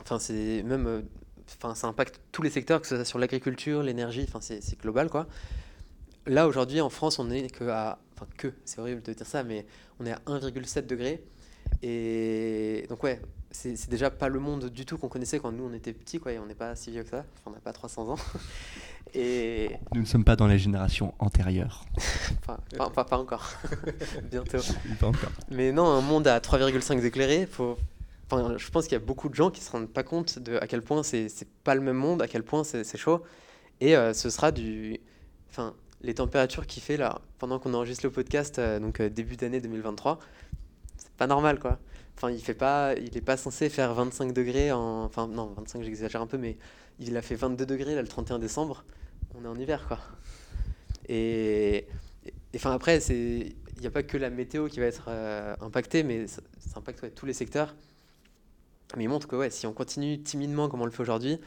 Enfin, 0.02 0.20
c'est 0.20 0.64
même, 0.64 1.04
enfin, 1.48 1.76
ça 1.76 1.88
impacte 1.88 2.20
tous 2.32 2.41
les 2.41 2.50
secteurs, 2.50 2.82
que 2.82 2.88
ce 2.88 2.95
soit 2.95 3.06
sur 3.06 3.20
l'agriculture, 3.20 3.84
l'énergie. 3.84 4.26
Enfin, 4.28 4.39
c'est 4.41 4.80
global, 4.80 5.10
quoi. 5.10 5.28
Là, 6.26 6.48
aujourd'hui, 6.48 6.82
en 6.82 6.89
France, 6.89 7.20
on 7.20 7.30
est 7.32 7.50
que 7.50 7.64
à, 7.66 8.00
que, 8.38 8.54
c'est 8.66 8.80
horrible 8.80 9.02
de 9.02 9.14
dire 9.14 9.26
ça, 9.26 9.43
mais 9.43 9.66
on 10.00 10.06
est 10.06 10.12
à 10.12 10.20
1,7 10.28 10.86
degré. 10.86 11.24
Et 11.82 12.86
donc 12.89 13.04
ouais, 13.04 13.22
c'est 13.58 13.76
c'est 13.76 13.89
déjà 13.89 14.12
pas 14.12 14.30
le 14.30 14.39
monde 14.39 14.70
du 14.70 14.86
tout 14.86 14.97
qu'on 14.97 15.08
connaissait 15.10 15.39
quand 15.39 15.51
nous 15.51 15.64
on 15.66 15.74
était 15.74 15.93
petits, 15.93 16.20
quoi. 16.20 16.32
Et 16.32 16.39
on 16.39 16.45
n'est 16.45 16.55
pas 16.55 16.76
si 16.76 16.91
vieux 16.91 17.03
que 17.03 17.10
ça. 17.10 17.26
Enfin, 17.36 17.47
on 17.47 17.51
n'a 17.51 17.60
pas 17.60 17.74
300 17.74 18.10
ans. 18.10 18.18
Et 19.14 19.72
nous 19.93 20.01
ne 20.01 20.05
sommes 20.05 20.26
pas 20.26 20.36
dans 20.36 20.47
les 20.47 20.60
générations 20.60 21.14
antérieures 21.18 21.86
enfin, 22.43 22.60
pas, 22.78 22.89
pas- 22.89 23.05
pas 23.05 23.18
encore. 23.18 23.49
Bientôt. 24.32 24.58
pas 24.99 25.08
encore 25.08 25.32
Mais 25.49 25.72
non, 25.72 25.86
un 25.86 26.01
monde 26.01 26.28
à 26.28 26.39
3,5 26.39 27.01
éclairé, 27.03 27.45
faut... 27.45 27.78
enfin, 28.30 28.58
je 28.58 28.70
pense 28.70 28.84
qu'il 28.84 28.93
y 28.93 29.01
a 29.01 29.05
beaucoup 29.05 29.30
de 29.30 29.34
gens 29.34 29.49
qui 29.49 29.62
se 29.62 29.72
rendent 29.72 29.88
pas 29.89 30.03
compte 30.03 30.39
de 30.39 30.58
à 30.58 30.68
quel 30.68 30.82
point 30.82 31.03
c'est 31.03 31.30
c'est 31.30 31.47
pas 31.64 31.74
le 31.74 31.82
même 31.82 31.95
monde, 31.95 32.22
à 32.22 32.28
quel 32.28 32.43
point 32.43 32.64
c'est 32.64 32.84
c'est 32.84 32.97
chaud. 32.97 33.24
Et 33.80 33.95
euh, 33.95 34.14
ce 34.14 34.30
sera 34.30 34.51
du. 34.51 34.99
Enfin, 35.49 35.74
les 36.01 36.14
températures 36.14 36.68
qu'il 36.68 36.84
fait 36.84 36.97
là, 36.97 37.22
pendant 37.39 37.58
qu'on 37.60 37.74
enregistre 37.74 38.05
le 38.05 38.12
podcast, 38.12 38.60
euh, 38.60 38.80
donc 38.80 38.99
euh, 38.99 39.10
début 39.10 39.36
d'année 39.36 39.62
2023, 39.62 40.20
c'est 40.97 41.12
pas 41.14 41.28
normal 41.28 41.60
quoi. 41.60 41.80
Enfin, 42.18 42.32
il 42.32 42.41
fait 42.41 42.55
pas, 42.55 42.95
il 42.95 43.15
est 43.15 43.22
pas 43.22 43.38
censé 43.38 43.70
faire 43.70 43.93
25 43.93 44.34
degrés 44.34 44.72
en. 44.72 45.03
Enfin, 45.03 45.28
non, 45.28 45.53
25, 45.55 45.84
j'exagère 45.84 46.22
un 46.22 46.28
peu, 46.28 46.38
mais 46.38 46.57
il 46.99 47.15
a 47.15 47.22
fait 47.22 47.36
22 47.36 47.65
degrés 47.65 47.93
là, 47.93 48.01
le 48.01 48.07
31 48.07 48.39
décembre. 48.39 48.84
On 49.36 49.45
est 49.45 49.47
en 49.47 49.55
hiver, 49.55 49.88
quoi. 49.88 49.99
Et 51.09 51.88
enfin 52.55 52.72
après, 52.72 52.97
il 53.09 53.53
n'y 53.80 53.88
a 53.88 53.91
pas 53.91 54.01
que 54.01 54.18
la 54.18 54.32
météo 54.32 54.68
qui 54.68 54.80
va 54.80 54.88
être 54.88 55.05
euh, 55.09 55.55
impactée, 55.61 56.01
mais 56.03 56.26
ça, 56.28 56.41
impacte 56.76 57.13
tous 57.13 57.28
les 57.28 57.34
secteurs. 57.34 57.76
Mais 58.95 59.03
il 59.03 59.09
montre 59.09 59.28
que 59.28 59.36
ouais, 59.36 59.51
si 59.51 59.68
on 59.68 59.74
continue 59.74 60.20
timidement 60.22 60.70
comme 60.70 60.82
on 60.82 60.86
le 60.86 60.91
fait 60.91 61.01
aujourd'hui, 61.01 61.39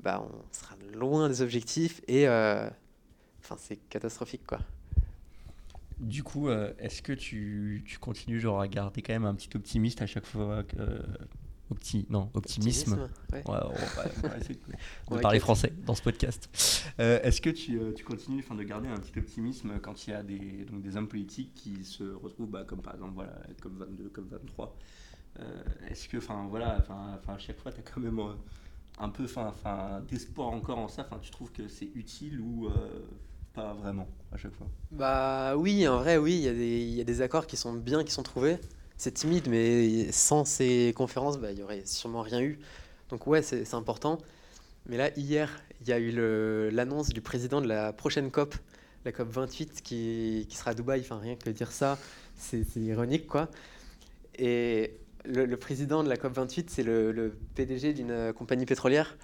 bah, 0.00 0.22
on 0.22 0.54
sera 0.54 0.76
loin 0.92 1.28
des 1.28 1.40
objectifs 1.40 2.02
et 2.08 2.28
euh, 2.28 2.68
enfin, 3.42 3.56
c'est 3.58 3.76
catastrophique. 3.88 4.46
quoi. 4.46 4.58
Du 6.00 6.22
coup, 6.22 6.48
euh, 6.48 6.72
est-ce 6.78 7.02
que 7.02 7.12
tu, 7.12 7.82
tu, 7.86 7.98
continues 7.98 8.40
genre, 8.40 8.60
à 8.60 8.68
garder 8.68 9.02
quand 9.02 9.12
même 9.12 9.26
un 9.26 9.34
petit 9.34 9.54
optimiste 9.54 10.02
à 10.02 10.06
chaque 10.06 10.26
fois 10.26 10.64
que, 10.64 10.76
Opti 11.70 12.04
non, 12.10 12.30
optimisme? 12.34 13.08
ouais. 13.32 13.42
on 13.44 13.52
va, 13.52 13.66
essayer 14.38 14.58
de, 15.08 15.20
parler 15.20 15.38
français 15.38 15.72
dans 15.86 15.94
ce 15.94 16.02
podcast. 16.02 16.50
Euh, 16.98 17.20
est-ce 17.22 17.40
que 17.40 17.50
tu, 17.50 17.78
euh, 17.78 17.92
tu 17.92 18.02
continues 18.02 18.42
de 18.42 18.62
garder 18.64 18.88
un 18.88 18.96
petit 18.96 19.16
optimisme 19.16 19.78
quand 19.80 20.06
il 20.06 20.10
y 20.10 20.12
a 20.12 20.24
des, 20.24 20.64
donc, 20.64 20.82
des 20.82 20.96
hommes 20.96 21.06
politiques 21.06 21.54
qui 21.54 21.84
se 21.84 22.02
retrouvent, 22.02 22.50
bah, 22.50 22.64
comme 22.64 22.82
par 22.82 22.94
exemple 22.94 23.14
voilà, 23.14 23.40
comme 23.62 23.76
22, 23.76 24.08
comme 24.08 24.26
23 24.26 24.76
euh, 25.38 25.62
Est-ce 25.88 26.08
que, 26.08 26.16
enfin 26.16 26.48
voilà, 26.50 26.84
à 27.28 27.38
chaque 27.38 27.60
fois, 27.60 27.70
tu 27.70 27.78
as 27.78 27.82
quand 27.84 28.00
même 28.00 28.20
un 28.98 29.08
peu 29.08 29.26
d'espoir 30.08 30.48
encore 30.48 30.78
en 30.78 30.88
ça? 30.88 31.08
Tu 31.22 31.30
trouves 31.30 31.52
que 31.52 31.68
c'est 31.68 31.90
utile 31.94 32.40
ou 32.40 32.68
pas 33.54 33.74
vraiment 33.74 34.08
à 34.32 34.36
chaque 34.36 34.54
fois 34.54 34.66
Bah 34.92 35.56
oui, 35.56 35.86
en 35.88 35.98
vrai, 35.98 36.16
oui, 36.16 36.36
il 36.44 36.94
y, 36.94 37.00
a 37.00 37.04
des 37.04 37.22
accords 37.22 37.46
qui 37.46 37.56
sont 37.56 37.72
bien, 37.72 38.04
qui 38.04 38.12
sont 38.12 38.22
trouvés 38.22 38.58
c'est 39.00 39.12
timide, 39.12 39.48
mais 39.48 40.12
sans 40.12 40.44
ces 40.44 40.92
conférences, 40.94 41.38
bah, 41.38 41.52
il 41.52 41.56
n'y 41.56 41.62
aurait 41.62 41.86
sûrement 41.86 42.20
rien 42.20 42.42
eu. 42.42 42.58
Donc 43.08 43.26
ouais, 43.26 43.40
c'est 43.40 43.72
important. 43.72 44.18
Mais 44.84 44.98
là, 44.98 45.10
hier, 45.16 45.48
il 45.80 45.88
y 45.88 45.92
a 45.92 45.98
eu 45.98 46.10
l'annonce 46.70 47.08
du 47.08 47.22
président 47.22 47.62
de 47.62 47.66
la 47.66 47.94
prochaine 47.94 48.30
COP, 48.30 48.54
la 49.06 49.12
COP 49.12 49.28
28, 49.30 49.80
qui, 49.82 50.46
sera 50.50 50.72
à 50.72 50.74
Dubaï. 50.74 51.00
Enfin, 51.00 51.18
rien 51.18 51.34
que 51.34 51.48
dire 51.48 51.72
ça, 51.72 51.98
c'est 52.36 52.66
ironique, 52.76 53.26
quoi. 53.26 53.48
Et 54.38 54.98
le, 55.24 55.56
président 55.56 56.04
de 56.04 56.08
la 56.10 56.18
COP 56.18 56.34
28, 56.34 56.68
c'est 56.68 56.82
le, 56.82 57.38
PDG 57.54 57.94
d'une 57.94 58.34
compagnie 58.34 58.66
pétrolière. 58.66 59.16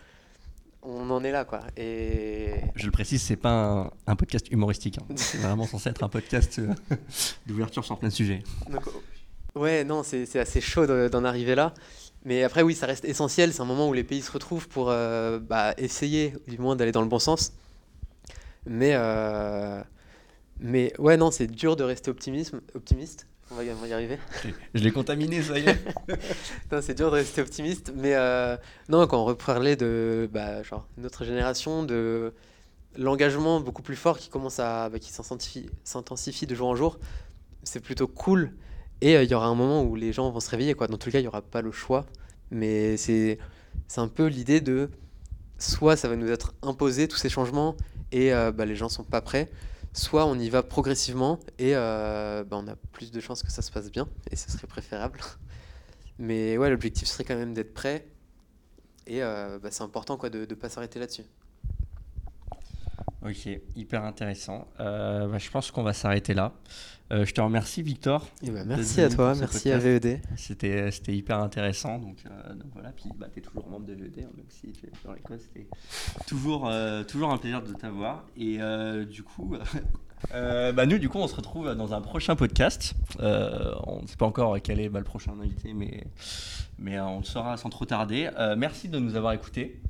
On 0.89 1.11
en 1.11 1.25
est 1.25 1.33
là, 1.33 1.45
quoi. 1.45 1.63
Et... 1.77 2.61
Je 2.77 2.87
le 2.87 2.93
précise, 2.93 3.21
c'est 3.21 3.37
pas 3.37 3.91
un, 4.07 4.17
podcast 4.17 4.47
humoristique. 4.53 4.99
Hein. 5.01 5.15
C'est 5.17 5.39
vraiment 5.39 5.67
censé 5.67 5.91
être 5.91 6.05
un 6.05 6.09
podcast 6.09 6.61
euh, 6.61 6.73
d'ouverture 7.47 7.85
sur 7.85 7.99
plein 7.99 8.09
de 8.09 8.15
sujets. 8.15 8.45
Ouais, 9.57 9.83
non, 9.83 10.05
c'est 10.05 10.39
assez 10.39 10.61
chaud 10.61 10.87
d'en 11.09 11.25
arriver 11.25 11.57
là. 11.57 11.75
Mais 12.25 12.45
après, 12.45 12.63
oui, 12.63 12.77
ça 12.77 12.87
reste 12.87 13.05
essentiel. 13.05 13.53
C'est 13.53 13.63
un 13.63 13.67
moment 13.67 13.89
où 13.89 13.95
les 13.95 14.05
pays 14.05 14.23
se 14.23 14.31
retrouvent 14.31 14.69
pour 14.69 14.91
euh, 14.91 15.41
bah, 15.41 15.75
essayer, 15.77 16.35
du 16.47 16.59
moins, 16.59 16.77
d'aller 16.77 16.93
dans 16.93 17.03
le 17.03 17.09
bon 17.09 17.19
sens. 17.19 17.53
Mais, 18.65 18.93
euh, 18.95 19.83
mais 20.61 20.93
ouais, 21.01 21.17
non, 21.17 21.33
c'est 21.33 21.49
dur 21.49 21.75
de 21.75 21.83
rester 21.83 22.13
optimisme, 22.13 22.61
optimiste. 22.75 23.27
On 23.51 23.55
va, 23.55 23.65
y 23.65 23.93
arriver. 23.93 24.19
Je 24.75 24.83
l'ai 24.83 24.91
contaminé, 24.91 25.41
ça 25.41 25.59
y 25.59 25.65
est. 25.67 25.79
c'est 26.81 26.95
dur 26.95 27.11
de 27.11 27.17
rester 27.17 27.41
optimiste. 27.41 27.93
Mais 27.95 28.15
euh, 28.15 28.57
non, 28.89 29.07
quand 29.07 29.23
on 29.23 29.25
reparlait 29.25 29.77
de 29.77 30.29
bah, 30.33 30.63
genre, 30.65 30.89
notre 30.99 31.25
génération, 31.25 31.85
de 31.85 32.35
l'engagement 32.97 33.61
beaucoup 33.61 33.83
plus 33.83 33.95
fort 33.95 34.19
qui 34.19 34.31
commence 34.31 34.59
à 34.59 34.89
bah, 34.89 34.99
qui 34.99 35.13
s'intensifie 35.13 36.47
de 36.47 36.55
jour 36.55 36.69
en 36.69 36.75
jour, 36.75 36.99
c'est 37.63 37.81
plutôt 37.81 38.09
cool. 38.09 38.53
Et 39.01 39.17
euh, 39.17 39.23
il 39.23 39.31
y 39.31 39.35
aura 39.35 39.47
un 39.47 39.55
moment 39.55 39.83
où 39.83 39.95
les 39.95 40.13
gens 40.13 40.31
vont 40.31 40.41
se 40.41 40.51
réveiller. 40.51 40.75
Quoi. 40.75 40.89
Dans 40.89 40.99
tous 40.99 41.07
les 41.07 41.13
cas, 41.13 41.19
il 41.21 41.23
n'y 41.23 41.29
aura 41.29 41.43
pas 41.43 41.63
le 41.63 41.71
choix. 41.71 42.05
Mais 42.51 42.97
c'est 42.97 43.39
un 43.97 44.09
peu 44.09 44.27
l'idée 44.27 44.61
de 44.61 44.91
soit 45.59 45.97
ça 45.97 46.09
va 46.09 46.17
nous 46.17 46.31
être 46.31 46.55
imposé, 46.63 47.09
tous 47.09 47.17
ces 47.17 47.29
changements, 47.29 47.77
et 48.13 48.33
euh, 48.33 48.53
bah, 48.53 48.65
les 48.65 48.77
gens 48.77 48.89
sont 48.89 49.05
pas 49.05 49.21
prêts, 49.21 49.51
soit 49.97 50.27
on 50.27 50.39
y 50.39 50.49
va 50.51 50.63
progressivement 50.63 51.41
et 51.59 51.75
euh, 51.75 52.45
bah, 52.45 52.59
on 52.61 52.69
a 52.69 52.77
plus 52.77 53.11
de 53.11 53.21
chances 53.21 53.43
que 53.43 53.51
ça 53.51 53.63
se 53.63 53.73
passe 53.73 53.91
bien, 53.91 54.09
et 54.31 54.37
ce 54.37 54.51
serait 54.51 54.67
préférable. 54.67 55.21
Mais 56.19 56.57
ouais, 56.57 56.71
l'objectif 56.71 57.09
serait 57.09 57.25
quand 57.25 57.37
même 57.37 57.55
d'être 57.55 57.75
prêt, 57.75 58.07
et 59.07 59.21
bah, 59.21 59.71
c'est 59.71 59.83
important 59.83 60.17
quoi, 60.17 60.31
de 60.31 60.41
ne 60.41 60.55
pas 60.55 60.69
s'arrêter 60.69 60.99
là-dessus. 60.99 61.25
Ok, 63.23 63.49
hyper 63.75 64.05
intéressant. 64.05 64.69
je 64.79 65.51
pense 65.51 65.71
qu'on 65.71 65.83
va 65.83 65.93
s'arrêter 65.93 66.35
là. 66.35 66.53
Euh, 67.13 67.25
je 67.25 67.33
te 67.33 67.41
remercie, 67.41 67.83
Victor. 67.83 68.27
Eh 68.43 68.51
ben, 68.51 68.67
merci 68.67 69.01
à 69.01 69.09
toi, 69.09 69.35
merci 69.39 69.71
à 69.71 69.79
VED. 69.79 70.21
C'était, 70.37 70.91
hyper 71.09 71.39
intéressant. 71.39 71.99
Donc, 71.99 72.25
euh, 72.27 72.55
donc 72.55 72.73
voilà, 72.73 72.91
puis 72.91 73.11
bah, 73.17 73.29
tu 73.33 73.39
es 73.39 73.43
toujours 73.43 73.69
membre 73.69 73.87
de 73.87 73.95
VED, 73.95 74.25
hein, 74.25 74.31
donc 74.37 74.47
si 74.49 74.73
tu 74.73 74.87
es 74.87 74.91
dans 75.05 75.13
l'école, 75.13 75.39
c'était 75.39 75.69
toujours, 76.27 76.69
euh, 76.69 77.05
toujours 77.05 77.31
un 77.31 77.39
plaisir 77.39 77.63
de 77.63 77.73
t'avoir. 77.75 78.25
Et 78.37 78.59
du 79.09 79.23
coup, 79.23 79.55
bah, 80.33 80.87
nous, 80.87 80.99
du 80.99 81.09
coup, 81.09 81.19
on 81.19 81.29
se 81.29 81.37
retrouve 81.37 81.73
dans 81.77 81.95
un 81.95 82.01
prochain 82.01 82.35
podcast. 82.35 82.95
on 83.21 84.03
ne 84.03 84.07
sait 84.07 84.17
pas 84.17 84.27
encore 84.27 84.57
quel 84.61 84.81
est 84.81 84.89
bah, 84.89 84.99
le 84.99 85.05
prochain 85.05 85.33
invité, 85.41 85.75
mais, 85.75 86.09
mais 86.79 86.99
on 86.99 87.19
le 87.19 87.25
saura 87.25 87.57
sans 87.57 87.71
trop 87.71 87.85
tarder. 87.85 88.31
merci 88.59 88.89
de 88.89 88.99
nous 88.99 89.15
avoir 89.15 89.33
écoutés. 89.33 89.81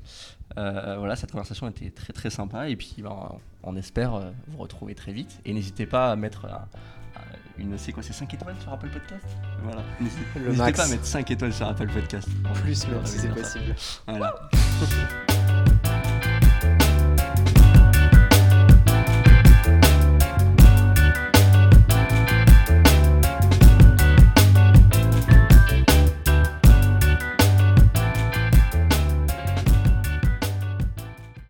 Voilà, 0.57 1.17
cette 1.17 1.33
conversation 1.33 1.69
était 1.69 1.91
très 1.91 2.13
très 2.13 2.31
sympa 2.31 2.69
et 2.69 2.77
puis 2.77 2.97
bah, 2.99 3.33
on 3.63 3.77
espère 3.77 4.33
vous 4.49 4.59
retrouver 4.59 4.95
très 4.95 5.13
vite. 5.13 5.41
Et 5.45 5.53
n'hésitez 5.53 5.87
pas 5.87 6.13
à 6.13 6.17
mettre 6.17 6.47
une, 7.59 7.79
c'est 7.79 7.93
quoi, 7.93 8.03
c'est 8.03 8.13
5 8.13 8.33
étoiles 8.35 8.57
sur 8.61 8.73
Apple 8.73 8.89
Podcast? 8.89 9.25
Voilà. 9.63 9.83
N'hésitez 10.01 10.73
pas 10.73 10.85
à 10.85 10.89
mettre 10.89 11.07
5 11.07 11.31
étoiles 11.31 11.53
sur 11.53 11.67
Apple 11.67 11.89
Podcast. 11.89 12.29
Plus 12.63 12.87
si 13.05 13.19
c'est 13.19 13.29
possible. 13.29 13.75
Voilà. 14.07 14.35